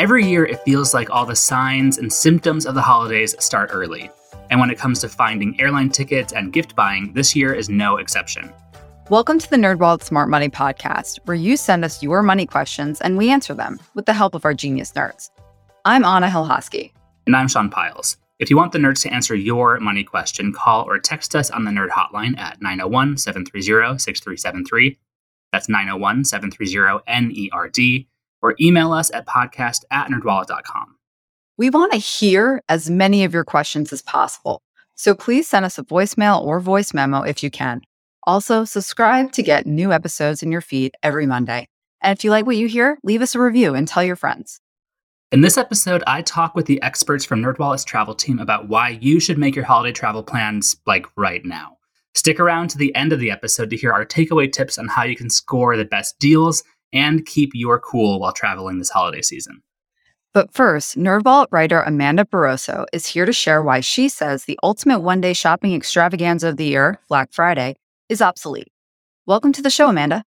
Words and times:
Every 0.00 0.24
year, 0.24 0.46
it 0.46 0.64
feels 0.64 0.94
like 0.94 1.10
all 1.10 1.26
the 1.26 1.36
signs 1.36 1.98
and 1.98 2.10
symptoms 2.10 2.64
of 2.64 2.74
the 2.74 2.80
holidays 2.80 3.36
start 3.38 3.68
early. 3.70 4.10
And 4.48 4.58
when 4.58 4.70
it 4.70 4.78
comes 4.78 4.98
to 5.00 5.10
finding 5.10 5.60
airline 5.60 5.90
tickets 5.90 6.32
and 6.32 6.54
gift 6.54 6.74
buying, 6.74 7.12
this 7.12 7.36
year 7.36 7.52
is 7.52 7.68
no 7.68 7.98
exception. 7.98 8.50
Welcome 9.10 9.38
to 9.38 9.50
the 9.50 9.58
NerdWallet 9.58 10.02
Smart 10.02 10.30
Money 10.30 10.48
Podcast, 10.48 11.18
where 11.26 11.34
you 11.34 11.54
send 11.54 11.84
us 11.84 12.02
your 12.02 12.22
money 12.22 12.46
questions 12.46 13.02
and 13.02 13.18
we 13.18 13.28
answer 13.28 13.52
them 13.52 13.78
with 13.94 14.06
the 14.06 14.14
help 14.14 14.34
of 14.34 14.46
our 14.46 14.54
genius 14.54 14.90
nerds. 14.92 15.28
I'm 15.84 16.06
Anna 16.06 16.28
Helhoski. 16.28 16.92
And 17.26 17.36
I'm 17.36 17.48
Sean 17.48 17.68
Pyles. 17.68 18.16
If 18.38 18.48
you 18.48 18.56
want 18.56 18.72
the 18.72 18.78
nerds 18.78 19.02
to 19.02 19.12
answer 19.12 19.34
your 19.34 19.78
money 19.80 20.02
question, 20.02 20.54
call 20.54 20.84
or 20.88 20.98
text 20.98 21.36
us 21.36 21.50
on 21.50 21.66
the 21.66 21.70
nerd 21.70 21.90
hotline 21.90 22.38
at 22.38 22.62
901 22.62 23.18
730 23.18 23.98
6373. 23.98 24.98
That's 25.52 25.68
901 25.68 26.24
730 26.24 27.04
NERD. 27.06 28.06
Or 28.42 28.54
email 28.60 28.92
us 28.92 29.10
at 29.12 29.26
podcast 29.26 29.84
at 29.90 30.08
nerdwallet.com. 30.08 30.96
We 31.56 31.68
want 31.68 31.92
to 31.92 31.98
hear 31.98 32.62
as 32.68 32.88
many 32.88 33.24
of 33.24 33.34
your 33.34 33.44
questions 33.44 33.92
as 33.92 34.00
possible. 34.00 34.62
So 34.94 35.14
please 35.14 35.46
send 35.46 35.64
us 35.64 35.78
a 35.78 35.84
voicemail 35.84 36.42
or 36.42 36.60
voice 36.60 36.94
memo 36.94 37.22
if 37.22 37.42
you 37.42 37.50
can. 37.50 37.82
Also, 38.24 38.64
subscribe 38.64 39.32
to 39.32 39.42
get 39.42 39.66
new 39.66 39.92
episodes 39.92 40.42
in 40.42 40.52
your 40.52 40.60
feed 40.60 40.92
every 41.02 41.26
Monday. 41.26 41.68
And 42.02 42.16
if 42.16 42.24
you 42.24 42.30
like 42.30 42.46
what 42.46 42.56
you 42.56 42.66
hear, 42.66 42.98
leave 43.02 43.22
us 43.22 43.34
a 43.34 43.40
review 43.40 43.74
and 43.74 43.86
tell 43.86 44.02
your 44.02 44.16
friends. 44.16 44.60
In 45.32 45.42
this 45.42 45.56
episode, 45.56 46.02
I 46.06 46.22
talk 46.22 46.54
with 46.54 46.66
the 46.66 46.82
experts 46.82 47.24
from 47.24 47.40
NerdWallet's 47.40 47.84
travel 47.84 48.14
team 48.14 48.38
about 48.38 48.68
why 48.68 48.98
you 49.00 49.20
should 49.20 49.38
make 49.38 49.54
your 49.54 49.64
holiday 49.64 49.92
travel 49.92 50.22
plans 50.22 50.76
like 50.86 51.06
right 51.16 51.44
now. 51.44 51.76
Stick 52.14 52.40
around 52.40 52.68
to 52.70 52.78
the 52.78 52.94
end 52.94 53.12
of 53.12 53.20
the 53.20 53.30
episode 53.30 53.70
to 53.70 53.76
hear 53.76 53.92
our 53.92 54.04
takeaway 54.04 54.50
tips 54.50 54.76
on 54.76 54.88
how 54.88 55.04
you 55.04 55.14
can 55.14 55.30
score 55.30 55.76
the 55.76 55.84
best 55.84 56.18
deals 56.18 56.64
and 56.92 57.26
keep 57.26 57.50
your 57.54 57.78
cool 57.78 58.20
while 58.20 58.32
traveling 58.32 58.78
this 58.78 58.90
holiday 58.90 59.22
season. 59.22 59.62
But 60.32 60.52
first, 60.52 60.96
NerdWallet 60.96 61.48
writer 61.50 61.82
Amanda 61.82 62.24
Barroso 62.24 62.86
is 62.92 63.06
here 63.06 63.26
to 63.26 63.32
share 63.32 63.62
why 63.62 63.80
she 63.80 64.08
says 64.08 64.44
the 64.44 64.58
ultimate 64.62 65.00
one-day 65.00 65.32
shopping 65.32 65.74
extravaganza 65.74 66.48
of 66.48 66.56
the 66.56 66.66
year, 66.66 67.00
Black 67.08 67.32
Friday, 67.32 67.74
is 68.08 68.22
obsolete. 68.22 68.68
Welcome 69.26 69.52
to 69.52 69.62
the 69.62 69.70
show, 69.70 69.88
Amanda. 69.88 70.24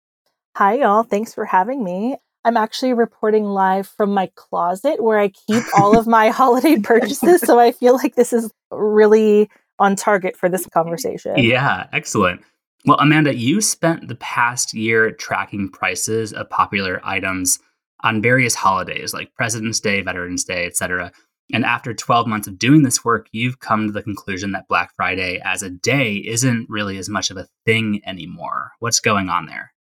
Hi, 0.58 0.80
y'all. 0.80 1.04
Thanks 1.04 1.34
for 1.34 1.46
having 1.46 1.84
me. 1.84 2.18
I'm 2.44 2.58
actually 2.58 2.94
reporting 2.94 3.46
live 3.46 3.88
from 3.88 4.12
my 4.12 4.32
closet 4.36 5.04
where 5.04 5.20
I 5.20 5.30
keep 5.30 5.64
all 5.78 5.98
of 5.98 6.08
my 6.08 6.30
holiday 6.32 6.80
purchases. 6.80 7.42
So 7.42 7.60
I 7.60 7.72
feel 7.72 7.94
like 7.94 8.16
this 8.16 8.34
is 8.34 8.52
really 8.72 9.50
on 9.78 9.96
target 9.96 10.36
for 10.36 10.50
this 10.50 10.66
conversation. 10.68 11.38
Yeah, 11.38 11.88
excellent. 11.94 12.42
Well, 12.86 12.98
Amanda, 13.00 13.36
you 13.36 13.62
spent 13.62 14.08
the 14.08 14.16
past 14.16 14.74
year 14.74 15.12
tracking 15.12 15.70
prices 15.70 16.34
of 16.34 16.50
popular 16.50 17.00
items 17.04 17.60
on 18.04 18.22
various 18.22 18.56
holidays 18.56 19.14
like 19.14 19.36
President's 19.36 19.80
Day, 19.80 20.02
Veterans 20.02 20.44
Day, 20.44 20.66
etc. 20.66 21.12
And 21.54 21.64
after 21.64 21.94
12 21.94 22.28
months 22.28 22.48
of 22.48 22.58
doing 22.58 22.82
this 22.82 23.06
work, 23.06 23.28
you've 23.32 23.60
come 23.60 23.88
to 23.88 23.94
the 23.94 24.02
conclusion 24.02 24.52
that 24.54 24.68
Black 24.68 24.94
Friday 24.96 25.40
as 25.44 25.62
a 25.62 25.70
day 25.70 26.16
isn't 26.16 26.70
really 26.70 26.98
as 26.98 27.10
much 27.10 27.30
of 27.30 27.38
a 27.38 27.48
thing 27.66 28.02
anymore. 28.06 28.72
What's 28.80 29.00
going 29.00 29.30
on 29.30 29.46
there? 29.46 29.74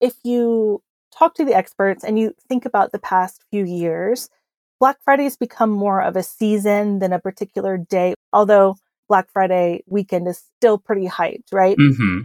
If 0.00 0.14
you 0.24 0.82
talk 1.16 1.34
to 1.34 1.44
the 1.44 1.54
experts 1.54 2.02
and 2.02 2.18
you 2.18 2.34
think 2.48 2.64
about 2.64 2.90
the 2.90 2.98
past 2.98 3.44
few 3.50 3.64
years, 3.64 4.28
Black 4.80 4.96
Friday 5.04 5.24
has 5.24 5.36
become 5.36 5.70
more 5.70 6.00
of 6.02 6.16
a 6.16 6.22
season 6.22 6.98
than 7.00 7.12
a 7.12 7.20
particular 7.20 7.76
day, 7.76 8.14
although 8.32 8.76
Black 9.08 9.28
Friday 9.30 9.84
weekend 9.86 10.26
is 10.26 10.42
still 10.56 10.78
pretty 10.78 11.06
hyped, 11.06 11.52
right? 11.52 11.76
Mm-hmm. 11.76 12.20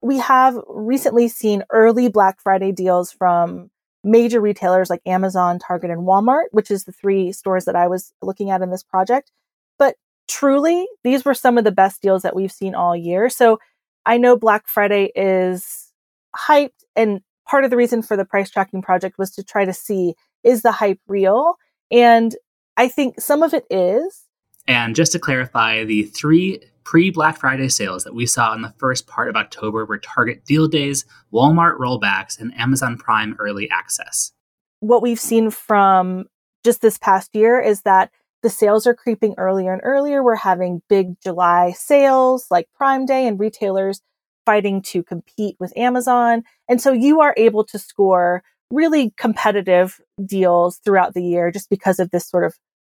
We 0.00 0.18
have 0.18 0.58
recently 0.68 1.28
seen 1.28 1.64
early 1.70 2.08
Black 2.08 2.40
Friday 2.40 2.72
deals 2.72 3.10
from 3.12 3.70
major 4.04 4.40
retailers 4.40 4.90
like 4.90 5.02
Amazon, 5.06 5.58
Target, 5.58 5.90
and 5.90 6.02
Walmart, 6.02 6.46
which 6.52 6.70
is 6.70 6.84
the 6.84 6.92
three 6.92 7.32
stores 7.32 7.64
that 7.64 7.76
I 7.76 7.88
was 7.88 8.12
looking 8.22 8.50
at 8.50 8.62
in 8.62 8.70
this 8.70 8.84
project. 8.84 9.32
But 9.78 9.96
truly, 10.28 10.86
these 11.02 11.24
were 11.24 11.34
some 11.34 11.58
of 11.58 11.64
the 11.64 11.72
best 11.72 12.00
deals 12.00 12.22
that 12.22 12.36
we've 12.36 12.52
seen 12.52 12.74
all 12.74 12.96
year. 12.96 13.28
So 13.28 13.58
I 14.06 14.18
know 14.18 14.36
Black 14.36 14.68
Friday 14.68 15.10
is 15.16 15.92
hyped 16.36 16.84
and 16.94 17.20
part 17.46 17.64
of 17.64 17.70
the 17.70 17.76
reason 17.76 18.02
for 18.02 18.16
the 18.16 18.24
price 18.24 18.50
tracking 18.50 18.82
project 18.82 19.18
was 19.18 19.30
to 19.32 19.42
try 19.42 19.64
to 19.64 19.72
see 19.72 20.14
is 20.44 20.62
the 20.62 20.72
hype 20.72 21.00
real? 21.08 21.56
And 21.90 22.36
I 22.76 22.88
think 22.88 23.20
some 23.20 23.42
of 23.42 23.54
it 23.54 23.64
is. 23.70 24.24
And 24.66 24.94
just 24.94 25.12
to 25.12 25.18
clarify, 25.18 25.84
the 25.84 26.04
three 26.04 26.60
pre 26.88 27.10
Black 27.10 27.36
Friday 27.36 27.68
sales 27.68 28.04
that 28.04 28.14
we 28.14 28.24
saw 28.24 28.54
in 28.54 28.62
the 28.62 28.72
first 28.78 29.06
part 29.06 29.28
of 29.28 29.36
October 29.36 29.84
were 29.84 29.98
Target 29.98 30.46
deal 30.46 30.66
days, 30.66 31.04
Walmart 31.30 31.76
rollbacks, 31.76 32.40
and 32.40 32.50
Amazon 32.58 32.96
Prime 32.96 33.36
early 33.38 33.68
access. 33.68 34.32
What 34.80 35.02
we've 35.02 35.20
seen 35.20 35.50
from 35.50 36.24
just 36.64 36.80
this 36.80 36.96
past 36.96 37.28
year 37.34 37.60
is 37.60 37.82
that 37.82 38.10
the 38.42 38.48
sales 38.48 38.86
are 38.86 38.94
creeping 38.94 39.34
earlier 39.36 39.70
and 39.70 39.82
earlier. 39.84 40.22
We're 40.22 40.36
having 40.36 40.80
big 40.88 41.20
July 41.22 41.74
sales 41.76 42.46
like 42.50 42.70
Prime 42.74 43.04
Day 43.04 43.26
and 43.26 43.38
retailers 43.38 44.00
fighting 44.46 44.80
to 44.80 45.02
compete 45.02 45.56
with 45.60 45.76
Amazon. 45.76 46.42
And 46.70 46.80
so 46.80 46.92
you 46.92 47.20
are 47.20 47.34
able 47.36 47.64
to 47.64 47.78
score 47.78 48.42
really 48.70 49.12
competitive 49.18 50.00
deals 50.24 50.80
throughout 50.82 51.12
the 51.12 51.22
year 51.22 51.50
just 51.50 51.68
because 51.68 51.98
of 51.98 52.12
this 52.12 52.26
sort 52.26 52.44
of 52.44 52.54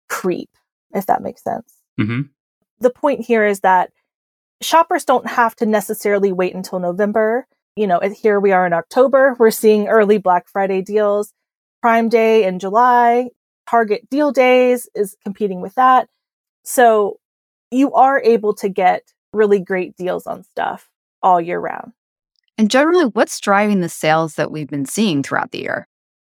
creep, 0.08 0.50
if 0.94 1.08
that 1.08 1.22
makes 1.22 1.44
sense. 1.44 1.74
Mm-hmm. 2.00 2.22
The 2.82 2.90
point 2.90 3.22
here 3.26 3.46
is 3.46 3.62
that 3.62 3.92
shoppers 4.62 5.06
don't 5.06 5.28
have 5.28 5.56
to 5.58 5.66
necessarily 5.66 6.32
wait 6.32 6.54
until 6.54 6.80
November. 6.80 7.48
You 7.76 7.88
know, 7.88 8.00
here 8.22 8.40
we 8.40 8.52
are 8.52 8.66
in 8.66 8.74
October, 8.74 9.36
we're 9.40 9.52
seeing 9.52 9.88
early 9.88 10.18
Black 10.18 10.48
Friday 10.48 10.82
deals. 10.82 11.34
Prime 11.82 12.10
Day 12.10 12.44
in 12.44 12.60
July, 12.60 13.30
Target 13.68 14.08
deal 14.10 14.32
days 14.32 14.88
is 14.94 15.16
competing 15.24 15.62
with 15.62 15.74
that. 15.76 16.10
So 16.64 17.20
you 17.72 17.94
are 17.94 18.22
able 18.22 18.54
to 18.56 18.70
get 18.70 19.04
really 19.34 19.60
great 19.60 19.96
deals 19.96 20.28
on 20.28 20.44
stuff 20.44 20.90
all 21.24 21.40
year 21.42 21.60
round. 21.60 21.94
And 22.58 22.70
generally, 22.70 23.06
what's 23.06 23.40
driving 23.40 23.82
the 23.82 23.90
sales 23.90 24.36
that 24.36 24.52
we've 24.52 24.68
been 24.68 24.86
seeing 24.86 25.24
throughout 25.24 25.52
the 25.52 25.62
year? 25.62 25.88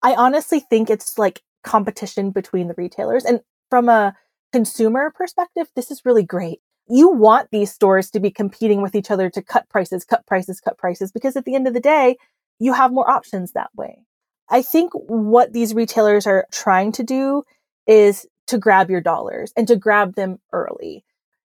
I 0.03 0.15
honestly 0.15 0.61
think 0.61 0.89
it's 0.89 1.19
like 1.19 1.43
competition 1.65 2.31
between 2.31 2.69
the 2.69 2.75
retailers. 2.77 3.25
And 3.25 3.41
from 3.69 3.89
a 3.89 4.17
consumer 4.55 5.13
perspective, 5.13 5.67
this 5.75 5.91
is 5.91 6.05
really 6.05 6.23
great. 6.23 6.61
You 6.89 7.09
want 7.11 7.49
these 7.51 7.73
stores 7.73 8.09
to 8.13 8.21
be 8.21 8.31
competing 8.31 8.83
with 8.83 8.95
each 8.95 9.11
other 9.11 9.29
to 9.31 9.43
cut 9.43 9.69
prices, 9.69 10.05
cut 10.05 10.25
prices, 10.29 10.61
cut 10.61 10.79
prices, 10.79 11.11
because 11.11 11.35
at 11.35 11.45
the 11.45 11.57
end 11.57 11.67
of 11.67 11.75
the 11.75 11.81
day, 11.81 12.17
you 12.61 12.73
have 12.73 12.93
more 12.93 13.11
options 13.11 13.51
that 13.51 13.71
way. 13.75 14.05
I 14.49 14.63
think 14.63 14.93
what 14.95 15.53
these 15.53 15.75
retailers 15.75 16.25
are 16.29 16.47
trying 16.53 16.93
to 16.93 17.03
do 17.03 17.43
is 17.89 18.27
to 18.47 18.57
grab 18.57 18.91
your 18.91 19.01
dollars 19.01 19.53
and 19.57 19.67
to 19.67 19.75
grab 19.75 20.15
them 20.15 20.39
early. 20.53 21.05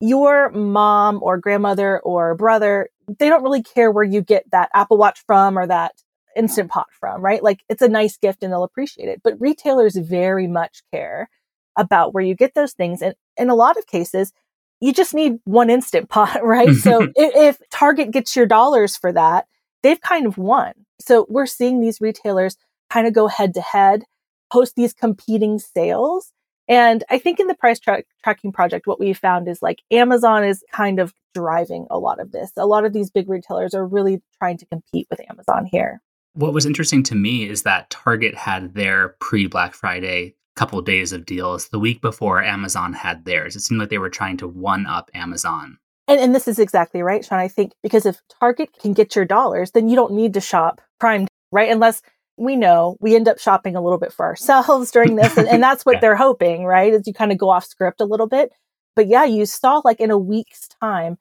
Your 0.01 0.51
mom 0.51 1.21
or 1.23 1.39
grandmother 1.39 2.01
or 2.01 2.35
brother 2.35 2.89
they 3.19 3.29
don't 3.29 3.45
really 3.45 3.63
care 3.63 3.93
where 3.93 4.05
you 4.05 4.23
get 4.23 4.45
that 4.51 4.71
Apple 4.75 4.99
Watch 4.99 5.23
from 5.25 5.57
or 5.57 5.67
that 5.69 5.93
Instant 6.37 6.71
Pot 6.71 6.89
from, 6.99 7.23
right? 7.23 7.43
Like 7.43 7.61
it's 7.69 7.81
a 7.81 7.89
nice 7.89 8.17
gift 8.17 8.43
and 8.43 8.53
they'll 8.53 8.65
appreciate 8.65 9.09
it. 9.09 9.23
But 9.23 9.41
retailers 9.41 9.97
very 9.97 10.47
much 10.47 10.83
care 10.93 11.31
about 11.79 12.13
where 12.13 12.23
you 12.23 12.35
get 12.35 12.55
those 12.55 12.73
things. 12.73 13.01
And 13.01 13.15
in 13.39 13.49
a 13.49 13.55
lot 13.55 13.79
of 13.79 13.87
cases, 13.87 14.33
you 14.81 14.93
just 14.93 15.15
need 15.15 15.39
one 15.45 15.71
Instant 15.71 16.09
Pot, 16.11 16.45
right? 16.45 16.75
so 16.75 17.09
if, 17.17 17.59
Target 17.71 18.11
gets 18.11 18.37
your 18.37 18.47
dollars 18.47 18.97
for 18.97 19.13
that, 19.13 19.47
they've 19.83 20.01
kind 20.01 20.27
of 20.27 20.37
won. 20.37 20.73
So 21.01 21.27
we're 21.31 21.47
seeing 21.47 21.81
these 21.81 22.01
retailers 22.01 22.57
kind 22.91 23.07
of 23.07 23.15
go 23.15 23.29
head 23.29 23.55
to 23.55 23.61
head, 23.61 24.05
host 24.53 24.75
these 24.77 24.93
competing 24.93 25.59
sales. 25.59 26.33
And 26.67 27.03
I 27.09 27.19
think 27.19 27.41
in 27.41 27.47
the 27.47 27.55
price 27.55 27.79
tra- 27.79 28.03
tracking 28.23 28.53
project, 28.53 28.87
what 28.87 29.01
we 29.01 29.13
found 29.15 29.49
is 29.49 29.63
like 29.63 29.81
Amazon 29.91 30.45
is 30.45 30.63
kind 30.73 30.99
of 30.99 31.15
driving 31.35 31.87
a 31.91 31.99
lot 31.99 32.21
of 32.21 32.33
this. 32.33 32.53
A 32.57 32.67
lot 32.67 32.85
of 32.85 32.93
these 32.93 33.11
big 33.11 33.29
retailers 33.29 33.75
are 33.75 33.87
really 33.87 34.21
trying 34.39 34.59
to 34.59 34.67
compete 34.67 35.07
with 35.11 35.21
Amazon 35.31 35.67
here. 35.71 36.03
What 36.35 36.53
was 36.53 36.67
interesting 36.67 37.03
to 37.05 37.15
me 37.15 37.49
is 37.49 37.63
that 37.63 37.91
Target 37.91 38.35
had 38.35 38.75
their 38.75 39.17
pre 39.21 39.47
Black 39.47 39.75
Friday 39.75 40.35
couple 40.59 40.83
days 40.83 41.13
of 41.13 41.25
deals 41.25 41.69
the 41.69 41.79
week 41.79 42.01
before 42.01 42.43
Amazon 42.43 42.93
had 42.93 43.25
theirs. 43.25 43.55
It 43.55 43.61
seemed 43.61 43.81
like 43.81 43.91
they 43.91 43.99
were 43.99 44.11
trying 44.11 44.37
to 44.39 44.49
one 44.49 44.87
up 44.87 45.09
Amazon. 45.15 45.79
And, 46.09 46.19
and 46.19 46.35
this 46.35 46.49
is 46.49 46.59
exactly 46.59 47.01
right, 47.01 47.25
Sean. 47.25 47.39
I 47.39 47.47
think 47.47 47.75
because 47.81 48.05
if 48.05 48.21
Target 48.41 48.71
can 48.81 48.93
get 48.93 49.15
your 49.15 49.25
dollars, 49.25 49.71
then 49.71 49.89
you 49.89 49.95
don't 49.95 50.15
need 50.15 50.35
to 50.35 50.41
shop 50.41 50.81
Prime, 50.99 51.29
right? 51.53 51.71
Unless 51.71 52.03
we 52.37 52.57
know 52.57 52.97
we 53.01 53.15
end 53.15 53.29
up 53.29 53.39
shopping 53.39 53.77
a 53.77 53.81
little 53.81 53.99
bit 53.99 54.13
for 54.13 54.27
ourselves 54.27 54.91
during 54.93 55.15
this. 55.15 55.37
And, 55.37 55.47
and 55.47 55.63
that's 55.63 55.85
what 55.87 55.97
yeah. 55.97 56.01
they're 56.01 56.17
hoping, 56.17 56.65
right? 56.65 56.93
As 56.93 57.07
you 57.07 57.15
kind 57.15 57.31
of 57.31 57.39
go 57.39 57.51
off 57.51 57.65
script 57.65 58.01
a 58.01 58.07
little 58.07 58.29
bit. 58.29 58.51
But 58.97 59.07
yeah, 59.07 59.25
you 59.25 59.47
saw 59.47 59.81
like 59.85 60.01
in 60.01 60.11
a 60.11 60.19
week's 60.19 60.67
time, 60.67 61.19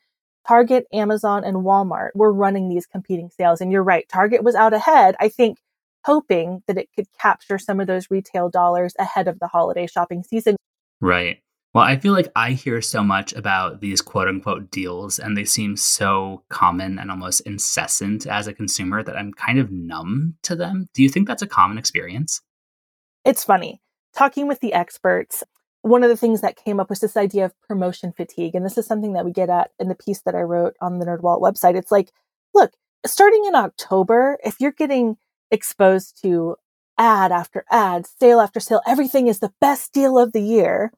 Target, 0.47 0.87
Amazon, 0.93 1.43
and 1.43 1.57
Walmart 1.57 2.09
were 2.15 2.33
running 2.33 2.69
these 2.69 2.87
competing 2.87 3.29
sales. 3.29 3.61
And 3.61 3.71
you're 3.71 3.83
right, 3.83 4.07
Target 4.09 4.43
was 4.43 4.55
out 4.55 4.73
ahead, 4.73 5.15
I 5.19 5.29
think, 5.29 5.59
hoping 6.05 6.63
that 6.67 6.77
it 6.77 6.89
could 6.95 7.07
capture 7.19 7.57
some 7.57 7.79
of 7.79 7.87
those 7.87 8.09
retail 8.09 8.49
dollars 8.49 8.93
ahead 8.99 9.27
of 9.27 9.39
the 9.39 9.47
holiday 9.47 9.87
shopping 9.87 10.23
season. 10.23 10.55
Right. 11.01 11.39
Well, 11.73 11.83
I 11.83 11.97
feel 11.97 12.13
like 12.13 12.31
I 12.35 12.53
hear 12.53 12.81
so 12.81 13.03
much 13.03 13.33
about 13.33 13.81
these 13.81 14.01
quote 14.01 14.27
unquote 14.27 14.71
deals, 14.71 15.19
and 15.19 15.37
they 15.37 15.45
seem 15.45 15.77
so 15.77 16.43
common 16.49 16.97
and 16.97 17.11
almost 17.11 17.41
incessant 17.41 18.25
as 18.25 18.47
a 18.47 18.53
consumer 18.53 19.03
that 19.03 19.15
I'm 19.17 19.33
kind 19.33 19.59
of 19.59 19.71
numb 19.71 20.37
to 20.43 20.55
them. 20.55 20.87
Do 20.93 21.03
you 21.03 21.09
think 21.09 21.27
that's 21.27 21.43
a 21.43 21.47
common 21.47 21.77
experience? 21.77 22.41
It's 23.25 23.43
funny. 23.43 23.81
talking 24.15 24.47
with 24.47 24.61
the 24.61 24.73
experts, 24.73 25.43
one 25.81 26.03
of 26.03 26.09
the 26.09 26.17
things 26.17 26.41
that 26.41 26.55
came 26.55 26.79
up 26.79 26.89
was 26.89 26.99
this 26.99 27.15
idea 27.17 27.45
of 27.45 27.61
promotion 27.61 28.11
fatigue. 28.11 28.55
And 28.55 28.65
this 28.65 28.77
is 28.77 28.85
something 28.87 29.13
that 29.13 29.25
we 29.25 29.31
get 29.31 29.49
at 29.49 29.71
in 29.79 29.89
the 29.89 29.95
piece 29.95 30.21
that 30.21 30.35
I 30.35 30.41
wrote 30.41 30.75
on 30.81 30.97
the 30.97 31.05
NerdWallet 31.05 31.41
website. 31.41 31.75
It's 31.75 31.91
like, 31.91 32.11
look, 32.53 32.71
starting 33.05 33.45
in 33.45 33.55
October, 33.55 34.37
if 34.43 34.59
you're 34.59 34.71
getting 34.71 35.17
exposed 35.51 36.21
to 36.21 36.55
ad 36.97 37.31
after 37.31 37.63
ad, 37.69 38.05
sale 38.19 38.39
after 38.39 38.59
sale, 38.59 38.81
everything 38.87 39.27
is 39.27 39.39
the 39.39 39.53
best 39.61 39.93
deal 39.93 40.17
of 40.17 40.33
the 40.33 40.41
year, 40.41 40.91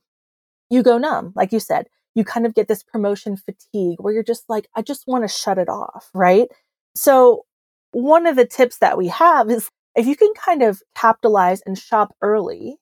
you 0.70 0.84
go 0.84 0.98
numb. 0.98 1.34
Like 1.36 1.52
you 1.52 1.60
said, 1.60 1.88
you 2.16 2.24
kind 2.24 2.46
of 2.46 2.56
get 2.56 2.68
this 2.68 2.84
promotion 2.84 3.38
fatigue 3.38 3.98
where 4.00 4.14
you're 4.14 4.24
just 4.24 4.50
like, 4.50 4.68
I 4.76 4.82
just 4.82 5.08
want 5.08 5.24
to 5.24 5.28
shut 5.28 5.58
it 5.58 5.70
off. 5.70 6.10
Right. 6.14 6.48
So 6.96 7.46
one 7.92 8.26
of 8.26 8.36
the 8.36 8.46
tips 8.46 8.78
that 8.80 8.98
we 8.98 9.08
have 9.08 9.50
is 9.50 9.70
if 9.96 10.06
you 10.06 10.16
can 10.16 10.34
kind 10.34 10.62
of 10.62 10.82
capitalize 10.96 11.62
and 11.66 11.78
shop 11.78 12.16
early, 12.22 12.78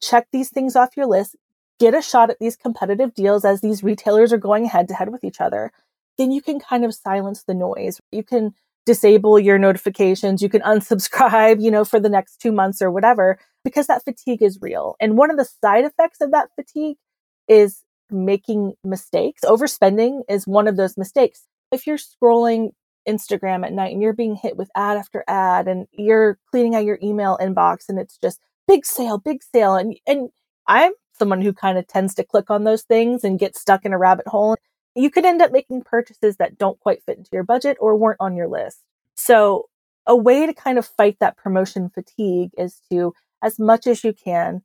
check 0.00 0.28
these 0.32 0.50
things 0.50 0.76
off 0.76 0.96
your 0.96 1.06
list, 1.06 1.36
get 1.78 1.94
a 1.94 2.02
shot 2.02 2.30
at 2.30 2.38
these 2.38 2.56
competitive 2.56 3.14
deals 3.14 3.44
as 3.44 3.60
these 3.60 3.82
retailers 3.82 4.32
are 4.32 4.38
going 4.38 4.64
head 4.66 4.88
to 4.88 4.94
head 4.94 5.10
with 5.10 5.24
each 5.24 5.40
other, 5.40 5.72
then 6.18 6.30
you 6.30 6.42
can 6.42 6.60
kind 6.60 6.84
of 6.84 6.94
silence 6.94 7.42
the 7.42 7.54
noise. 7.54 8.00
You 8.10 8.22
can 8.22 8.54
disable 8.84 9.38
your 9.38 9.58
notifications. 9.58 10.42
You 10.42 10.48
can 10.48 10.62
unsubscribe, 10.62 11.62
you 11.62 11.70
know, 11.70 11.84
for 11.84 12.00
the 12.00 12.08
next 12.08 12.38
two 12.38 12.52
months 12.52 12.82
or 12.82 12.90
whatever, 12.90 13.38
because 13.64 13.86
that 13.86 14.04
fatigue 14.04 14.42
is 14.42 14.58
real. 14.60 14.96
And 15.00 15.16
one 15.16 15.30
of 15.30 15.36
the 15.36 15.44
side 15.44 15.84
effects 15.84 16.20
of 16.20 16.30
that 16.32 16.48
fatigue 16.56 16.96
is 17.48 17.82
making 18.10 18.74
mistakes. 18.84 19.42
Overspending 19.44 20.22
is 20.28 20.46
one 20.46 20.68
of 20.68 20.76
those 20.76 20.96
mistakes. 20.96 21.46
If 21.70 21.86
you're 21.86 21.98
scrolling 21.98 22.70
Instagram 23.08 23.64
at 23.64 23.72
night 23.72 23.92
and 23.92 24.02
you're 24.02 24.12
being 24.12 24.36
hit 24.36 24.56
with 24.56 24.70
ad 24.76 24.96
after 24.96 25.24
ad 25.26 25.66
and 25.68 25.86
you're 25.92 26.38
cleaning 26.50 26.74
out 26.74 26.84
your 26.84 26.98
email 27.02 27.38
inbox 27.40 27.88
and 27.88 27.98
it's 27.98 28.18
just 28.18 28.40
big 28.68 28.84
sale, 28.86 29.18
big 29.18 29.42
sale. 29.42 29.74
And, 29.74 29.96
and 30.06 30.28
I'm 30.66 30.92
someone 31.18 31.42
who 31.42 31.52
kind 31.52 31.78
of 31.78 31.86
tends 31.86 32.14
to 32.14 32.24
click 32.24 32.50
on 32.50 32.64
those 32.64 32.82
things 32.82 33.24
and 33.24 33.38
get 33.38 33.56
stuck 33.56 33.84
in 33.84 33.92
a 33.92 33.98
rabbit 33.98 34.28
hole. 34.28 34.56
You 34.94 35.10
could 35.10 35.24
end 35.24 35.40
up 35.40 35.52
making 35.52 35.82
purchases 35.82 36.36
that 36.36 36.58
don't 36.58 36.78
quite 36.80 37.02
fit 37.04 37.18
into 37.18 37.30
your 37.32 37.44
budget 37.44 37.76
or 37.80 37.96
weren't 37.96 38.20
on 38.20 38.36
your 38.36 38.48
list. 38.48 38.80
So 39.14 39.68
a 40.06 40.16
way 40.16 40.46
to 40.46 40.52
kind 40.52 40.78
of 40.78 40.86
fight 40.86 41.16
that 41.20 41.36
promotion 41.36 41.90
fatigue 41.90 42.50
is 42.58 42.80
to, 42.90 43.14
as 43.42 43.58
much 43.58 43.86
as 43.86 44.04
you 44.04 44.12
can, 44.12 44.62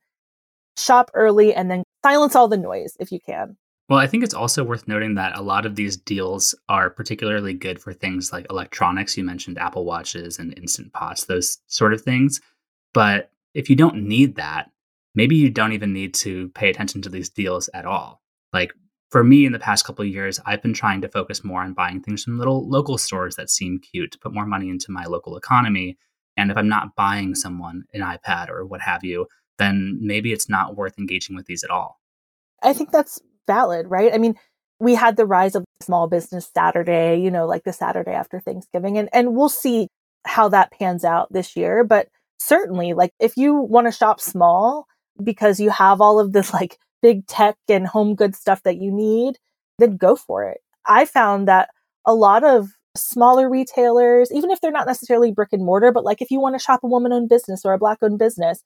shop 0.77 1.11
early 1.13 1.53
and 1.53 1.71
then 1.71 1.83
silence 2.03 2.35
all 2.35 2.47
the 2.47 2.57
noise 2.57 2.95
if 2.99 3.11
you 3.11 3.19
can. 3.19 3.57
Well, 3.89 3.99
I 3.99 4.07
think 4.07 4.23
it's 4.23 4.33
also 4.33 4.65
worth 4.65 4.87
noting 4.87 5.15
that 5.15 5.37
a 5.37 5.41
lot 5.41 5.65
of 5.65 5.75
these 5.75 5.95
deals 5.95 6.53
are 6.67 6.89
particularly 6.89 7.53
good 7.53 7.79
for 7.79 7.93
things 7.93 8.33
like 8.33 8.45
electronics. 8.49 9.15
You 9.15 9.23
mentioned 9.23 9.57
Apple 9.57 9.85
Watches 9.85 10.39
and 10.39 10.57
Instant 10.57 10.91
Pots, 10.91 11.23
those 11.23 11.59
sort 11.67 11.93
of 11.93 12.01
things. 12.01 12.41
But 12.93 13.31
if 13.53 13.69
you 13.69 13.77
don't 13.77 14.03
need 14.03 14.35
that, 14.35 14.71
maybe 15.15 15.37
you 15.37 15.49
don't 15.49 15.71
even 15.71 15.93
need 15.93 16.13
to 16.15 16.49
pay 16.49 16.69
attention 16.69 17.01
to 17.03 17.09
these 17.09 17.29
deals 17.29 17.69
at 17.73 17.85
all. 17.85 18.21
Like 18.51 18.73
for 19.09 19.23
me 19.23 19.45
in 19.45 19.53
the 19.53 19.59
past 19.59 19.85
couple 19.85 20.03
of 20.03 20.11
years, 20.11 20.39
I've 20.45 20.61
been 20.61 20.73
trying 20.73 21.01
to 21.01 21.07
focus 21.07 21.43
more 21.43 21.61
on 21.61 21.73
buying 21.73 22.01
things 22.01 22.23
from 22.23 22.37
little 22.37 22.67
local 22.67 22.97
stores 22.97 23.35
that 23.35 23.49
seem 23.49 23.79
cute 23.79 24.11
to 24.11 24.19
put 24.19 24.33
more 24.33 24.45
money 24.45 24.69
into 24.69 24.91
my 24.91 25.05
local 25.05 25.37
economy. 25.37 25.97
And 26.35 26.51
if 26.51 26.57
I'm 26.57 26.67
not 26.67 26.95
buying 26.95 27.33
someone 27.33 27.83
an 27.93 28.01
iPad 28.01 28.49
or 28.49 28.65
what 28.65 28.81
have 28.81 29.03
you, 29.03 29.27
then 29.57 29.97
maybe 30.01 30.33
it's 30.33 30.49
not 30.49 30.75
worth 30.75 30.99
engaging 30.99 31.35
with 31.35 31.45
these 31.45 31.63
at 31.63 31.69
all. 31.69 31.99
I 32.61 32.73
think 32.73 32.91
that's 32.91 33.19
valid, 33.47 33.87
right? 33.89 34.13
I 34.13 34.17
mean, 34.17 34.35
we 34.79 34.93
had 34.93 35.15
the 35.15 35.25
rise 35.25 35.55
of 35.55 35.65
small 35.81 36.07
business 36.07 36.49
Saturday, 36.53 37.19
you 37.19 37.31
know, 37.31 37.47
like 37.47 37.63
the 37.63 37.73
Saturday 37.73 38.11
after 38.11 38.39
Thanksgiving, 38.39 38.97
and, 38.97 39.09
and 39.13 39.35
we'll 39.35 39.49
see 39.49 39.87
how 40.25 40.49
that 40.49 40.71
pans 40.71 41.03
out 41.03 41.31
this 41.31 41.55
year. 41.55 41.83
But 41.83 42.09
certainly, 42.39 42.93
like 42.93 43.11
if 43.19 43.37
you 43.37 43.55
want 43.55 43.87
to 43.87 43.91
shop 43.91 44.19
small 44.19 44.85
because 45.23 45.59
you 45.59 45.69
have 45.71 46.01
all 46.01 46.19
of 46.19 46.33
this 46.33 46.53
like 46.53 46.77
big 47.07 47.25
tech 47.25 47.55
and 47.69 47.87
home 47.87 48.15
good 48.15 48.35
stuff 48.35 48.63
that 48.63 48.81
you 48.81 48.91
need, 48.91 49.37
then 49.79 49.95
go 49.95 50.13
for 50.13 50.43
it. 50.43 50.59
I 50.85 51.05
found 51.05 51.47
that 51.47 51.69
a 52.05 52.13
lot 52.13 52.43
of 52.43 52.71
smaller 52.97 53.49
retailers, 53.49 54.29
even 54.29 54.51
if 54.51 54.59
they're 54.59 54.71
not 54.71 54.87
necessarily 54.87 55.31
brick 55.31 55.53
and 55.53 55.63
mortar, 55.63 55.93
but 55.93 56.03
like 56.03 56.21
if 56.21 56.29
you 56.29 56.41
want 56.41 56.55
to 56.55 56.59
shop 56.59 56.81
a 56.83 56.87
woman 56.87 57.13
owned 57.13 57.29
business 57.29 57.63
or 57.63 57.71
a 57.71 57.77
black 57.77 57.99
owned 58.01 58.19
business, 58.19 58.61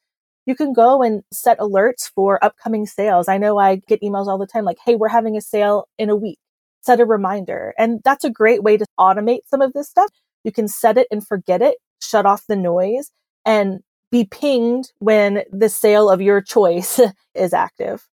you 0.47 0.55
can 0.55 0.73
go 0.73 1.03
and 1.03 1.21
set 1.31 1.59
alerts 1.59 2.09
for 2.15 2.43
upcoming 2.43 2.87
sales. 2.87 3.27
I 3.27 3.37
know 3.37 3.59
I 3.59 3.75
get 3.75 4.01
emails 4.01 4.25
all 4.25 4.39
the 4.39 4.47
time 4.47 4.65
like, 4.65 4.79
hey, 4.83 4.95
we're 4.95 5.07
having 5.07 5.37
a 5.37 5.41
sale 5.41 5.87
in 5.99 6.09
a 6.09 6.15
week. 6.15 6.39
Set 6.81 6.99
a 6.99 7.05
reminder. 7.05 7.75
And 7.77 7.99
that's 8.03 8.23
a 8.23 8.31
great 8.31 8.63
way 8.63 8.75
to 8.75 8.87
automate 8.99 9.41
some 9.45 9.61
of 9.61 9.73
this 9.73 9.87
stuff. 9.87 10.09
You 10.43 10.51
can 10.51 10.67
set 10.67 10.97
it 10.97 11.07
and 11.11 11.23
forget 11.25 11.61
it, 11.61 11.75
shut 12.01 12.25
off 12.25 12.47
the 12.47 12.55
noise, 12.55 13.11
and 13.45 13.81
be 14.11 14.25
pinged 14.25 14.91
when 14.97 15.43
the 15.51 15.69
sale 15.69 16.09
of 16.09 16.21
your 16.21 16.41
choice 16.41 16.99
is 17.35 17.53
active. 17.53 18.07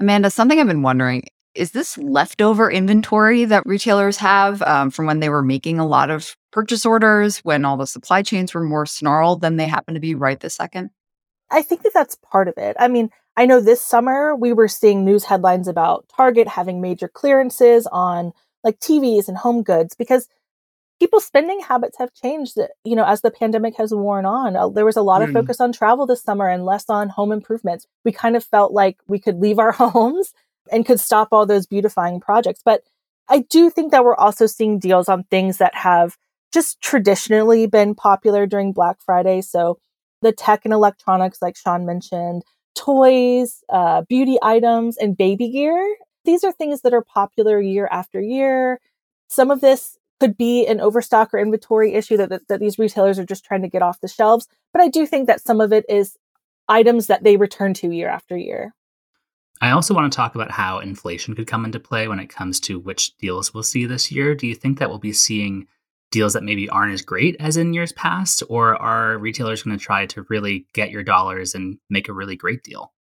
Amanda, 0.00 0.30
something 0.30 0.60
I've 0.60 0.66
been 0.66 0.82
wondering 0.82 1.24
is 1.54 1.72
this 1.72 1.98
leftover 1.98 2.70
inventory 2.70 3.44
that 3.44 3.66
retailers 3.66 4.16
have 4.18 4.62
um, 4.62 4.90
from 4.90 5.06
when 5.06 5.18
they 5.18 5.28
were 5.28 5.42
making 5.42 5.80
a 5.80 5.86
lot 5.86 6.08
of 6.08 6.36
purchase 6.52 6.86
orders 6.86 7.38
when 7.38 7.64
all 7.64 7.76
the 7.76 7.86
supply 7.86 8.22
chains 8.22 8.54
were 8.54 8.62
more 8.62 8.86
snarled 8.86 9.40
than 9.40 9.56
they 9.56 9.66
happen 9.66 9.94
to 9.94 10.00
be 10.00 10.14
right 10.14 10.38
this 10.38 10.54
second? 10.54 10.90
I 11.50 11.62
think 11.62 11.82
that 11.82 11.92
that's 11.94 12.16
part 12.30 12.46
of 12.46 12.54
it. 12.58 12.76
I 12.78 12.86
mean, 12.88 13.10
I 13.36 13.46
know 13.46 13.60
this 13.60 13.80
summer 13.80 14.36
we 14.36 14.52
were 14.52 14.68
seeing 14.68 15.04
news 15.04 15.24
headlines 15.24 15.66
about 15.66 16.06
Target 16.16 16.46
having 16.46 16.80
major 16.80 17.08
clearances 17.08 17.86
on 17.90 18.32
like 18.62 18.78
TVs 18.78 19.28
and 19.28 19.36
home 19.36 19.62
goods 19.62 19.94
because 19.96 20.28
people's 20.98 21.24
spending 21.24 21.60
habits 21.60 21.98
have 21.98 22.12
changed, 22.12 22.58
you 22.84 22.96
know, 22.96 23.04
as 23.04 23.20
the 23.20 23.30
pandemic 23.30 23.76
has 23.76 23.94
worn 23.94 24.26
on. 24.26 24.56
Uh, 24.56 24.68
there 24.68 24.84
was 24.84 24.96
a 24.96 25.02
lot 25.02 25.20
mm. 25.22 25.24
of 25.24 25.32
focus 25.32 25.60
on 25.60 25.72
travel 25.72 26.06
this 26.06 26.22
summer 26.22 26.48
and 26.48 26.64
less 26.64 26.88
on 26.88 27.08
home 27.08 27.32
improvements. 27.32 27.86
We 28.04 28.12
kind 28.12 28.36
of 28.36 28.44
felt 28.44 28.72
like 28.72 28.98
we 29.06 29.18
could 29.18 29.38
leave 29.38 29.58
our 29.58 29.72
homes 29.72 30.32
and 30.70 30.84
could 30.84 31.00
stop 31.00 31.28
all 31.32 31.46
those 31.46 31.66
beautifying 31.66 32.20
projects. 32.20 32.60
But 32.64 32.82
I 33.28 33.40
do 33.40 33.70
think 33.70 33.92
that 33.92 34.04
we're 34.04 34.16
also 34.16 34.46
seeing 34.46 34.78
deals 34.78 35.08
on 35.08 35.24
things 35.24 35.58
that 35.58 35.74
have 35.74 36.16
just 36.52 36.80
traditionally 36.80 37.66
been 37.66 37.94
popular 37.94 38.46
during 38.46 38.72
Black 38.72 39.00
Friday. 39.00 39.42
So 39.42 39.78
the 40.22 40.32
tech 40.32 40.62
and 40.64 40.72
electronics, 40.72 41.40
like 41.42 41.56
Sean 41.56 41.86
mentioned, 41.86 42.42
toys, 42.74 43.62
uh, 43.68 44.02
beauty 44.08 44.38
items, 44.42 44.96
and 44.96 45.16
baby 45.16 45.50
gear. 45.50 45.96
These 46.24 46.44
are 46.44 46.52
things 46.52 46.82
that 46.82 46.94
are 46.94 47.02
popular 47.02 47.60
year 47.60 47.88
after 47.90 48.20
year. 48.20 48.80
Some 49.28 49.50
of 49.50 49.60
this 49.60 49.98
could 50.20 50.36
be 50.36 50.66
an 50.66 50.80
overstock 50.80 51.32
or 51.32 51.38
inventory 51.38 51.94
issue 51.94 52.16
that, 52.16 52.28
that, 52.30 52.48
that 52.48 52.60
these 52.60 52.78
retailers 52.78 53.18
are 53.18 53.24
just 53.24 53.44
trying 53.44 53.62
to 53.62 53.68
get 53.68 53.82
off 53.82 54.00
the 54.00 54.08
shelves. 54.08 54.46
But 54.72 54.82
I 54.82 54.88
do 54.88 55.06
think 55.06 55.26
that 55.26 55.40
some 55.40 55.60
of 55.60 55.72
it 55.72 55.84
is 55.88 56.16
items 56.68 57.06
that 57.06 57.22
they 57.22 57.36
return 57.36 57.74
to 57.74 57.90
year 57.90 58.08
after 58.08 58.36
year. 58.36 58.74
I 59.60 59.70
also 59.70 59.94
want 59.94 60.12
to 60.12 60.16
talk 60.16 60.34
about 60.34 60.52
how 60.52 60.78
inflation 60.78 61.34
could 61.34 61.46
come 61.46 61.64
into 61.64 61.80
play 61.80 62.06
when 62.06 62.20
it 62.20 62.28
comes 62.28 62.60
to 62.60 62.78
which 62.78 63.16
deals 63.16 63.52
we'll 63.52 63.64
see 63.64 63.86
this 63.86 64.12
year. 64.12 64.34
Do 64.34 64.46
you 64.46 64.54
think 64.54 64.78
that 64.78 64.88
we'll 64.88 64.98
be 64.98 65.12
seeing 65.12 65.66
deals 66.10 66.32
that 66.34 66.44
maybe 66.44 66.68
aren't 66.68 66.92
as 66.94 67.02
great 67.02 67.36
as 67.40 67.56
in 67.56 67.74
years 67.74 67.92
past? 67.92 68.42
Or 68.48 68.76
are 68.76 69.18
retailers 69.18 69.62
going 69.62 69.76
to 69.76 69.84
try 69.84 70.06
to 70.06 70.24
really 70.28 70.66
get 70.74 70.90
your 70.90 71.02
dollars 71.02 71.54
and 71.54 71.78
make 71.90 72.08
a 72.08 72.12
really 72.12 72.36
great 72.36 72.62
deal? 72.62 72.92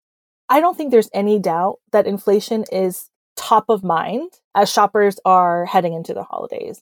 I 0.49 0.59
don't 0.59 0.75
think 0.75 0.91
there's 0.91 1.09
any 1.13 1.39
doubt 1.39 1.79
that 1.91 2.07
inflation 2.07 2.65
is 2.71 3.09
top 3.35 3.65
of 3.69 3.83
mind 3.83 4.31
as 4.55 4.71
shoppers 4.71 5.19
are 5.25 5.65
heading 5.65 5.93
into 5.93 6.13
the 6.13 6.23
holidays. 6.23 6.81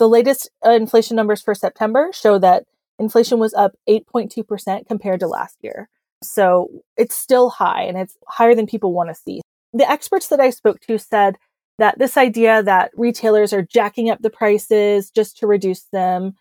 The 0.00 0.08
latest 0.08 0.50
uh, 0.66 0.70
inflation 0.70 1.14
numbers 1.14 1.42
for 1.42 1.54
September 1.54 2.08
show 2.14 2.38
that 2.38 2.64
inflation 2.98 3.38
was 3.38 3.52
up 3.52 3.72
8.2% 3.86 4.88
compared 4.88 5.20
to 5.20 5.26
last 5.26 5.58
year. 5.60 5.90
So 6.22 6.70
it's 6.96 7.14
still 7.14 7.50
high 7.50 7.82
and 7.82 7.98
it's 7.98 8.16
higher 8.26 8.54
than 8.54 8.66
people 8.66 8.94
want 8.94 9.10
to 9.10 9.14
see. 9.14 9.42
The 9.74 9.88
experts 9.88 10.28
that 10.28 10.40
I 10.40 10.48
spoke 10.48 10.80
to 10.88 10.98
said 10.98 11.36
that 11.78 11.98
this 11.98 12.16
idea 12.16 12.62
that 12.62 12.92
retailers 12.96 13.52
are 13.52 13.60
jacking 13.60 14.08
up 14.08 14.22
the 14.22 14.30
prices 14.30 15.10
just 15.10 15.36
to 15.38 15.46
reduce 15.46 15.82
them 15.92 16.32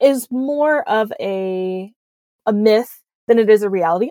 is 0.00 0.26
more 0.32 0.86
of 0.88 1.12
a 1.20 1.92
a 2.46 2.52
myth 2.52 3.00
than 3.28 3.38
it 3.38 3.48
is 3.48 3.62
a 3.62 3.70
reality. 3.70 4.08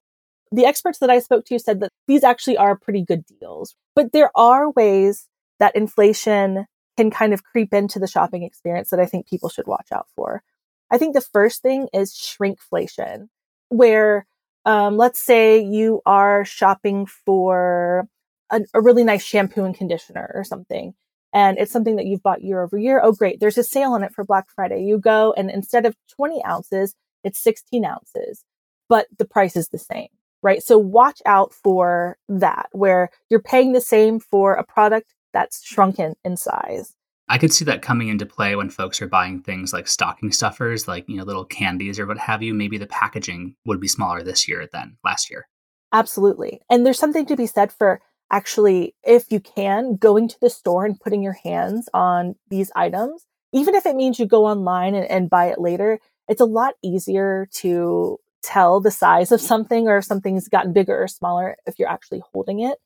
The 0.53 0.65
experts 0.65 0.99
that 0.99 1.09
I 1.09 1.19
spoke 1.19 1.43
to 1.47 1.59
said 1.59 1.81
that 1.81 1.91
these 2.07 2.23
actually 2.23 2.55
are 2.55 2.77
pretty 2.77 3.03
good 3.03 3.25
deals, 3.25 3.75
but 3.97 4.13
there 4.13 4.31
are 4.33 4.71
ways 4.71 5.27
that 5.59 5.75
inflation 5.75 6.67
can 6.97 7.09
kind 7.11 7.33
of 7.33 7.43
creep 7.43 7.73
into 7.73 7.99
the 7.99 8.07
shopping 8.07 8.43
experience 8.43 8.89
that 8.89 8.99
I 8.99 9.05
think 9.05 9.27
people 9.27 9.49
should 9.49 9.67
watch 9.67 9.87
out 9.91 10.07
for. 10.15 10.43
I 10.91 10.97
think 10.97 11.13
the 11.13 11.21
first 11.21 11.61
thing 11.61 11.87
is 11.93 12.13
shrinkflation, 12.13 13.29
where 13.69 14.27
um, 14.65 14.97
let's 14.97 15.19
say 15.19 15.59
you 15.59 16.01
are 16.05 16.45
shopping 16.45 17.05
for 17.05 18.07
a, 18.51 18.61
a 18.73 18.81
really 18.81 19.03
nice 19.03 19.23
shampoo 19.23 19.63
and 19.63 19.75
conditioner 19.75 20.31
or 20.35 20.43
something 20.43 20.93
and 21.33 21.57
it's 21.57 21.71
something 21.71 21.95
that 21.95 22.05
you've 22.05 22.23
bought 22.23 22.43
year 22.43 22.61
over 22.61 22.77
year. 22.77 23.01
Oh, 23.03 23.11
great. 23.11 23.39
There's 23.39 23.57
a 23.57 23.63
sale 23.63 23.93
on 23.93 24.03
it 24.03 24.13
for 24.13 24.23
Black 24.23 24.45
Friday. 24.49 24.83
You 24.83 24.99
go 24.99 25.33
and 25.35 25.49
instead 25.49 25.85
of 25.85 25.95
20 26.15 26.45
ounces, 26.45 26.95
it's 27.23 27.39
16 27.39 27.83
ounces, 27.83 28.45
but 28.87 29.07
the 29.17 29.25
price 29.25 29.55
is 29.55 29.69
the 29.69 29.79
same, 29.79 30.09
right? 30.43 30.61
So 30.61 30.77
watch 30.77 31.21
out 31.25 31.51
for 31.51 32.17
that 32.29 32.69
where 32.71 33.09
you're 33.29 33.41
paying 33.41 33.73
the 33.73 33.81
same 33.81 34.19
for 34.19 34.53
a 34.53 34.63
product 34.63 35.15
that's 35.33 35.65
shrunken 35.65 36.15
in 36.23 36.37
size. 36.37 36.95
I 37.29 37.37
could 37.37 37.53
see 37.53 37.65
that 37.65 37.81
coming 37.81 38.09
into 38.09 38.25
play 38.25 38.55
when 38.55 38.69
folks 38.69 39.01
are 39.01 39.07
buying 39.07 39.41
things 39.41 39.73
like 39.73 39.87
stocking 39.87 40.31
stuffers, 40.31 40.87
like, 40.87 41.07
you 41.07 41.17
know, 41.17 41.23
little 41.23 41.45
candies 41.45 41.97
or 41.97 42.05
what 42.05 42.17
have 42.17 42.43
you. 42.43 42.53
Maybe 42.53 42.77
the 42.77 42.85
packaging 42.85 43.55
would 43.65 43.79
be 43.79 43.87
smaller 43.87 44.21
this 44.21 44.47
year 44.47 44.67
than 44.71 44.97
last 45.03 45.31
year. 45.31 45.47
Absolutely. 45.93 46.61
And 46.69 46.85
there's 46.85 46.99
something 46.99 47.25
to 47.27 47.35
be 47.35 47.47
said 47.47 47.71
for 47.71 48.01
actually, 48.31 48.95
if 49.03 49.31
you 49.31 49.39
can, 49.39 49.95
going 49.95 50.27
to 50.27 50.39
the 50.41 50.49
store 50.49 50.85
and 50.85 50.99
putting 50.99 51.23
your 51.23 51.37
hands 51.43 51.87
on 51.93 52.35
these 52.49 52.71
items, 52.75 53.25
even 53.53 53.75
if 53.75 53.85
it 53.85 53.95
means 53.95 54.19
you 54.19 54.25
go 54.25 54.45
online 54.45 54.95
and, 54.95 55.09
and 55.09 55.29
buy 55.29 55.45
it 55.45 55.61
later, 55.61 55.99
it's 56.27 56.41
a 56.41 56.45
lot 56.45 56.73
easier 56.83 57.47
to 57.53 58.17
tell 58.41 58.81
the 58.81 58.91
size 58.91 59.31
of 59.31 59.39
something 59.39 59.87
or 59.87 59.99
if 59.99 60.05
something's 60.05 60.49
gotten 60.49 60.73
bigger 60.73 61.01
or 61.01 61.07
smaller 61.07 61.55
if 61.65 61.79
you're 61.79 61.89
actually 61.89 62.21
holding 62.33 62.59
it. 62.59 62.77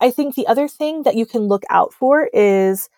I 0.00 0.10
think 0.10 0.34
the 0.34 0.46
other 0.46 0.68
thing 0.68 1.02
that 1.04 1.16
you 1.16 1.26
can 1.26 1.42
look 1.42 1.62
out 1.70 1.92
for 1.92 2.28
is 2.32 2.88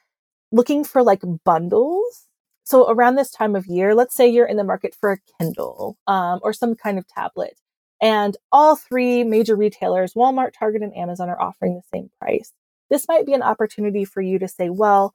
looking 0.51 0.85
for 0.85 1.03
like 1.03 1.23
bundles. 1.45 2.27
So 2.65 2.91
around 2.91 3.15
this 3.15 3.31
time 3.31 3.57
of 3.57 3.67
year, 3.67 3.95
let's 3.95 4.15
say 4.15 4.29
you're 4.29 4.47
in 4.47 4.57
the 4.57 4.65
market 4.65 4.95
for 4.95 5.13
a 5.13 5.19
Kindle 5.39 5.97
um, 6.07 6.41
or 6.43 6.53
some 6.53 6.75
kind 6.75 6.99
of 6.99 7.07
tablet, 7.09 7.59
and 8.01 8.37
all 8.53 8.77
three 8.77 9.25
major 9.25 9.57
retailers, 9.57 10.15
Walmart, 10.15 10.53
Target, 10.59 10.83
and 10.83 10.97
Amazon, 10.97 11.29
are 11.29 11.41
offering 11.41 11.75
the 11.75 11.83
same 11.97 12.11
price. 12.21 12.53
This 12.91 13.07
might 13.09 13.27
be 13.27 13.35
an 13.35 13.43
opportunity 13.43 14.05
for 14.05 14.21
you 14.21 14.39
to 14.39 14.49
say, 14.49 14.69
well, 14.71 15.15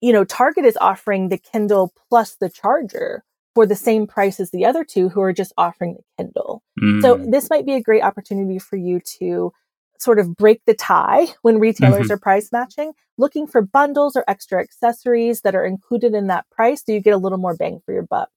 you 0.00 0.12
know, 0.12 0.24
Target 0.24 0.64
is 0.64 0.78
offering 0.80 1.28
the 1.28 1.38
Kindle 1.38 1.92
plus 2.08 2.36
the 2.40 2.48
charger 2.48 3.24
for 3.54 3.66
the 3.66 3.76
same 3.76 4.06
price 4.06 4.40
as 4.40 4.50
the 4.50 4.64
other 4.64 4.84
two 4.84 5.08
who 5.08 5.20
are 5.20 5.32
just 5.32 5.52
offering 5.56 5.94
the 5.94 6.04
Kindle. 6.16 6.62
Mm. 6.80 7.02
So 7.02 7.16
this 7.16 7.50
might 7.50 7.66
be 7.66 7.74
a 7.74 7.82
great 7.82 8.02
opportunity 8.02 8.58
for 8.58 8.76
you 8.76 9.00
to 9.18 9.52
sort 10.00 10.18
of 10.18 10.34
break 10.34 10.64
the 10.64 10.74
tie 10.74 11.26
when 11.42 11.60
retailers 11.60 12.04
mm-hmm. 12.04 12.12
are 12.12 12.18
price 12.18 12.50
matching, 12.50 12.92
looking 13.18 13.46
for 13.46 13.60
bundles 13.60 14.16
or 14.16 14.24
extra 14.26 14.60
accessories 14.60 15.42
that 15.42 15.54
are 15.54 15.64
included 15.64 16.14
in 16.14 16.26
that 16.28 16.48
price 16.50 16.82
so 16.84 16.92
you 16.92 17.00
get 17.00 17.14
a 17.14 17.18
little 17.18 17.38
more 17.38 17.54
bang 17.54 17.80
for 17.84 17.92
your 17.92 18.02
buck. 18.02 18.30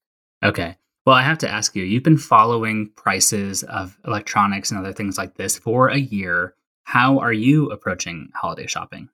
Okay. 0.43 0.77
Well, 1.05 1.15
I 1.15 1.23
have 1.23 1.37
to 1.39 1.49
ask 1.49 1.75
you, 1.75 1.83
you've 1.83 2.03
been 2.03 2.17
following 2.17 2.89
prices 2.95 3.63
of 3.63 3.97
electronics 4.05 4.71
and 4.71 4.79
other 4.79 4.93
things 4.93 5.17
like 5.17 5.35
this 5.35 5.57
for 5.57 5.87
a 5.87 5.97
year. 5.97 6.55
How 6.83 7.19
are 7.19 7.33
you 7.33 7.69
approaching 7.71 8.29
holiday 8.35 8.67
shopping? 8.67 9.09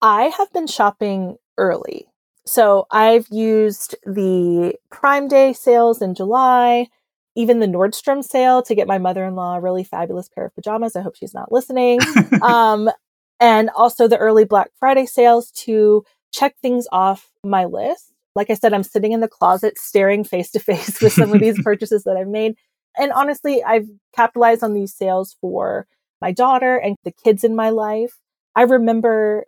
I 0.00 0.24
have 0.36 0.52
been 0.52 0.66
shopping 0.66 1.36
early. 1.58 2.06
So 2.44 2.86
I've 2.90 3.28
used 3.30 3.94
the 4.04 4.74
Prime 4.90 5.28
Day 5.28 5.52
sales 5.52 6.02
in 6.02 6.14
July, 6.14 6.88
even 7.34 7.60
the 7.60 7.66
Nordstrom 7.66 8.22
sale 8.22 8.62
to 8.62 8.74
get 8.74 8.86
my 8.86 8.98
mother 8.98 9.24
in 9.24 9.34
law 9.34 9.56
a 9.56 9.60
really 9.60 9.84
fabulous 9.84 10.28
pair 10.28 10.46
of 10.46 10.54
pajamas. 10.54 10.96
I 10.96 11.00
hope 11.00 11.16
she's 11.16 11.34
not 11.34 11.52
listening. 11.52 12.00
um, 12.42 12.90
and 13.40 13.70
also 13.70 14.06
the 14.06 14.18
early 14.18 14.44
Black 14.44 14.70
Friday 14.78 15.06
sales 15.06 15.50
to 15.50 16.04
check 16.32 16.56
things 16.60 16.86
off 16.92 17.30
my 17.44 17.64
list. 17.64 18.12
Like 18.34 18.50
I 18.50 18.54
said, 18.54 18.72
I'm 18.72 18.82
sitting 18.82 19.12
in 19.12 19.20
the 19.20 19.28
closet 19.28 19.78
staring 19.78 20.24
face 20.24 20.50
to 20.52 20.60
face 20.60 21.00
with 21.00 21.12
some 21.12 21.32
of 21.32 21.40
these 21.40 21.60
purchases 21.64 22.04
that 22.04 22.16
I've 22.16 22.28
made. 22.28 22.54
And 22.98 23.12
honestly, 23.12 23.62
I've 23.62 23.88
capitalized 24.14 24.62
on 24.62 24.74
these 24.74 24.94
sales 24.94 25.36
for 25.40 25.86
my 26.20 26.32
daughter 26.32 26.76
and 26.76 26.96
the 27.04 27.12
kids 27.12 27.44
in 27.44 27.56
my 27.56 27.70
life. 27.70 28.18
I 28.54 28.62
remember 28.62 29.44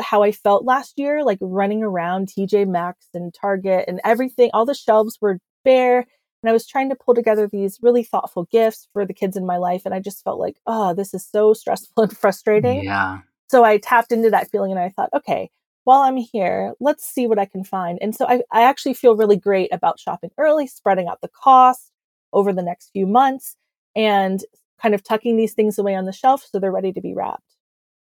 how 0.00 0.22
I 0.22 0.32
felt 0.32 0.64
last 0.64 0.94
year, 0.96 1.24
like 1.24 1.38
running 1.40 1.82
around 1.82 2.28
TJ 2.28 2.66
Maxx 2.66 3.06
and 3.14 3.32
Target 3.32 3.84
and 3.86 4.00
everything. 4.04 4.50
All 4.52 4.64
the 4.64 4.74
shelves 4.74 5.18
were 5.20 5.38
bare. 5.64 6.06
And 6.44 6.50
I 6.50 6.52
was 6.52 6.66
trying 6.66 6.90
to 6.90 6.94
pull 6.94 7.14
together 7.14 7.48
these 7.48 7.78
really 7.80 8.02
thoughtful 8.02 8.44
gifts 8.52 8.86
for 8.92 9.06
the 9.06 9.14
kids 9.14 9.34
in 9.34 9.46
my 9.46 9.56
life. 9.56 9.86
And 9.86 9.94
I 9.94 9.98
just 9.98 10.22
felt 10.22 10.38
like, 10.38 10.58
oh, 10.66 10.92
this 10.92 11.14
is 11.14 11.24
so 11.24 11.54
stressful 11.54 12.02
and 12.02 12.14
frustrating. 12.14 12.84
Yeah. 12.84 13.20
So 13.48 13.64
I 13.64 13.78
tapped 13.78 14.12
into 14.12 14.28
that 14.28 14.50
feeling 14.50 14.70
and 14.70 14.78
I 14.78 14.90
thought, 14.90 15.08
okay, 15.14 15.50
while 15.84 16.02
I'm 16.02 16.18
here, 16.18 16.74
let's 16.80 17.02
see 17.02 17.26
what 17.26 17.38
I 17.38 17.46
can 17.46 17.64
find. 17.64 17.98
And 18.02 18.14
so 18.14 18.26
I, 18.28 18.42
I 18.52 18.64
actually 18.64 18.92
feel 18.92 19.16
really 19.16 19.38
great 19.38 19.72
about 19.72 19.98
shopping 19.98 20.32
early, 20.36 20.66
spreading 20.66 21.08
out 21.08 21.22
the 21.22 21.28
cost 21.28 21.90
over 22.34 22.52
the 22.52 22.62
next 22.62 22.90
few 22.92 23.06
months, 23.06 23.56
and 23.96 24.44
kind 24.82 24.94
of 24.94 25.02
tucking 25.02 25.38
these 25.38 25.54
things 25.54 25.78
away 25.78 25.94
on 25.94 26.04
the 26.04 26.12
shelf 26.12 26.46
so 26.52 26.58
they're 26.58 26.70
ready 26.70 26.92
to 26.92 27.00
be 27.00 27.14
wrapped. 27.14 27.54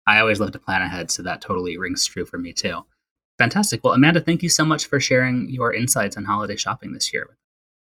I 0.07 0.21
always 0.21 0.39
love 0.39 0.53
to 0.53 0.59
plan 0.59 0.81
ahead, 0.81 1.11
so 1.11 1.23
that 1.23 1.41
totally 1.41 1.77
rings 1.77 2.05
true 2.05 2.23
for 2.23 2.37
me 2.37 2.53
too. 2.53 2.85
Fantastic. 3.37 3.83
Well, 3.83 3.95
Amanda, 3.95 4.21
thank 4.21 4.43
you 4.43 4.49
so 4.49 4.63
much 4.63 4.85
for 4.85 5.01
sharing 5.01 5.49
your 5.49 5.73
insights 5.73 6.15
on 6.15 6.23
holiday 6.23 6.55
shopping 6.55 6.93
this 6.93 7.11
year. 7.11 7.35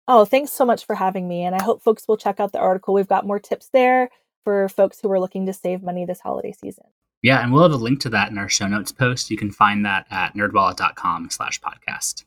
Oh, 0.07 0.23
thanks 0.23 0.51
so 0.51 0.65
much 0.65 0.85
for 0.85 0.95
having 0.95 1.27
me. 1.27 1.43
And 1.43 1.53
I 1.53 1.61
hope 1.61 1.81
folks 1.81 2.07
will 2.07 2.17
check 2.17 2.39
out 2.39 2.53
the 2.53 2.59
article. 2.59 2.93
We've 2.93 3.07
got 3.07 3.25
more 3.25 3.39
tips 3.39 3.69
there 3.73 4.09
for 4.43 4.69
folks 4.69 4.99
who 5.01 5.11
are 5.11 5.19
looking 5.19 5.45
to 5.45 5.53
save 5.53 5.83
money 5.83 6.05
this 6.05 6.21
holiday 6.21 6.53
season. 6.53 6.85
Yeah, 7.21 7.41
and 7.41 7.51
we'll 7.51 7.63
have 7.63 7.73
a 7.73 7.77
link 7.77 7.99
to 8.01 8.09
that 8.09 8.31
in 8.31 8.37
our 8.37 8.47
show 8.47 8.67
notes 8.67 8.91
post. 8.91 9.29
You 9.29 9.37
can 9.37 9.51
find 9.51 9.85
that 9.85 10.05
at 10.09 10.35
nerdwallet.com 10.35 11.29
slash 11.31 11.59
podcast. 11.59 12.23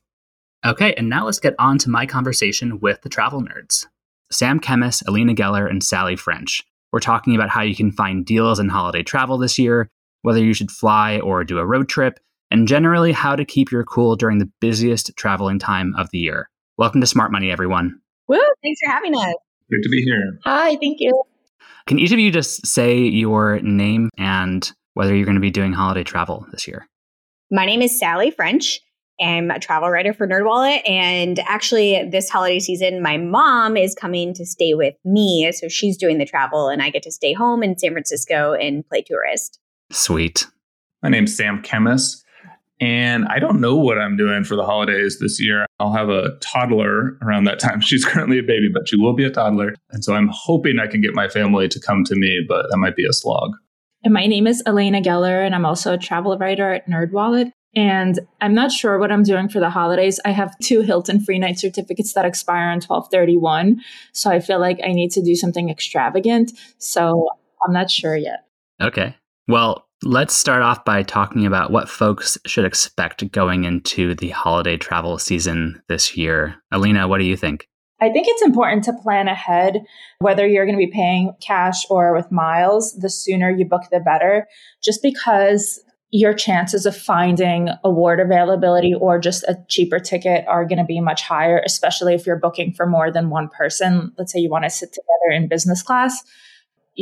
Okay, 0.66 0.92
and 0.94 1.08
now 1.08 1.24
let's 1.24 1.40
get 1.40 1.54
on 1.58 1.78
to 1.78 1.90
my 1.90 2.04
conversation 2.04 2.80
with 2.80 3.00
the 3.00 3.08
travel 3.08 3.40
nerds. 3.40 3.86
Sam 4.30 4.60
Kemmis, 4.60 5.02
Alina 5.06 5.34
Geller, 5.34 5.68
and 5.68 5.82
Sally 5.82 6.16
French. 6.16 6.62
We're 6.92 7.00
talking 7.00 7.34
about 7.34 7.48
how 7.48 7.62
you 7.62 7.74
can 7.74 7.92
find 7.92 8.26
deals 8.26 8.58
in 8.58 8.68
holiday 8.68 9.02
travel 9.02 9.38
this 9.38 9.58
year, 9.58 9.88
whether 10.22 10.44
you 10.44 10.52
should 10.52 10.70
fly 10.70 11.18
or 11.20 11.44
do 11.44 11.58
a 11.58 11.66
road 11.66 11.88
trip, 11.88 12.20
and 12.50 12.68
generally 12.68 13.12
how 13.12 13.36
to 13.36 13.44
keep 13.44 13.70
your 13.70 13.84
cool 13.84 14.16
during 14.16 14.38
the 14.38 14.50
busiest 14.60 15.16
traveling 15.16 15.58
time 15.58 15.94
of 15.96 16.10
the 16.10 16.18
year. 16.18 16.50
Welcome 16.80 17.02
to 17.02 17.06
Smart 17.06 17.30
Money, 17.30 17.50
everyone. 17.50 18.00
Woo, 18.26 18.40
thanks 18.62 18.80
for 18.82 18.90
having 18.90 19.14
us. 19.14 19.34
Good 19.70 19.82
to 19.82 19.90
be 19.90 20.00
here. 20.00 20.38
Hi, 20.46 20.76
thank 20.76 20.98
you. 20.98 21.24
Can 21.86 21.98
each 21.98 22.10
of 22.10 22.18
you 22.18 22.30
just 22.30 22.66
say 22.66 22.96
your 22.96 23.60
name 23.60 24.08
and 24.16 24.72
whether 24.94 25.14
you're 25.14 25.26
going 25.26 25.34
to 25.34 25.42
be 25.42 25.50
doing 25.50 25.74
holiday 25.74 26.04
travel 26.04 26.46
this 26.52 26.66
year. 26.66 26.88
My 27.50 27.66
name 27.66 27.82
is 27.82 27.98
Sally 27.98 28.30
French. 28.30 28.80
I'm 29.20 29.50
a 29.50 29.58
travel 29.58 29.90
writer 29.90 30.14
for 30.14 30.26
NerdWallet. 30.26 30.88
And 30.88 31.40
actually, 31.40 32.08
this 32.10 32.30
holiday 32.30 32.60
season, 32.60 33.02
my 33.02 33.18
mom 33.18 33.76
is 33.76 33.94
coming 33.94 34.32
to 34.32 34.46
stay 34.46 34.72
with 34.72 34.94
me. 35.04 35.52
So 35.52 35.68
she's 35.68 35.98
doing 35.98 36.16
the 36.16 36.24
travel, 36.24 36.70
and 36.70 36.80
I 36.80 36.88
get 36.88 37.02
to 37.02 37.12
stay 37.12 37.34
home 37.34 37.62
in 37.62 37.78
San 37.78 37.92
Francisco 37.92 38.54
and 38.54 38.88
play 38.88 39.02
tourist. 39.02 39.58
Sweet. 39.92 40.46
My 41.02 41.10
name's 41.10 41.36
Sam 41.36 41.60
Kemmis. 41.62 42.22
And 42.80 43.26
I 43.28 43.38
don't 43.38 43.60
know 43.60 43.76
what 43.76 43.98
I'm 43.98 44.16
doing 44.16 44.42
for 44.42 44.56
the 44.56 44.64
holidays 44.64 45.18
this 45.18 45.38
year. 45.40 45.66
I'll 45.78 45.92
have 45.92 46.08
a 46.08 46.36
toddler 46.40 47.18
around 47.22 47.44
that 47.44 47.58
time. 47.58 47.80
She's 47.82 48.04
currently 48.04 48.38
a 48.38 48.42
baby, 48.42 48.70
but 48.72 48.88
she 48.88 48.96
will 48.96 49.12
be 49.12 49.24
a 49.24 49.30
toddler. 49.30 49.74
And 49.90 50.02
so 50.02 50.14
I'm 50.14 50.30
hoping 50.32 50.78
I 50.78 50.86
can 50.86 51.00
get 51.00 51.14
my 51.14 51.28
family 51.28 51.68
to 51.68 51.80
come 51.80 52.04
to 52.04 52.14
me, 52.16 52.44
but 52.48 52.66
that 52.70 52.78
might 52.78 52.96
be 52.96 53.06
a 53.06 53.12
slog. 53.12 53.52
And 54.02 54.14
my 54.14 54.26
name 54.26 54.46
is 54.46 54.62
Alina 54.64 55.02
Geller, 55.02 55.44
and 55.44 55.54
I'm 55.54 55.66
also 55.66 55.92
a 55.92 55.98
travel 55.98 56.36
writer 56.38 56.72
at 56.72 56.88
NerdWallet. 56.88 57.52
And 57.76 58.18
I'm 58.40 58.54
not 58.54 58.72
sure 58.72 58.98
what 58.98 59.12
I'm 59.12 59.22
doing 59.22 59.48
for 59.48 59.60
the 59.60 59.70
holidays. 59.70 60.18
I 60.24 60.30
have 60.30 60.58
two 60.58 60.80
Hilton 60.80 61.20
free 61.20 61.38
night 61.38 61.58
certificates 61.58 62.14
that 62.14 62.24
expire 62.24 62.68
on 62.68 62.80
1231. 62.80 63.80
So 64.12 64.30
I 64.30 64.40
feel 64.40 64.58
like 64.58 64.80
I 64.84 64.92
need 64.92 65.10
to 65.12 65.22
do 65.22 65.36
something 65.36 65.68
extravagant. 65.68 66.52
So 66.78 67.28
I'm 67.64 67.72
not 67.72 67.90
sure 67.90 68.16
yet. 68.16 68.46
Okay. 68.80 69.14
Well, 69.46 69.86
let's 70.02 70.34
start 70.34 70.62
off 70.62 70.84
by 70.84 71.02
talking 71.02 71.44
about 71.44 71.70
what 71.70 71.88
folks 71.88 72.38
should 72.46 72.64
expect 72.64 73.30
going 73.32 73.64
into 73.64 74.14
the 74.14 74.30
holiday 74.30 74.76
travel 74.76 75.18
season 75.18 75.80
this 75.88 76.16
year. 76.16 76.56
Alina, 76.72 77.06
what 77.06 77.18
do 77.18 77.24
you 77.24 77.36
think? 77.36 77.66
I 78.00 78.08
think 78.08 78.26
it's 78.28 78.42
important 78.42 78.84
to 78.84 78.94
plan 78.94 79.28
ahead, 79.28 79.82
whether 80.20 80.46
you're 80.46 80.64
going 80.64 80.78
to 80.78 80.86
be 80.86 80.90
paying 80.90 81.34
cash 81.42 81.84
or 81.90 82.14
with 82.14 82.32
miles. 82.32 82.94
The 82.94 83.10
sooner 83.10 83.50
you 83.50 83.66
book, 83.66 83.82
the 83.90 84.00
better, 84.00 84.46
just 84.82 85.02
because 85.02 85.78
your 86.08 86.32
chances 86.32 86.86
of 86.86 86.96
finding 86.96 87.68
award 87.84 88.18
availability 88.18 88.94
or 88.94 89.18
just 89.18 89.44
a 89.44 89.58
cheaper 89.68 90.00
ticket 90.00 90.44
are 90.48 90.64
going 90.64 90.78
to 90.78 90.84
be 90.84 91.00
much 91.00 91.22
higher, 91.22 91.62
especially 91.64 92.14
if 92.14 92.26
you're 92.26 92.38
booking 92.38 92.72
for 92.72 92.86
more 92.86 93.12
than 93.12 93.30
one 93.30 93.48
person. 93.48 94.12
Let's 94.16 94.32
say 94.32 94.40
you 94.40 94.50
want 94.50 94.64
to 94.64 94.70
sit 94.70 94.92
together 94.92 95.30
in 95.32 95.46
business 95.46 95.82
class. 95.82 96.24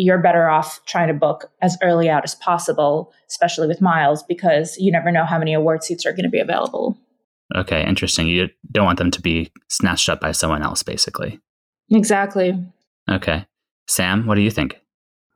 You're 0.00 0.22
better 0.22 0.48
off 0.48 0.80
trying 0.86 1.08
to 1.08 1.14
book 1.14 1.50
as 1.60 1.76
early 1.82 2.08
out 2.08 2.22
as 2.22 2.36
possible, 2.36 3.12
especially 3.28 3.66
with 3.66 3.80
miles, 3.80 4.22
because 4.22 4.76
you 4.78 4.92
never 4.92 5.10
know 5.10 5.24
how 5.24 5.40
many 5.40 5.52
award 5.52 5.82
seats 5.82 6.06
are 6.06 6.12
going 6.12 6.22
to 6.22 6.30
be 6.30 6.38
available. 6.38 6.96
Okay, 7.56 7.84
interesting. 7.84 8.28
You 8.28 8.48
don't 8.70 8.84
want 8.84 8.98
them 8.98 9.10
to 9.10 9.20
be 9.20 9.50
snatched 9.68 10.08
up 10.08 10.20
by 10.20 10.30
someone 10.30 10.62
else, 10.62 10.84
basically. 10.84 11.40
Exactly. 11.90 12.54
Okay. 13.10 13.44
Sam, 13.88 14.26
what 14.26 14.36
do 14.36 14.42
you 14.42 14.52
think? 14.52 14.78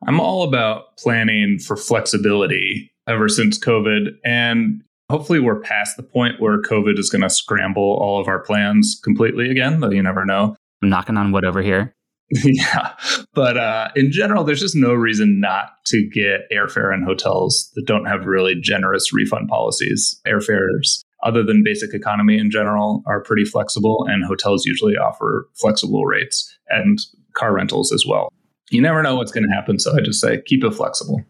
I'm 0.07 0.21
all 0.21 0.45
about 0.45 0.97
planning 0.97 1.59
for 1.59 1.77
flexibility 1.77 2.93
ever 3.09 3.29
since 3.29 3.59
COVID. 3.59 4.11
And 4.25 4.83
hopefully, 5.11 5.41
we're 5.41 5.61
past 5.61 5.97
the 5.97 6.05
point 6.05 6.41
where 6.41 6.63
COVID 6.63 7.01
is 7.01 7.11
going 7.11 7.23
to 7.23 7.31
scramble 7.31 7.99
all 8.01 8.21
of 8.21 8.29
our 8.29 8.39
plans 8.39 9.01
completely 9.03 9.51
again, 9.51 9.81
though 9.81 9.91
you 9.91 10.05
never 10.05 10.25
know. 10.25 10.55
I'm 10.83 10.89
knocking 10.89 11.17
on 11.17 11.33
wood 11.33 11.45
over 11.45 11.63
here. 11.63 11.97
yeah. 12.45 12.95
But 13.35 13.57
uh, 13.57 13.89
in 13.95 14.11
general, 14.11 14.45
there's 14.45 14.61
just 14.61 14.77
no 14.77 14.95
reason 14.95 15.41
not 15.41 15.85
to 15.87 16.09
get 16.09 16.51
airfare 16.51 16.93
and 16.93 17.05
hotels 17.05 17.71
that 17.75 17.87
don't 17.87 18.07
have 18.07 18.25
really 18.27 18.55
generous 18.61 19.13
refund 19.13 19.49
policies. 19.49 20.21
Airfares 20.27 21.03
other 21.23 21.43
than 21.43 21.63
basic 21.65 21.95
economy 21.95 22.39
in 22.39 22.51
general, 22.51 23.03
are 23.07 23.23
pretty 23.23 23.45
flexible, 23.45 24.07
and 24.09 24.25
hotels 24.25 24.67
usually 24.67 24.97
offer 24.97 25.49
flexible 25.55 26.05
rates 26.05 26.57
and 26.69 26.99
car 27.35 27.55
rentals 27.55 27.93
as 27.93 28.05
well. 28.07 28.29
You 28.71 28.81
never 28.81 29.03
know 29.03 29.17
what's 29.17 29.33
going 29.33 29.47
to 29.49 29.55
happen, 29.55 29.79
so 29.79 29.97
I 29.97 30.01
just 30.01 30.21
say 30.21 30.43
keep 30.45 30.65
it 30.65 30.75
flexible. 30.75 31.23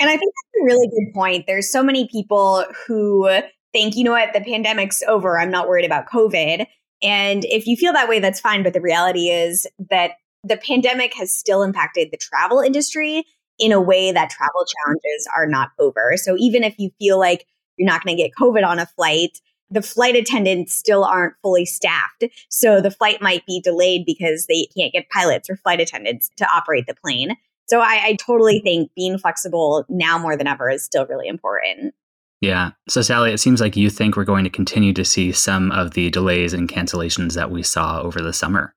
And 0.00 0.08
I 0.08 0.16
think 0.16 0.32
that's 0.34 0.62
a 0.62 0.64
really 0.64 0.88
good 0.88 1.14
point. 1.14 1.46
There's 1.46 1.70
so 1.70 1.82
many 1.82 2.08
people 2.08 2.64
who 2.86 3.28
think, 3.72 3.96
you 3.96 4.04
know 4.04 4.12
what, 4.12 4.32
the 4.32 4.40
pandemic's 4.40 5.02
over. 5.08 5.38
I'm 5.38 5.50
not 5.50 5.68
worried 5.68 5.84
about 5.84 6.08
COVID. 6.08 6.66
And 7.02 7.44
if 7.46 7.66
you 7.66 7.76
feel 7.76 7.92
that 7.92 8.08
way, 8.08 8.18
that's 8.18 8.40
fine. 8.40 8.62
But 8.62 8.74
the 8.74 8.80
reality 8.80 9.28
is 9.28 9.66
that 9.90 10.12
the 10.44 10.56
pandemic 10.56 11.14
has 11.14 11.34
still 11.34 11.62
impacted 11.62 12.10
the 12.10 12.16
travel 12.16 12.60
industry 12.60 13.24
in 13.58 13.72
a 13.72 13.80
way 13.80 14.12
that 14.12 14.30
travel 14.30 14.64
challenges 14.64 15.28
are 15.36 15.46
not 15.46 15.70
over. 15.78 16.12
So 16.16 16.36
even 16.38 16.62
if 16.62 16.78
you 16.78 16.90
feel 16.98 17.18
like 17.18 17.46
you're 17.76 17.86
not 17.86 18.04
going 18.04 18.16
to 18.16 18.22
get 18.22 18.32
COVID 18.38 18.64
on 18.64 18.78
a 18.78 18.86
flight, 18.86 19.38
the 19.70 19.82
flight 19.82 20.16
attendants 20.16 20.74
still 20.74 21.04
aren't 21.04 21.34
fully 21.42 21.66
staffed. 21.66 22.24
So 22.48 22.80
the 22.80 22.90
flight 22.90 23.20
might 23.20 23.44
be 23.46 23.60
delayed 23.60 24.04
because 24.06 24.46
they 24.46 24.66
can't 24.76 24.92
get 24.92 25.10
pilots 25.10 25.50
or 25.50 25.56
flight 25.56 25.80
attendants 25.80 26.30
to 26.36 26.46
operate 26.52 26.86
the 26.86 26.94
plane. 26.94 27.36
So 27.66 27.80
I, 27.80 28.00
I 28.02 28.16
totally 28.16 28.60
think 28.60 28.90
being 28.96 29.18
flexible 29.18 29.84
now 29.88 30.18
more 30.18 30.36
than 30.36 30.46
ever 30.46 30.70
is 30.70 30.82
still 30.82 31.06
really 31.06 31.28
important. 31.28 31.94
Yeah. 32.40 32.70
So, 32.88 33.02
Sally, 33.02 33.32
it 33.32 33.38
seems 33.38 33.60
like 33.60 33.76
you 33.76 33.90
think 33.90 34.16
we're 34.16 34.24
going 34.24 34.44
to 34.44 34.50
continue 34.50 34.92
to 34.92 35.04
see 35.04 35.32
some 35.32 35.72
of 35.72 35.92
the 35.94 36.08
delays 36.08 36.54
and 36.54 36.68
cancellations 36.68 37.34
that 37.34 37.50
we 37.50 37.64
saw 37.64 38.00
over 38.00 38.22
the 38.22 38.32
summer. 38.32 38.74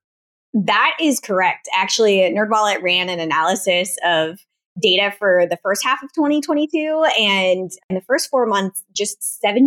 That 0.53 0.97
is 0.99 1.19
correct. 1.19 1.69
Actually, 1.75 2.19
NerdWallet 2.19 2.81
ran 2.81 3.09
an 3.09 3.19
analysis 3.19 3.97
of 4.03 4.39
data 4.79 5.13
for 5.17 5.45
the 5.49 5.57
first 5.63 5.83
half 5.83 6.01
of 6.03 6.11
2022. 6.13 7.05
And 7.19 7.71
in 7.89 7.95
the 7.95 8.01
first 8.01 8.29
four 8.29 8.45
months, 8.45 8.83
just 8.95 9.39
76% 9.43 9.61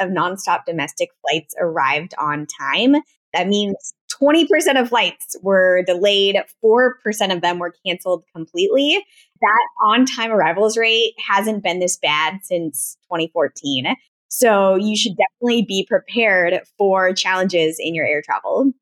of 0.00 0.10
nonstop 0.10 0.64
domestic 0.66 1.10
flights 1.20 1.54
arrived 1.58 2.14
on 2.18 2.46
time. 2.46 2.96
That 3.32 3.48
means 3.48 3.94
20% 4.22 4.80
of 4.80 4.88
flights 4.88 5.36
were 5.42 5.82
delayed, 5.84 6.36
4% 6.62 7.34
of 7.34 7.40
them 7.40 7.58
were 7.58 7.72
canceled 7.84 8.24
completely. 8.34 9.04
That 9.40 9.68
on 9.84 10.06
time 10.06 10.30
arrivals 10.30 10.76
rate 10.76 11.14
hasn't 11.26 11.62
been 11.62 11.80
this 11.80 11.96
bad 11.96 12.40
since 12.42 12.96
2014. 13.04 13.96
So 14.28 14.76
you 14.76 14.96
should 14.96 15.16
definitely 15.16 15.62
be 15.62 15.86
prepared 15.88 16.60
for 16.78 17.12
challenges 17.12 17.76
in 17.78 17.94
your 17.94 18.06
air 18.06 18.22
travel. 18.22 18.72